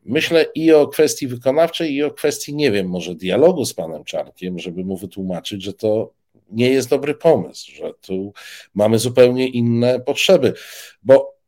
[0.05, 4.59] Myślę i o kwestii wykonawczej, i o kwestii, nie wiem, może dialogu z panem Czarnkiem,
[4.59, 6.13] żeby mu wytłumaczyć, że to
[6.51, 8.33] nie jest dobry pomysł, że tu
[8.73, 10.53] mamy zupełnie inne potrzeby,
[11.03, 11.40] bo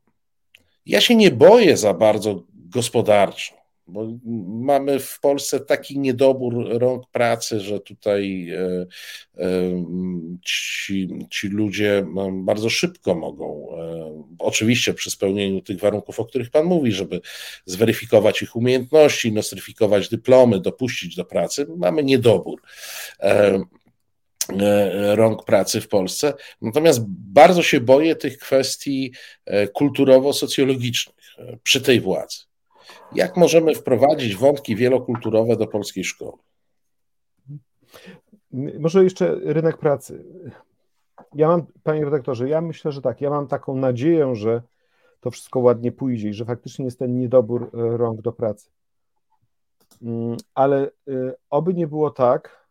[0.85, 3.55] Ja się nie boję za bardzo gospodarczo,
[3.87, 4.07] bo
[4.47, 8.85] mamy w Polsce taki niedobór rąk pracy, że tutaj e,
[9.37, 9.85] e,
[10.45, 16.49] ci, ci ludzie no, bardzo szybko mogą, e, oczywiście przy spełnieniu tych warunków, o których
[16.49, 17.21] Pan mówi, żeby
[17.65, 22.61] zweryfikować ich umiejętności, nostryfikować dyplomy, dopuścić do pracy, mamy niedobór
[25.15, 26.33] rąk pracy w Polsce.
[26.61, 29.13] Natomiast bardzo się boję tych kwestii
[29.73, 31.15] kulturowo-socjologicznych
[31.63, 32.37] przy tej władzy.
[33.15, 36.37] Jak możemy wprowadzić wątki wielokulturowe do polskiej szkoły?
[38.79, 40.25] Może jeszcze rynek pracy.
[41.35, 44.61] Ja mam, panie redaktorze, ja myślę, że tak, ja mam taką nadzieję, że
[45.19, 48.69] to wszystko ładnie pójdzie i że faktycznie jest ten niedobór e, rąk do pracy.
[50.01, 52.62] Mm, ale e, oby nie było tak,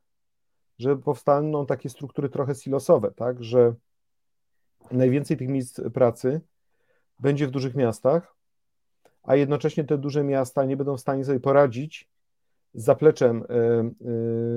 [0.83, 3.75] że powstaną takie struktury trochę silosowe, tak, że
[4.91, 6.41] najwięcej tych miejsc pracy
[7.21, 8.37] będzie w dużych miastach,
[9.23, 12.09] a jednocześnie te duże miasta nie będą w stanie sobie poradzić
[12.75, 13.55] z zapleczem e,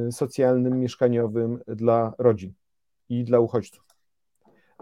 [0.07, 2.53] e, socjalnym, mieszkaniowym dla rodzin
[3.09, 3.85] i dla uchodźców.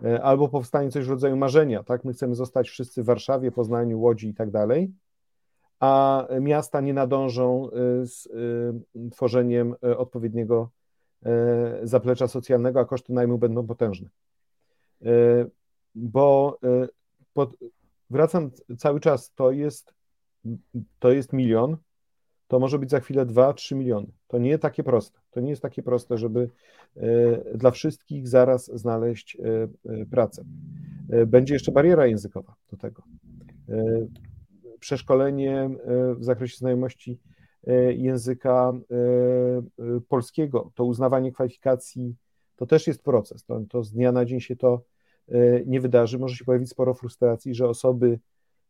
[0.04, 2.06] E, albo powstanie coś w rodzaju marzenia, tak?
[2.06, 4.92] My chcemy zostać wszyscy w Warszawie, Poznaniu, Łodzi i tak dalej,
[5.80, 7.70] a miasta nie nadążą
[8.04, 8.30] z
[9.12, 10.70] tworzeniem odpowiedniego
[11.84, 14.10] zaplecza socjalnego, a koszty najmu będą potężne.
[15.96, 16.60] Bo
[17.34, 17.56] pod,
[18.10, 19.94] wracam cały czas, to jest,
[21.00, 21.78] to jest milion,
[22.48, 24.08] to może być za chwilę 2-3 miliony.
[24.28, 25.20] To nie takie proste.
[25.32, 26.50] To nie jest takie proste, żeby
[26.98, 29.42] e, dla wszystkich zaraz znaleźć e,
[29.92, 30.44] e, pracę.
[31.28, 33.04] Będzie jeszcze bariera językowa do tego.
[34.80, 35.70] Przeszkolenie
[36.16, 37.20] w zakresie znajomości
[37.96, 38.74] języka
[40.08, 42.16] polskiego, to uznawanie kwalifikacji,
[42.56, 43.44] to też jest proces.
[43.44, 44.82] To, to z dnia na dzień się to
[45.30, 48.20] E, nie wydarzy, może się pojawić sporo frustracji, że osoby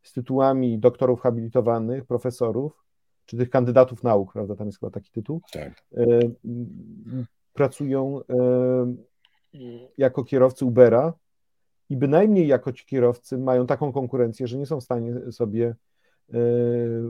[0.01, 2.83] z tytułami doktorów habilitowanych, profesorów,
[3.25, 5.83] czy tych kandydatów nauk, prawda, tam jest chyba taki tytuł, tak.
[5.97, 6.19] E,
[7.53, 8.95] pracują e,
[9.97, 11.13] jako kierowcy Ubera
[11.89, 15.75] i bynajmniej jako ci kierowcy mają taką konkurencję, że nie są w stanie sobie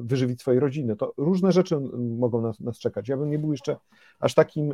[0.02, 0.96] wyżywić swojej rodziny.
[0.96, 3.10] To różne rzeczy mogą nas, nas czekać.
[3.10, 3.78] Ja bym nie był jeszcze
[4.20, 4.74] aż takim,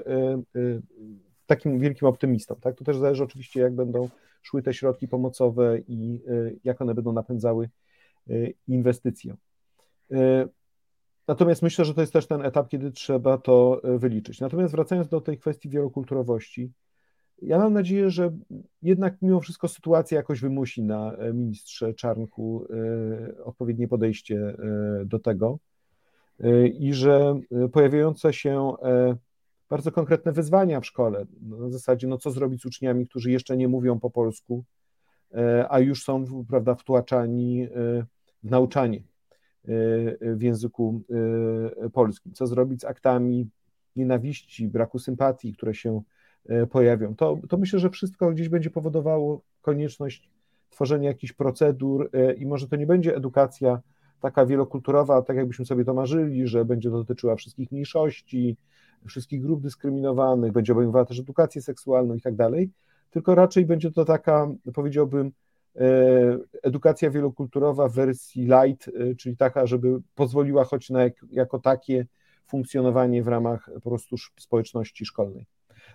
[1.46, 2.56] takim wielkim optymistą.
[2.56, 2.76] Tak?
[2.76, 4.10] To też zależy oczywiście, jak będą
[4.42, 7.70] szły te środki pomocowe i e, jak one będą napędzały
[8.30, 8.34] e,
[8.68, 9.36] inwestycje.
[10.12, 10.48] E,
[11.28, 14.42] natomiast myślę, że to jest też ten etap, kiedy trzeba to wyliczyć.
[14.42, 16.72] Natomiast wracając do tej kwestii wielokulturowości,
[17.42, 18.32] ja mam nadzieję, że
[18.82, 22.68] jednak mimo wszystko sytuacja jakoś wymusi na ministrze Czarnku
[23.44, 24.56] odpowiednie podejście
[25.06, 25.60] do tego
[26.74, 27.40] i że
[27.72, 28.74] pojawiające się
[29.70, 31.26] bardzo konkretne wyzwania w szkole.
[31.42, 34.64] No, na zasadzie, no co zrobić z uczniami, którzy jeszcze nie mówią po polsku,
[35.34, 37.70] e, a już są, prawda, wtłaczani e,
[38.44, 39.04] w nauczanie e,
[40.36, 41.02] w języku
[41.94, 42.34] polskim.
[42.34, 43.50] Co zrobić z aktami
[43.96, 46.02] nienawiści, braku sympatii, które się
[46.72, 47.16] pojawią.
[47.16, 50.30] To, to myślę, że wszystko gdzieś będzie powodowało konieczność
[50.70, 53.82] tworzenia jakichś procedur i może to nie będzie edukacja
[54.20, 58.58] taka wielokulturowa, tak jakbyśmy sobie to marzyli, że będzie dotyczyła wszystkich mniejszości,
[59.08, 62.72] wszystkich grup dyskryminowanych, będzie obejmowała też edukację seksualną i tak dalej,
[63.10, 65.32] tylko raczej będzie to taka, powiedziałbym,
[65.76, 71.60] e, edukacja wielokulturowa w wersji light, e, czyli taka, żeby pozwoliła choć na jak, jako
[71.60, 72.06] takie
[72.48, 75.46] funkcjonowanie w ramach po prostu społeczności szkolnej.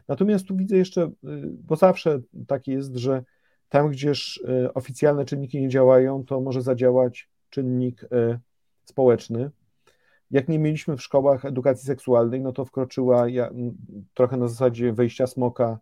[0.08, 1.10] Natomiast tu widzę jeszcze, e,
[1.44, 3.24] bo zawsze tak jest, że
[3.68, 4.44] tam, gdzież
[4.74, 8.08] oficjalne czynniki nie działają, to może zadziałać czynnik
[8.84, 9.50] społeczny,
[10.30, 13.50] jak nie mieliśmy w szkołach edukacji seksualnej, no to wkroczyła ja,
[14.14, 15.78] trochę na zasadzie wejścia smoka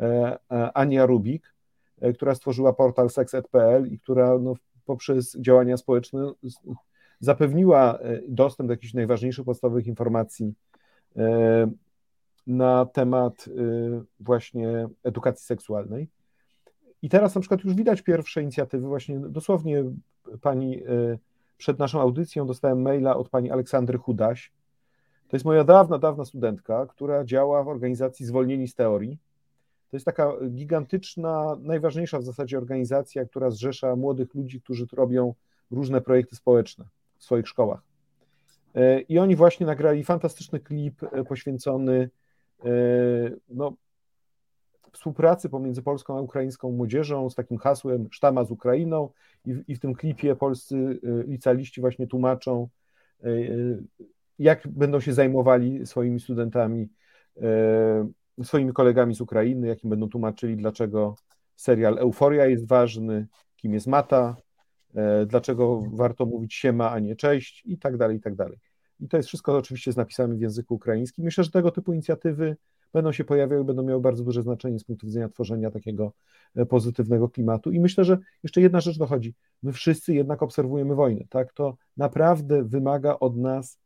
[0.00, 1.54] e, e, Ania Rubik,
[2.00, 4.54] e, która stworzyła portal sex.pl i która no,
[4.84, 6.32] poprzez działania społeczne
[7.20, 10.54] zapewniła dostęp do jakichś najważniejszych podstawowych informacji
[12.48, 13.48] na temat
[14.20, 16.08] właśnie edukacji seksualnej.
[17.02, 19.84] I teraz na przykład już widać pierwsze inicjatywy, właśnie dosłownie
[20.40, 20.82] pani
[21.58, 24.52] przed naszą audycją dostałem maila od pani Aleksandry Chudaś.
[25.28, 29.18] To jest moja dawna, dawna studentka, która działa w organizacji Zwolnieni z Teorii.
[29.90, 35.34] To jest taka gigantyczna, najważniejsza w zasadzie organizacja, która zrzesza młodych ludzi, którzy robią
[35.70, 36.84] różne projekty społeczne
[37.18, 37.80] w swoich szkołach.
[38.74, 42.10] E, I oni właśnie nagrali fantastyczny klip poświęcony
[43.48, 43.76] no,
[44.92, 49.10] współpracy pomiędzy polską a ukraińską młodzieżą z takim hasłem Sztama z Ukrainą
[49.44, 52.68] i w, i w tym klipie polscy y, licealiści właśnie tłumaczą,
[53.24, 53.82] y,
[54.38, 56.88] jak będą się zajmowali swoimi studentami,
[58.42, 61.14] swoimi kolegami z Ukrainy, jak im będą tłumaczyli, dlaczego
[61.56, 63.26] serial Euforia jest ważny,
[63.56, 64.36] kim jest Mata
[65.26, 68.58] dlaczego warto mówić siema, a nie cześć i tak dalej, i tak dalej.
[69.00, 71.24] I to jest wszystko oczywiście z napisami w języku ukraińskim.
[71.24, 72.56] Myślę, że tego typu inicjatywy
[72.92, 76.12] będą się pojawiały, będą miały bardzo duże znaczenie z punktu widzenia tworzenia takiego
[76.56, 77.72] e, pozytywnego klimatu.
[77.72, 79.34] I myślę, że jeszcze jedna rzecz dochodzi.
[79.62, 81.52] My wszyscy jednak obserwujemy wojnę, tak?
[81.52, 83.78] To naprawdę wymaga od nas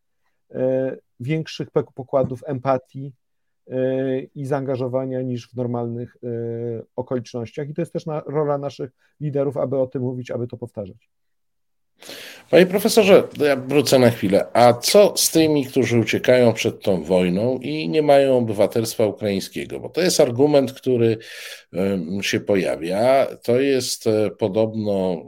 [0.51, 3.13] e, większych pokładów empatii
[3.71, 6.17] e, i zaangażowania niż w normalnych
[6.97, 7.69] okolicznościach.
[7.69, 8.91] I to jest też rola naszych
[9.21, 11.11] liderów, aby o tym mówić, aby to powtarzać.
[12.51, 14.47] Panie profesorze, ja wrócę na chwilę.
[14.53, 19.81] A co z tymi, którzy uciekają przed tą wojną i nie mają obywatelstwa ukraińskiego?
[19.81, 21.19] Bo to jest argument, który
[22.23, 23.27] się pojawia.
[23.43, 25.23] To jest e, podobno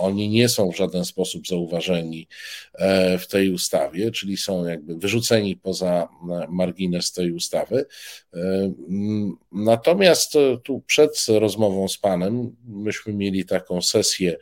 [0.00, 2.28] oni nie są w żaden sposób zauważeni
[2.74, 6.08] e, w tej ustawie, czyli są jakby wyrzuceni poza
[6.48, 7.86] margines tej ustawy.
[8.34, 8.72] E,
[9.52, 10.32] natomiast
[10.62, 14.36] tu przed rozmową z Panem myśmy mieli taką sesję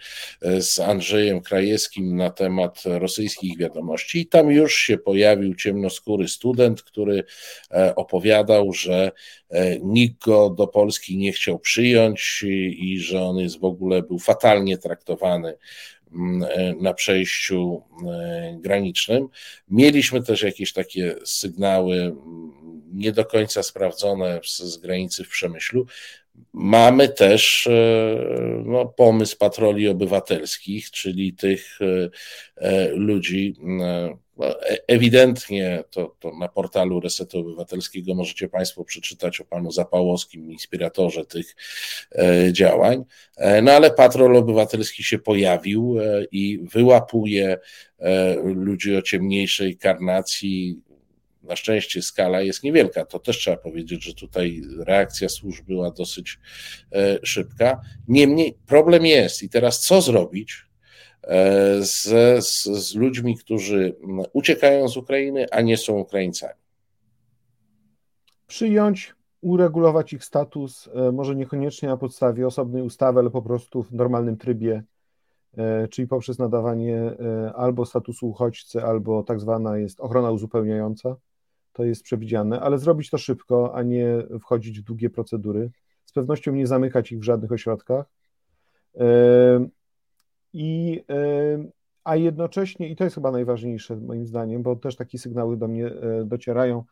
[0.60, 7.24] z Andrzejem Krajewskim na temat rosyjskich wiadomości i tam już się pojawił ciemnoskóry student, który
[7.97, 9.12] opowiadał, że
[9.82, 14.78] nikt go do Polski nie chciał przyjąć i, że on jest w ogóle był fatalnie
[14.78, 15.55] traktowany
[16.12, 19.28] mm, e, na przejściu e, granicznym.
[19.70, 22.52] Mieliśmy też jakieś takie sygnały mm,
[22.93, 25.86] nie do końca sprawdzone z, granicy w Przemyślu.
[26.52, 27.73] Mamy też e,
[28.65, 31.78] no, pomysł patroli obywatelskich, czyli tych
[32.94, 34.55] ludzi, mm, no,
[34.86, 41.56] ewidentnie to, to, na portalu Resetu Obywatelskiego możecie Państwo przeczytać o panu Zapałowskim, inspiratorze tych
[42.12, 43.05] e, działań.
[43.36, 47.59] E, no ale patrol obywatelski się pojawił e, i wyłapuje
[48.44, 50.81] ludzi o ciemniejszej karnacji.
[51.48, 53.04] Na szczęście skala jest niewielka.
[53.04, 56.38] To też trzeba powiedzieć, że tutaj reakcja służb była dosyć
[57.22, 57.80] szybka.
[58.08, 60.68] Niemniej problem jest i teraz co zrobić,
[61.80, 62.04] z,
[62.46, 63.96] z, z ludźmi, którzy
[64.32, 66.60] uciekają z Ukrainy, a nie są Ukraińcami.
[68.46, 73.92] Przyjąć, uregulować ich status, e, może niekoniecznie na podstawie osobnej ustawy, ale po prostu w
[73.92, 74.82] normalnym trybie,
[75.56, 81.16] e, czyli poprzez nadawanie e, albo statusu uchodźcy, albo tak zwana jest ochrona uzupełniająca.
[81.78, 85.70] To jest przewidziane, ale zrobić to szybko, a nie wchodzić w długie procedury.
[86.05, 88.06] Z pewnością nie zamykać ich w żadnych ośrodkach
[90.52, 91.05] i,
[92.05, 95.86] a jednocześnie, i to jest chyba najważniejsze moim zdaniem, bo też takie sygnały do mnie
[95.86, 96.84] e, docierają,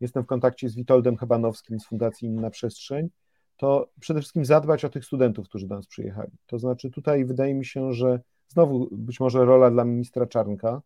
[0.00, 3.08] jestem w kontakcie z Witoldem Hebanowskim z Fundacji Inna Przestrzeń,
[3.56, 6.30] to przede wszystkim zadbać o tych studentów, którzy do nas przyjechali.
[6.46, 10.82] To znaczy tutaj wydaje mi się, że znowu być może rola dla ministra Czarnka,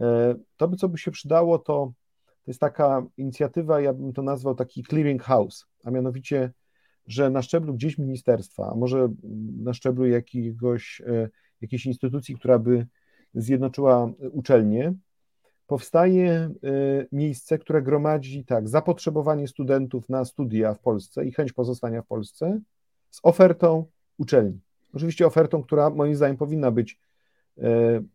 [0.00, 1.92] e, to by co by się przydało, to,
[2.44, 6.52] to jest taka inicjatywa, ja bym to nazwał taki clearing house, a mianowicie
[7.06, 9.08] że na szczeblu gdzieś ministerstwa, a może
[9.62, 11.28] na szczeblu jakiegoś, e,
[11.60, 12.86] jakiejś instytucji, która by
[13.34, 14.94] zjednoczyła uczelnie,
[15.66, 16.50] powstaje e,
[17.12, 22.60] miejsce, które gromadzi tak zapotrzebowanie studentów na studia w Polsce i chęć pozostania w Polsce
[23.10, 23.86] z ofertą
[24.18, 24.60] uczelni.
[24.94, 26.98] Oczywiście ofertą, która moim zdaniem powinna być e,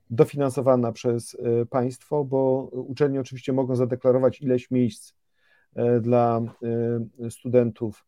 [0.09, 1.37] dofinansowana przez
[1.69, 5.13] państwo, bo uczelnie oczywiście mogą zadeklarować ileś miejsc
[6.01, 6.41] dla
[7.29, 8.05] studentów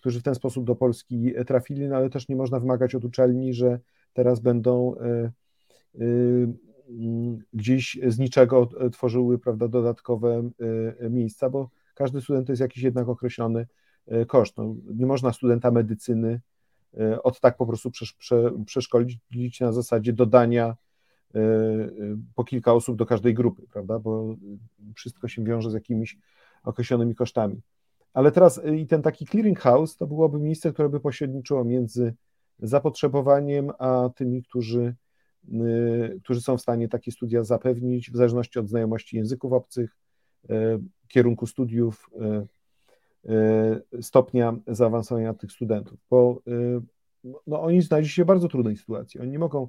[0.00, 3.54] którzy w ten sposób do Polski trafili, no ale też nie można wymagać od uczelni,
[3.54, 3.78] że
[4.12, 5.32] teraz będą e, e,
[7.52, 10.50] gdzieś z niczego tworzyły prawda, dodatkowe
[11.00, 13.66] e, miejsca, bo każdy student to jest jakiś jednak określony
[14.26, 14.56] koszt.
[14.56, 16.40] No, nie można studenta medycyny
[17.22, 17.90] od tak po prostu
[18.66, 20.76] przeszkolić na zasadzie dodania
[22.34, 24.36] po kilka osób do każdej grupy, prawda, bo
[24.94, 26.18] wszystko się wiąże z jakimiś
[26.64, 27.60] określonymi kosztami.
[28.14, 32.14] Ale teraz i ten taki clearing house to byłoby miejsce, które by pośredniczyło między
[32.58, 34.94] zapotrzebowaniem a tymi, którzy,
[36.22, 39.96] którzy są w stanie takie studia zapewnić, w zależności od znajomości języków obcych,
[41.08, 42.10] kierunku studiów,
[44.00, 46.42] stopnia zaawansowania tych studentów, bo
[47.46, 49.20] no, oni znaleźli się w bardzo trudnej sytuacji.
[49.20, 49.68] Oni nie mogą,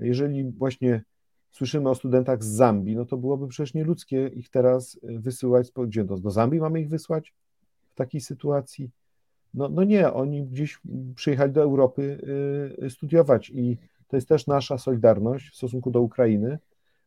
[0.00, 1.02] jeżeli właśnie
[1.50, 6.16] słyszymy o studentach z Zambii, no to byłoby przecież nieludzkie ich teraz wysyłać, gdzie do,
[6.16, 7.34] do Zambii mamy ich wysłać?
[7.94, 8.90] w takiej sytuacji?
[9.54, 10.80] No, no nie, oni gdzieś
[11.14, 12.18] przyjechali do Europy
[12.82, 16.58] y, studiować i to jest też nasza solidarność w stosunku do Ukrainy,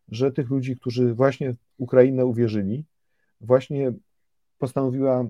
[0.10, 2.86] że tych ludzi, którzy właśnie Ukrainę uwierzyli,
[3.42, 3.94] właśnie
[4.58, 5.28] postanowiła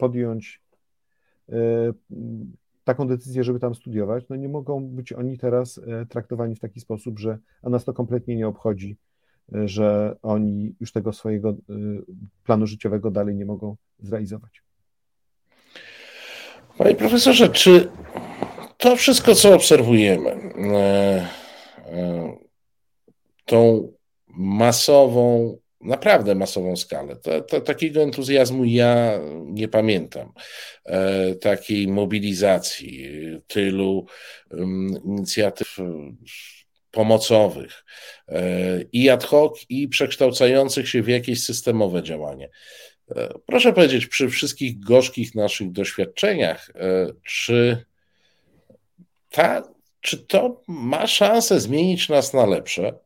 [0.00, 0.62] podjąć
[1.48, 1.54] y,
[2.84, 6.80] taką decyzję, żeby tam studiować, no nie mogą być oni teraz y, traktowani w taki
[6.80, 8.96] sposób, że a nas to kompletnie nie obchodzi,
[9.64, 11.54] że oni już tego swojego
[12.44, 14.62] planu życiowego dalej nie mogą zrealizować.
[16.78, 17.90] Panie profesorze, czy
[18.78, 20.52] to wszystko, co obserwujemy,
[23.44, 23.92] tą
[24.28, 27.16] masową, naprawdę masową skalę.
[27.16, 30.32] To, to, takiego entuzjazmu ja nie pamiętam.
[31.40, 33.08] Takiej mobilizacji,
[33.46, 34.06] tylu
[35.04, 35.76] inicjatyw
[36.90, 37.84] pomocowych
[38.28, 38.42] e,
[38.92, 42.50] i ad hoc, i przekształcających się w jakieś systemowe działanie.
[43.16, 47.84] E, proszę powiedzieć, przy wszystkich gorzkich naszych doświadczeniach, e, czy,
[49.30, 49.62] ta,
[50.00, 52.98] czy to ma szansę zmienić nas na lepsze?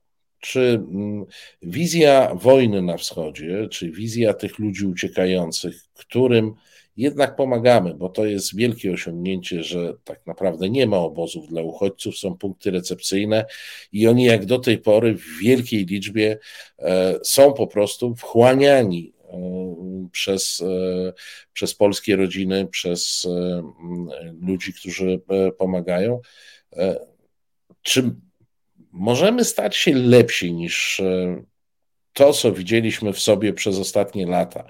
[0.44, 1.24] Czy mm,
[1.62, 6.54] wizja wojny na wschodzie, czy wizja tych ludzi uciekających, którym
[6.96, 12.18] jednak pomagamy, bo to jest wielkie osiągnięcie, że tak naprawdę nie ma obozów dla uchodźców,
[12.18, 13.44] są punkty recepcyjne
[13.92, 16.38] i oni jak do tej pory w wielkiej liczbie
[16.78, 21.12] e, są po prostu wchłaniani e, przez, e,
[21.52, 23.28] przez polskie rodziny, przez
[24.40, 25.20] ludzi, którzy
[25.58, 26.20] pomagają.
[27.82, 28.14] Czy
[28.94, 31.02] możemy stać się lepsi niż
[32.14, 34.64] to, co widzieliśmy w sobie przez ostatnie lata,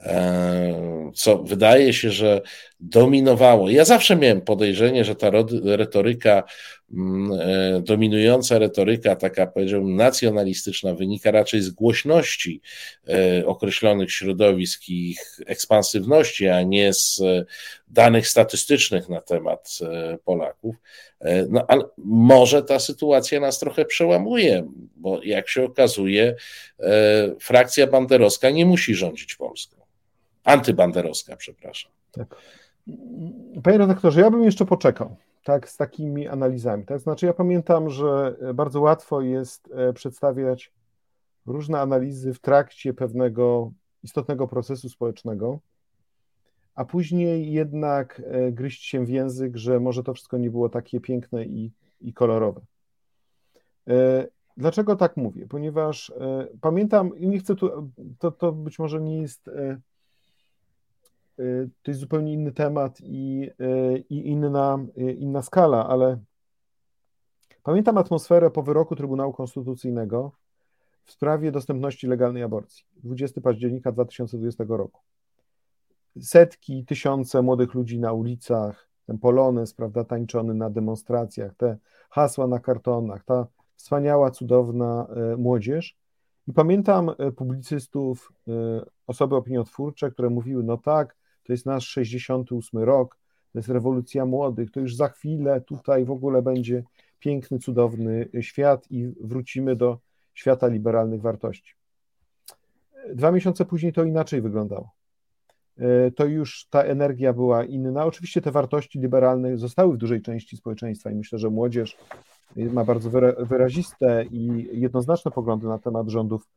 [0.00, 2.40] e, co wydaje się, że
[2.80, 3.70] dominowało.
[3.70, 5.30] Ja zawsze miałem podejrzenie, że ta
[5.64, 6.42] retoryka,
[6.92, 12.60] mm, e, dominująca retoryka, taka powiedziałbym nacjonalistyczna, wynika raczej z głośności
[13.08, 17.22] e, określonych środowisk i ich ekspansywności, a nie z
[17.88, 19.78] danych statystycznych na temat
[20.24, 20.76] Polaków.
[21.48, 26.36] No ale może ta sytuacja nas trochę przełamuje, bo jak się okazuje,
[27.40, 29.76] frakcja banderowska nie musi rządzić Polską.
[30.44, 31.92] Antybanderowska, przepraszam.
[32.12, 32.36] Tak.
[33.62, 36.84] Panie redaktorze, ja bym jeszcze poczekał tak, z takimi analizami.
[36.84, 37.00] Tak?
[37.00, 40.72] Znaczy, ja pamiętam, że bardzo łatwo jest e, przedstawiać
[41.46, 45.58] różne analizy w trakcie pewnego istotnego procesu społecznego,
[46.74, 51.00] a później jednak e, gryźć się w język, że może to wszystko nie było takie
[51.00, 52.60] piękne i, i kolorowe.
[53.88, 54.26] E,
[54.56, 55.46] dlaczego tak mówię?
[55.46, 56.12] Ponieważ
[56.60, 59.50] pamiętam, i nie chcę tu, to, to być może nie jest
[61.82, 66.18] to jest zupełnie inny temat i, y, i inna, y, inna skala, ale
[67.62, 70.32] pamiętam atmosferę po wyroku Trybunału Konstytucyjnego
[71.04, 75.00] w sprawie dostępności legalnej aborcji 20 października 2020 roku.
[76.20, 81.76] Setki, tysiące młodych ludzi na ulicach, ten polonez, prawda, tańczony na demonstracjach, te
[82.10, 83.46] hasła na kartonach, ta
[83.76, 85.06] wspaniała, cudowna
[85.38, 85.96] młodzież.
[86.48, 88.32] I pamiętam publicystów,
[89.06, 91.16] osoby opiniotwórcze, które mówiły: No tak,
[91.50, 93.18] to jest nasz 68 rok,
[93.52, 96.82] to jest rewolucja młodych, to już za chwilę tutaj w ogóle będzie
[97.18, 99.98] piękny, cudowny świat i wrócimy do
[100.34, 101.74] świata liberalnych wartości.
[103.14, 104.90] Dwa miesiące później to inaczej wyglądało.
[105.78, 108.04] E, to już ta energia była inna.
[108.04, 111.96] Oczywiście te wartości liberalne zostały w dużej części społeczeństwa i myślę, że młodzież
[112.56, 116.48] ma bardzo wyraziste i jednoznaczne poglądy na temat rządów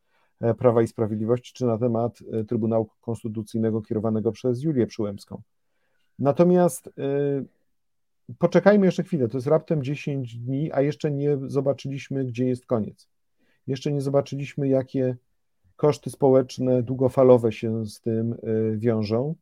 [0.57, 5.41] Prawa i Sprawiedliwości, czy na temat e, Trybunału Konstytucyjnego kierowanego przez Julię Przyłębską.
[6.19, 6.91] Natomiast e,
[8.39, 13.07] poczekajmy jeszcze chwilę, to jest raptem 10 dni, a jeszcze nie zobaczyliśmy, gdzie jest koniec.
[13.67, 15.15] Jeszcze nie zobaczyliśmy, jakie
[15.75, 18.35] koszty społeczne długofalowe się z tym
[18.77, 19.35] wiążą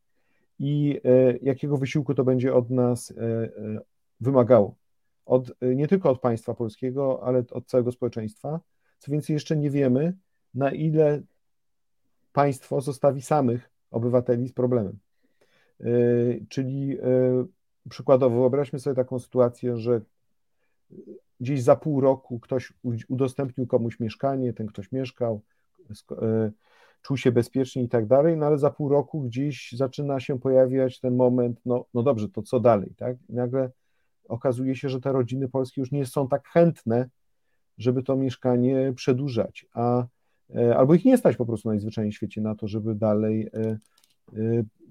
[0.59, 1.01] i
[1.41, 3.13] jakiego wysiłku to będzie od nas
[4.19, 4.75] wymagało.
[5.25, 8.59] Od, nie tylko od państwa polskiego, ale od całego społeczeństwa.
[8.99, 10.13] Co więcej, jeszcze nie wiemy,
[10.53, 11.21] na ile
[12.33, 14.99] państwo zostawi samych obywateli z problemem.
[15.79, 17.47] Yy, czyli yy,
[17.89, 20.01] przykładowo, wyobraźmy sobie taką sytuację, że
[21.39, 22.73] gdzieś za pół roku ktoś
[23.09, 25.41] udostępnił komuś mieszkanie, ten ktoś mieszkał,
[25.89, 26.51] yy,
[27.01, 30.99] czuł się bezpiecznie i tak dalej, no ale za pół roku gdzieś zaczyna się pojawiać
[30.99, 33.17] ten moment, no, no dobrze, to co dalej, tak?
[33.29, 33.71] I nagle
[34.27, 37.09] okazuje się, że te rodziny polskie już nie są tak chętne,
[37.77, 40.05] żeby to mieszkanie przedłużać, a
[40.77, 43.77] albo ich nie stać po prostu najzwyczajniej w świecie na to, żeby dalej e, e,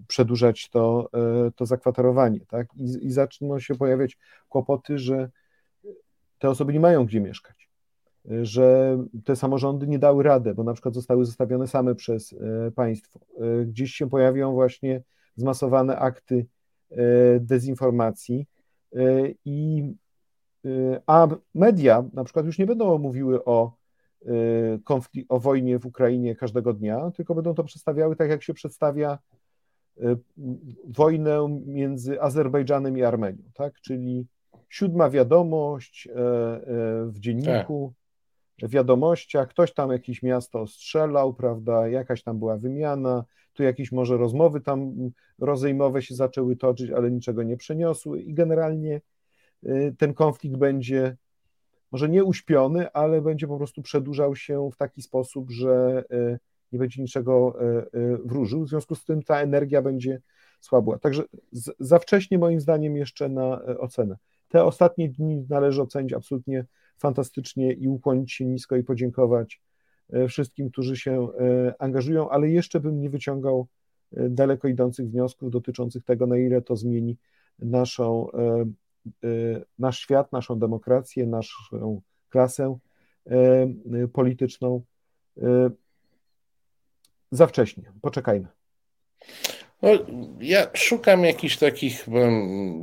[0.08, 1.10] przedłużać to,
[1.56, 2.74] to zakwaterowanie, tak?
[2.76, 4.18] I, I zaczną się pojawiać
[4.48, 5.30] kłopoty, że
[6.38, 7.70] te osoby nie mają gdzie mieszkać,
[8.42, 12.34] że te samorządy nie dały radę, bo na przykład zostały zostawione same przez
[12.74, 13.20] państwo.
[13.66, 15.02] Gdzieś się pojawią właśnie
[15.36, 16.46] zmasowane akty
[17.40, 18.46] dezinformacji
[19.44, 19.84] i
[21.06, 23.79] a media na przykład już nie będą mówiły o
[24.84, 29.18] konflikt, o wojnie w Ukrainie każdego dnia, tylko będą to przedstawiały tak, jak się przedstawia
[29.98, 30.16] y,
[30.88, 33.80] wojnę między Azerbejdżanem i Armenią, tak?
[33.80, 34.26] Czyli
[34.68, 36.12] siódma wiadomość e,
[37.06, 37.92] w dzienniku,
[38.60, 38.70] tak.
[38.70, 44.60] wiadomościach, ktoś tam jakieś miasto strzelał, prawda, jakaś tam była wymiana, tu jakieś może rozmowy
[44.60, 49.00] tam rozejmowe się zaczęły toczyć, ale niczego nie przeniosły i generalnie
[49.98, 51.16] ten konflikt będzie
[51.92, 56.04] może nie uśpiony, ale będzie po prostu przedłużał się w taki sposób, że
[56.72, 57.58] nie będzie niczego
[58.24, 58.64] wróżył.
[58.64, 60.20] W związku z tym ta energia będzie
[60.60, 60.98] słabła.
[60.98, 61.22] Także
[61.78, 64.16] za wcześnie moim zdaniem jeszcze na ocenę.
[64.48, 66.66] Te ostatnie dni należy ocenić absolutnie
[67.00, 69.62] fantastycznie i ukłonić się nisko i podziękować
[70.12, 73.66] e, wszystkim, którzy się e, angażują, ale jeszcze bym nie wyciągał
[74.16, 77.16] e, daleko idących wniosków dotyczących tego, na ile to zmieni
[77.58, 78.26] naszą,
[79.78, 82.78] nasz świat, naszą demokrację, naszą klasę
[84.12, 84.82] polityczną.
[87.30, 88.48] Za wcześnie, poczekajmy.
[89.82, 89.90] No,
[90.40, 92.06] ja szukam jakichś takich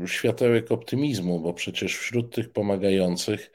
[0.05, 3.51] światełek optymizmu, bo przecież wśród tych pomagających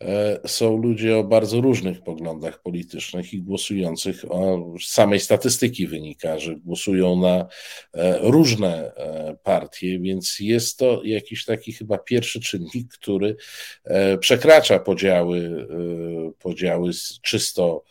[0.00, 6.56] e, są ludzie o bardzo różnych poglądach politycznych i głosujących, o samej statystyki wynika, że
[6.56, 7.46] głosują na
[7.94, 13.36] e, różne e, partie, więc jest to jakiś taki chyba pierwszy czynnik, który
[14.20, 15.66] przekracza podziały,
[16.38, 16.90] podziały
[17.22, 17.84] czysto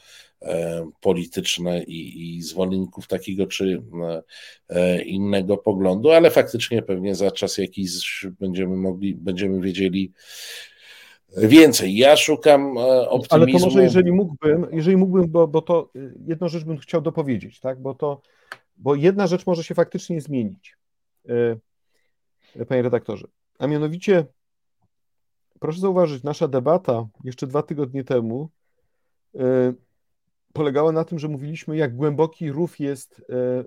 [1.01, 3.83] polityczne i, i zwolenników takiego czy
[4.69, 10.11] e, innego poglądu, ale faktycznie pewnie za czas jakiś będziemy mogli, będziemy wiedzieli
[11.37, 11.95] więcej.
[11.95, 13.27] Ja szukam optymizmu.
[13.29, 15.89] Ale to może jeżeli mógłbym, jeżeli mógłbym, bo, bo to
[16.27, 17.81] jedną rzecz bym chciał dopowiedzieć, tak?
[17.81, 18.21] Bo to,
[18.77, 20.77] bo jedna rzecz może się faktycznie zmienić,
[22.59, 23.27] e, panie redaktorze,
[23.59, 24.25] a mianowicie
[25.59, 28.49] proszę zauważyć, nasza debata jeszcze dwa tygodnie temu
[30.53, 33.65] polegała na tym, że mówiliśmy, jak głęboki rów jest, e, e,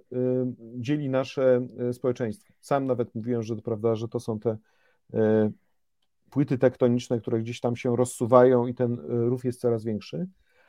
[0.76, 2.54] dzieli nasze e, społeczeństwo.
[2.60, 4.56] Sam nawet mówiłem, że to prawda, że to są te
[6.30, 10.26] płyty tektoniczne, które gdzieś tam się rozsuwają i ten rów jest coraz większy.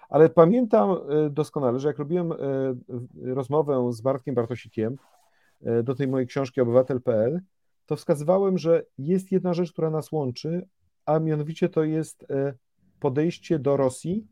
[0.10, 0.96] Ale pamiętam
[1.30, 2.34] doskonale, że jak robiłem
[3.24, 4.96] rozmowę z Bartkiem Bartosikiem
[5.84, 7.42] do tej mojej książki Obywatel.pl,
[7.86, 10.68] to wskazywałem, że jest jedna rzecz, która nas łączy,
[11.06, 12.26] a mianowicie to jest
[13.00, 14.28] podejście do Rosji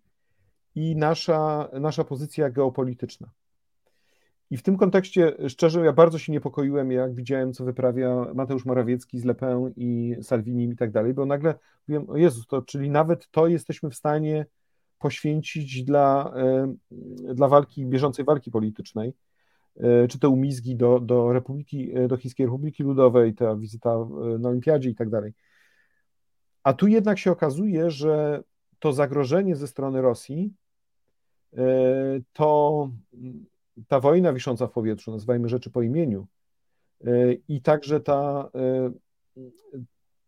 [0.76, 3.30] i nasza, nasza pozycja geopolityczna.
[4.52, 9.20] I w tym kontekście, szczerze, ja bardzo się niepokoiłem, jak widziałem, co wyprawia Mateusz Morawiecki
[9.20, 11.56] z Le Pen i Salvini i tak dalej, bo nagle
[11.88, 14.46] mówiłem, o Jezus, to, czyli nawet to jesteśmy w stanie
[15.00, 16.76] poświęcić dla, e,
[17.34, 19.14] dla walki, bieżącej walki politycznej,
[19.78, 23.96] e, czy te umizgi do, do Republiki, e, do Chińskiej Republiki Ludowej, ta wizyta
[24.40, 25.34] na Olimpiadzie i tak dalej.
[26.64, 28.44] A tu jednak się okazuje, że
[28.80, 30.54] to zagrożenie ze strony Rosji
[32.34, 32.90] to
[33.88, 36.28] ta wojna wisząca w powietrzu, nazywajmy rzeczy po imieniu,
[37.06, 38.92] e, i także ta e,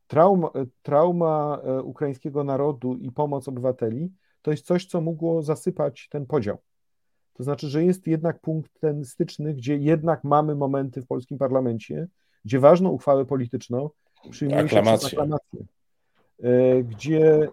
[0.07, 0.49] trauma,
[0.81, 6.57] trauma ukraińskiego narodu i pomoc obywateli, to jest coś, co mogło zasypać ten podział.
[7.33, 12.07] To znaczy, że jest jednak punkt ten styczny, gdzie jednak mamy momenty w polskim parlamencie,
[12.45, 13.89] gdzie ważną uchwałę polityczną
[14.31, 15.59] przyjmuje się przez aklamację.
[16.43, 17.49] E, gdzie e,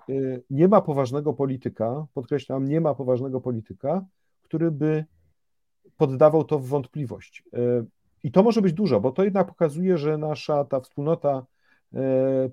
[0.51, 4.05] nie ma poważnego polityka, podkreślam, nie ma poważnego polityka,
[4.43, 5.05] który by
[5.97, 7.43] poddawał to w wątpliwość.
[7.53, 7.85] E,
[8.23, 11.47] I to może być dużo, bo to jednak pokazuje, że nasza ta wspólnota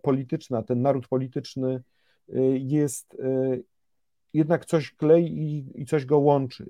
[0.01, 1.83] polityczna, ten naród polityczny
[2.53, 3.17] jest
[4.33, 6.69] jednak coś klei i, i coś go łączy.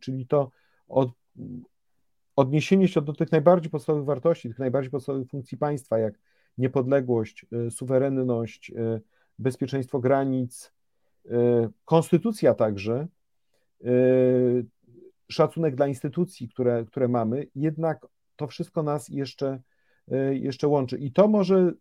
[0.00, 0.50] Czyli to
[0.88, 1.10] od,
[2.36, 6.14] odniesienie się do tych najbardziej podstawowych wartości, tych najbardziej podstawowych funkcji państwa, jak
[6.58, 9.00] niepodległość, y, suwerenność, y,
[9.38, 10.72] bezpieczeństwo granic,
[11.26, 11.30] y,
[11.84, 13.06] konstytucja także,
[15.28, 18.06] szacunek dla instytucji, które, które mamy, jednak
[18.36, 19.60] to wszystko nas jeszcze,
[20.30, 20.98] jeszcze łączy.
[20.98, 21.72] I to może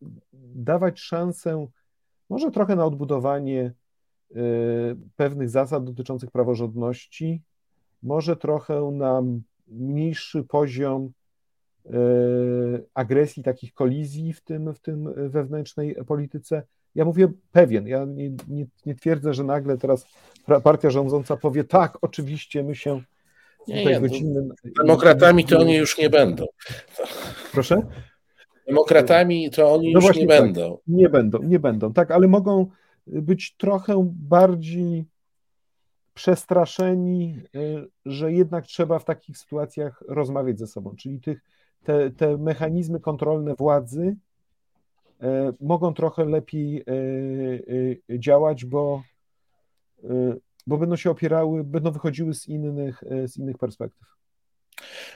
[0.55, 1.67] dawać szansę,
[2.29, 3.73] może trochę na odbudowanie
[5.15, 7.41] pewnych zasad dotyczących praworządności,
[8.03, 9.21] może trochę na
[9.67, 11.11] mniejszy poziom
[12.93, 16.63] agresji, takich kolizji w tym, w tym wewnętrznej polityce.
[16.95, 20.05] Ja mówię pewien, ja nie, nie, nie twierdzę, że nagle teraz
[20.63, 23.01] partia rządząca powie tak, oczywiście my się
[23.67, 24.49] nie, nie, godziny...
[24.77, 26.45] Demokratami to oni już nie będą.
[27.51, 27.81] Proszę?
[28.67, 30.77] Demokratami to oni no już nie tak, będą.
[30.87, 32.67] Nie będą, nie będą, tak, ale mogą
[33.07, 35.05] być trochę bardziej
[36.13, 37.59] przestraszeni, e,
[38.05, 41.41] że jednak trzeba w takich sytuacjach rozmawiać ze sobą, czyli tych
[41.83, 44.15] te, te mechanizmy kontrolne władzy
[45.21, 46.83] e, mogą trochę lepiej e,
[48.13, 49.03] e, działać, bo,
[50.67, 54.07] bo będą się opierały, będą wychodziły z innych, z innych perspektyw.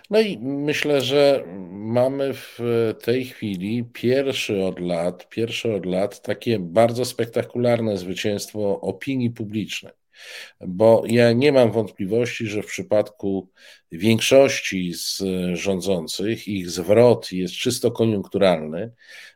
[0.10, 2.60] No i myślę, że mamy w
[3.04, 9.94] tej chwili pierwszy od lat, pierwsze od lat takie bardzo spektakularne zwycięstwo opinii publicznej.
[10.62, 13.50] Bo ja nie mam wątpliwości, że w przypadku
[13.92, 15.24] większości z
[15.54, 18.92] rządzących ich zwrot jest czysto koniunkturalny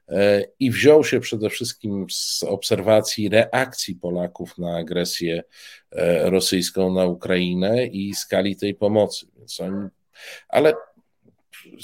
[0.08, 5.44] e, i wziął się przede wszystkim z obserwacji reakcji Polaków na agresję
[5.92, 9.26] e, rosyjską na Ukrainę i skali tej pomocy.
[9.38, 9.88] Więc oni,
[10.50, 10.74] ale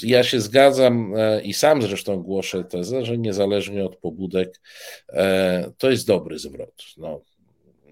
[0.02, 4.60] ja się zgadzam e, i sam zresztą głoszę tezę, że niezależnie od pobudek
[5.78, 6.82] to jest dobry zwrot.
[6.96, 7.20] No,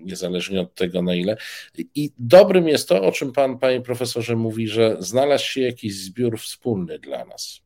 [0.04, 1.36] niezależnie od tego na ile.
[1.94, 6.38] I dobrym jest to, o czym pan, panie profesorze, mówi, że znalazł się jakiś zbiór
[6.38, 7.64] wspólny dla nas.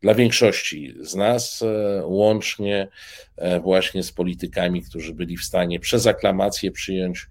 [0.00, 2.88] Dla większości z nas, e, łącznie
[3.36, 7.26] e, właśnie z politykami, którzy byli w stanie przez aklamację przyjąć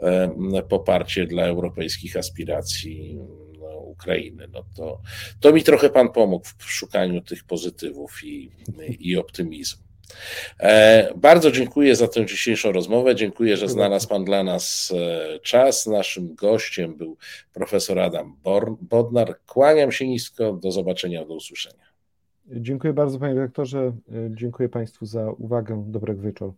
[0.00, 3.18] e, poparcie dla europejskich aspiracji
[3.60, 4.48] no, Ukrainy.
[4.52, 5.00] No to,
[5.40, 8.50] to mi trochę pan pomógł w szukaniu tych pozytywów i,
[9.00, 9.91] i optymizmu.
[10.60, 13.14] E, bardzo dziękuję za tę dzisiejszą rozmowę.
[13.14, 15.86] Dziękuję, że znalazł Pan dla nas e, czas.
[15.86, 17.16] Naszym gościem był
[17.52, 18.36] profesor Adam
[18.80, 19.38] Bodnar.
[19.46, 20.52] Kłaniam się nisko.
[20.52, 21.84] Do zobaczenia, do usłyszenia.
[22.46, 23.78] Dziękuję bardzo, panie dyrektorze.
[23.78, 23.92] E,
[24.30, 25.84] dziękuję Państwu za uwagę.
[25.86, 26.54] Dobrego wieczoru.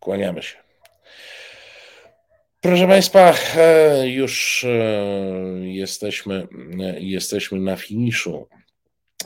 [0.00, 0.56] Kłaniamy się.
[2.60, 3.34] Proszę Państwa,
[4.04, 4.66] już
[5.62, 6.48] jesteśmy,
[6.98, 8.48] jesteśmy na finiszu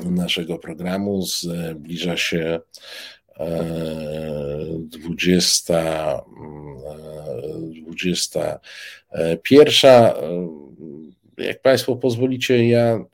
[0.04, 1.22] naszego programu.
[1.22, 2.60] Zbliża się
[4.82, 6.20] 20,
[7.82, 10.02] 21.
[11.38, 13.04] Jak Państwo pozwolicie, ja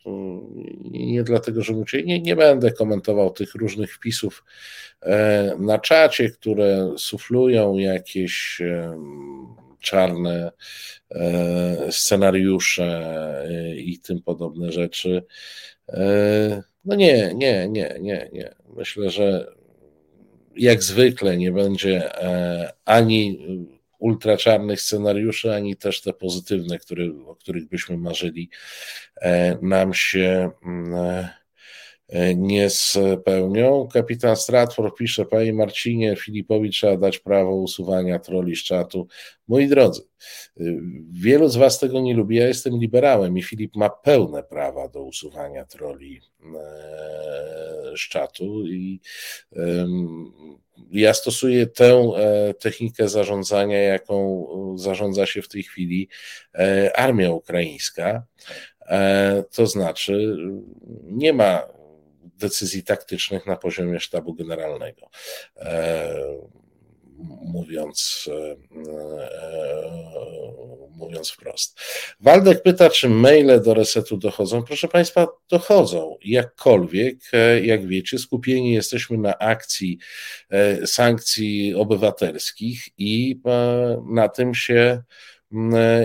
[0.91, 1.75] nie dlatego, że
[2.05, 4.45] nie, nie będę komentował tych różnych wpisów
[5.03, 8.63] e, na czacie, które suflują jakieś
[9.85, 10.53] czarne
[11.11, 12.85] e, scenariusze
[13.49, 15.25] e, i tym podobne rzeczy.
[16.85, 18.55] No nie, nie, nie, nie, nie.
[18.77, 19.47] Myślę, że
[20.57, 23.39] jak zwykle nie będzie e, ani
[23.99, 28.51] ultraczarnych scenariuszy, ani też te pozytywne, które, o których byśmy marzyli,
[29.21, 31.29] e, nam się mm, e,
[32.37, 33.89] nie spełnią.
[33.93, 39.07] Kapitan Stratford pisze, panie Marcinie, Filipowi trzeba dać prawo usuwania troli z czatu.
[39.49, 40.03] Moi drodzy,
[41.11, 45.03] wielu z was tego nie lubi, ja jestem liberałem i Filip ma pełne prawa do
[45.03, 46.21] usuwania troli
[47.97, 49.01] z czatu i
[50.93, 54.47] ja stosuję tę e, technikę zarządzania, jaką
[54.79, 56.09] zarządza się w tej chwili
[56.55, 58.23] e, armia ukraińska.
[58.87, 60.37] E, to znaczy,
[61.03, 61.63] nie ma
[62.37, 65.11] decyzji taktycznych na poziomie sztabu generalnego
[67.45, 68.57] mówiąc, e,
[68.91, 69.31] e,
[70.97, 71.81] mówiąc wprost.
[72.21, 74.63] Waldek pyta, czy maile do resetu dochodzą.
[74.63, 76.17] Proszę Państwa, dochodzą.
[76.25, 79.99] Jakkolwiek, e, jak wiecie, skupieni jesteśmy na akcji
[80.87, 83.41] sankcji obywatelskich i
[84.07, 85.03] na tym się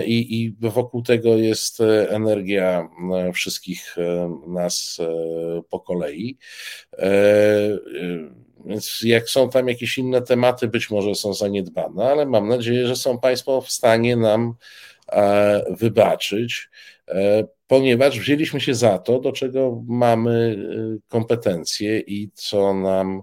[0.06, 2.88] i, i wokół tego jest energia
[3.32, 3.96] wszystkich
[4.46, 4.98] nas
[5.70, 6.38] po kolei.
[8.66, 12.96] Więc jak są tam jakieś inne tematy, być może są zaniedbane, ale mam nadzieję, że
[12.96, 14.54] są Państwo w stanie nam
[15.12, 16.70] e, wybaczyć,
[17.08, 20.56] e, ponieważ wzięliśmy się za to, do czego mamy
[20.96, 23.22] e, kompetencje i co nam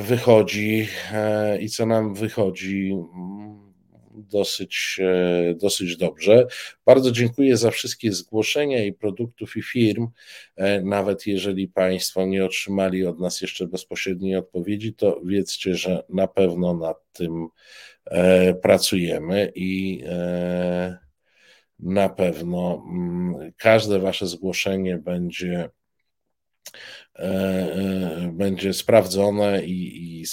[0.00, 0.88] wychodzi
[1.60, 2.96] i co nam wychodzi
[4.30, 6.46] dosyć, e, dosyć dobrze.
[6.86, 10.08] Bardzo dziękuję za wszystkie zgłoszenia i produktów i firm.
[10.56, 16.26] E, nawet jeżeli Państwo nie otrzymali od nas jeszcze bezpośredniej odpowiedzi, to wiedzcie, że na
[16.26, 17.48] pewno nad tym
[18.04, 20.04] e, pracujemy i
[21.78, 25.70] na pewno mm, każde Wasze zgłoszenie będzie
[28.32, 30.24] będzie sprawdzone i, i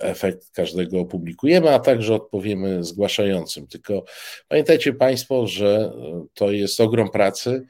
[0.00, 3.66] efekt każdego opublikujemy, a także odpowiemy zgłaszającym.
[3.66, 4.04] Tylko
[4.48, 5.92] pamiętajcie Państwo, że
[6.34, 7.66] to jest ogrom pracy.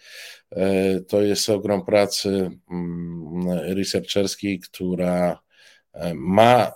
[0.51, 5.43] E, to jest ogrom pracy mm, researcherskiej, która
[6.14, 6.72] ma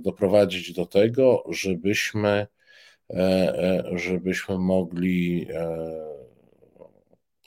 [0.00, 2.46] doprowadzić do tego, żebyśmy,
[3.94, 5.48] żebyśmy mogli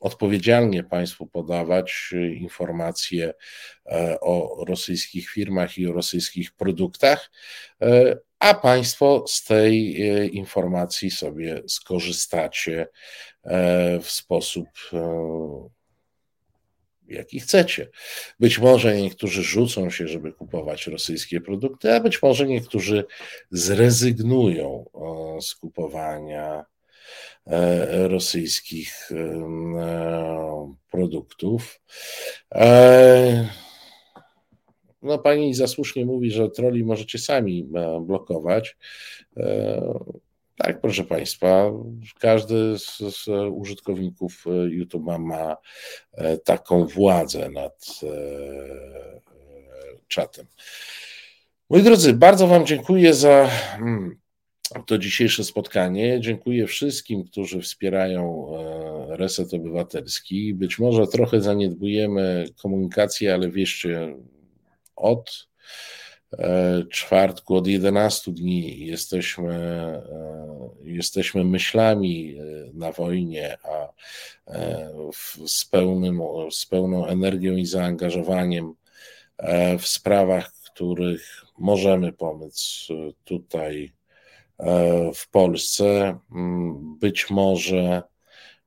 [0.04, 3.34] odpowiedzialnie Państwu podawać e, informacje
[3.86, 7.32] e, o rosyjskich firmach i o rosyjskich produktach,
[7.82, 10.00] e, a Państwo z tej
[10.36, 12.88] informacji sobie skorzystacie
[14.02, 14.68] w sposób
[17.08, 17.90] jaki chcecie.
[18.40, 23.06] Być może niektórzy rzucą się, żeby kupować rosyjskie produkty, a być może niektórzy
[23.52, 24.86] zrezygnują
[25.42, 26.66] z kupowania
[28.08, 31.82] rosyjskich e, produktów.
[32.56, 33.50] E,
[35.02, 37.70] no pani zasłusznie mówi, że troli możecie sami
[38.02, 38.78] blokować.
[40.58, 41.72] Tak, proszę Państwa,
[42.20, 45.58] każdy z, z użytkowników YouTube'a ma
[46.44, 47.86] taką władzę nad
[50.08, 50.46] czatem.
[51.70, 54.23] Moi drodzy, bardzo Wam dziękuję za mm,
[54.82, 56.20] to dzisiejsze spotkanie.
[56.20, 60.54] Dziękuję wszystkim, którzy wspierają e, Reset Obywatelski.
[60.54, 64.16] Być może trochę zaniedbujemy komunikację, ale wierzcie,
[64.96, 65.48] od
[66.38, 70.04] e, czwartku, od 11 dni jesteśmy, e,
[70.84, 72.38] jesteśmy myślami
[72.74, 73.94] na wojnie, a
[75.46, 76.22] z, pełnym,
[76.52, 78.74] z pełną energią i zaangażowaniem
[79.80, 82.88] w sprawach, których możemy pomóc
[83.24, 83.94] tutaj
[85.16, 86.18] w Polsce.
[86.32, 88.04] Mm, być może,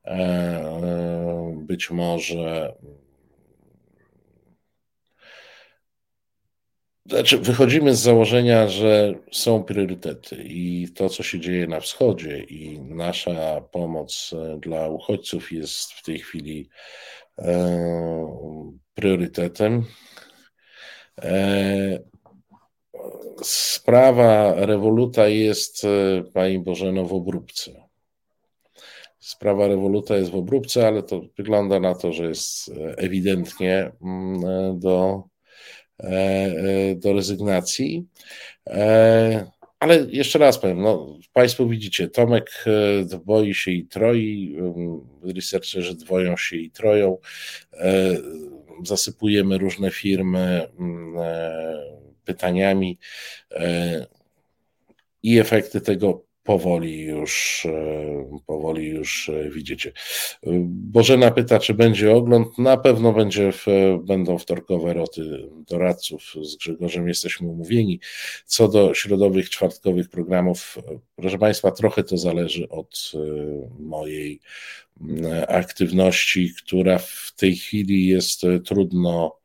[0.05, 2.75] e, być może.
[7.07, 12.81] Znaczy, wychodzimy z założenia, że są priorytety i to, co się dzieje na wschodzie, i
[12.81, 16.69] nasza pomoc e, dla uchodźców jest w tej chwili
[18.95, 19.85] priorytetem.
[23.43, 27.71] Sprawa rewoluta jest, e, Pani Bożeno, w obróbce.
[29.19, 34.45] Sprawa rewoluta jest w obróbce, ale to wygląda na to, że jest e, ewidentnie mm,
[34.45, 35.23] e, do,
[36.97, 38.07] do rezygnacji.
[39.81, 42.65] Ale jeszcze raz powiem, no, Państwo widzicie, Tomek
[43.25, 45.01] boi się i troi, mm,
[45.35, 47.19] researcherzy dwoją się i troją,
[48.85, 51.17] zasypujemy różne firmy mm,
[52.27, 52.99] pytaniami
[53.51, 54.07] e,
[55.23, 59.93] i efekty tego powoli już, e, powoli już e, widzicie.
[60.69, 62.59] Bożena pyta, czy będzie ogląd.
[62.59, 63.67] Na pewno będzie w,
[64.03, 66.35] będą wtorkowe roty doradców.
[66.43, 68.01] Z Grzegorzem jesteśmy umówieni.
[68.45, 70.79] Co do środowych, czwartkowych programów,
[71.17, 73.13] proszę Państwa, trochę to zależy od
[73.79, 74.41] mojej
[75.49, 79.39] aktywności, która w tej chwili jest trudno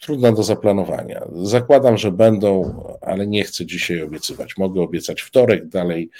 [0.00, 1.26] trudna do zaplanowania.
[1.42, 4.56] Zakładam, że będą, ale nie chcę dzisiaj obiecywać.
[4.56, 6.10] Mogę obiecać wtorek, dalej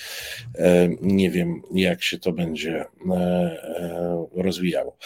[0.54, 4.96] e, nie wiem, jak się to będzie e, rozwijało.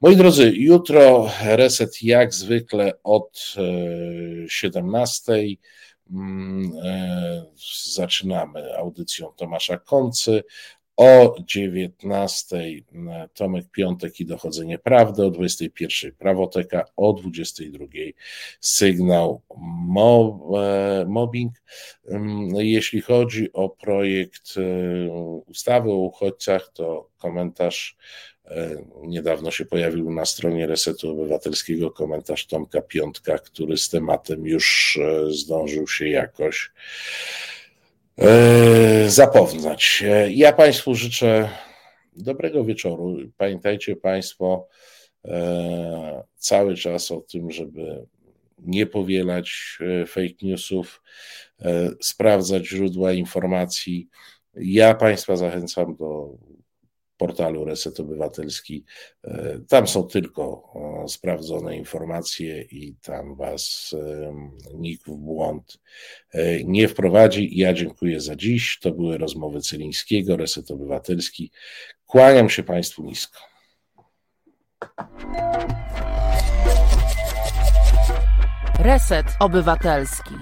[0.00, 3.54] Moi drodzy, jutro reset jak zwykle od
[4.48, 5.32] 17.
[6.10, 6.72] Mm,
[7.84, 10.42] zaczynamy audycją Tomasza Koncy,
[11.00, 12.56] o 19
[13.34, 17.86] Tomek Piątek i Dochodzenie Prawdy, o 21 Prawoteka, o 22
[18.60, 19.42] Sygnał
[20.56, 21.52] e, Mobbing.
[22.54, 24.62] Jeśli chodzi o projekt e,
[25.46, 27.96] ustawy o uchodźcach, to komentarz
[28.44, 34.98] e, niedawno się pojawił na stronie Resetu Obywatelskiego komentarz Tomka Piątka, który z tematem już
[35.30, 37.59] zdążył się jakoś E,
[39.06, 40.04] zapoznać.
[40.06, 41.48] E, ja Państwu życzę
[42.16, 43.16] dobrego wieczoru.
[43.36, 44.68] Pamiętajcie Państwo
[45.24, 48.06] e, cały czas o tym, żeby
[48.58, 51.02] nie powielać fake newsów,
[52.00, 54.08] sprawdzać źródła informacji.
[54.54, 56.30] Ja Państwa zachęcam do
[57.20, 58.84] portalu Reset Obywatelski.
[59.24, 60.72] E, tam są tylko
[61.08, 63.94] sprawdzone informacje i tam Was
[64.74, 65.80] nikt w błąd
[66.34, 67.58] e, nie wprowadzi.
[67.58, 68.78] Ja dziękuję za dziś.
[68.82, 71.50] To były rozmowy Celińskiego, Reset Obywatelski.
[72.06, 73.40] Kłaniam się Państwu nisko.
[78.78, 80.34] Reset Obywatelski.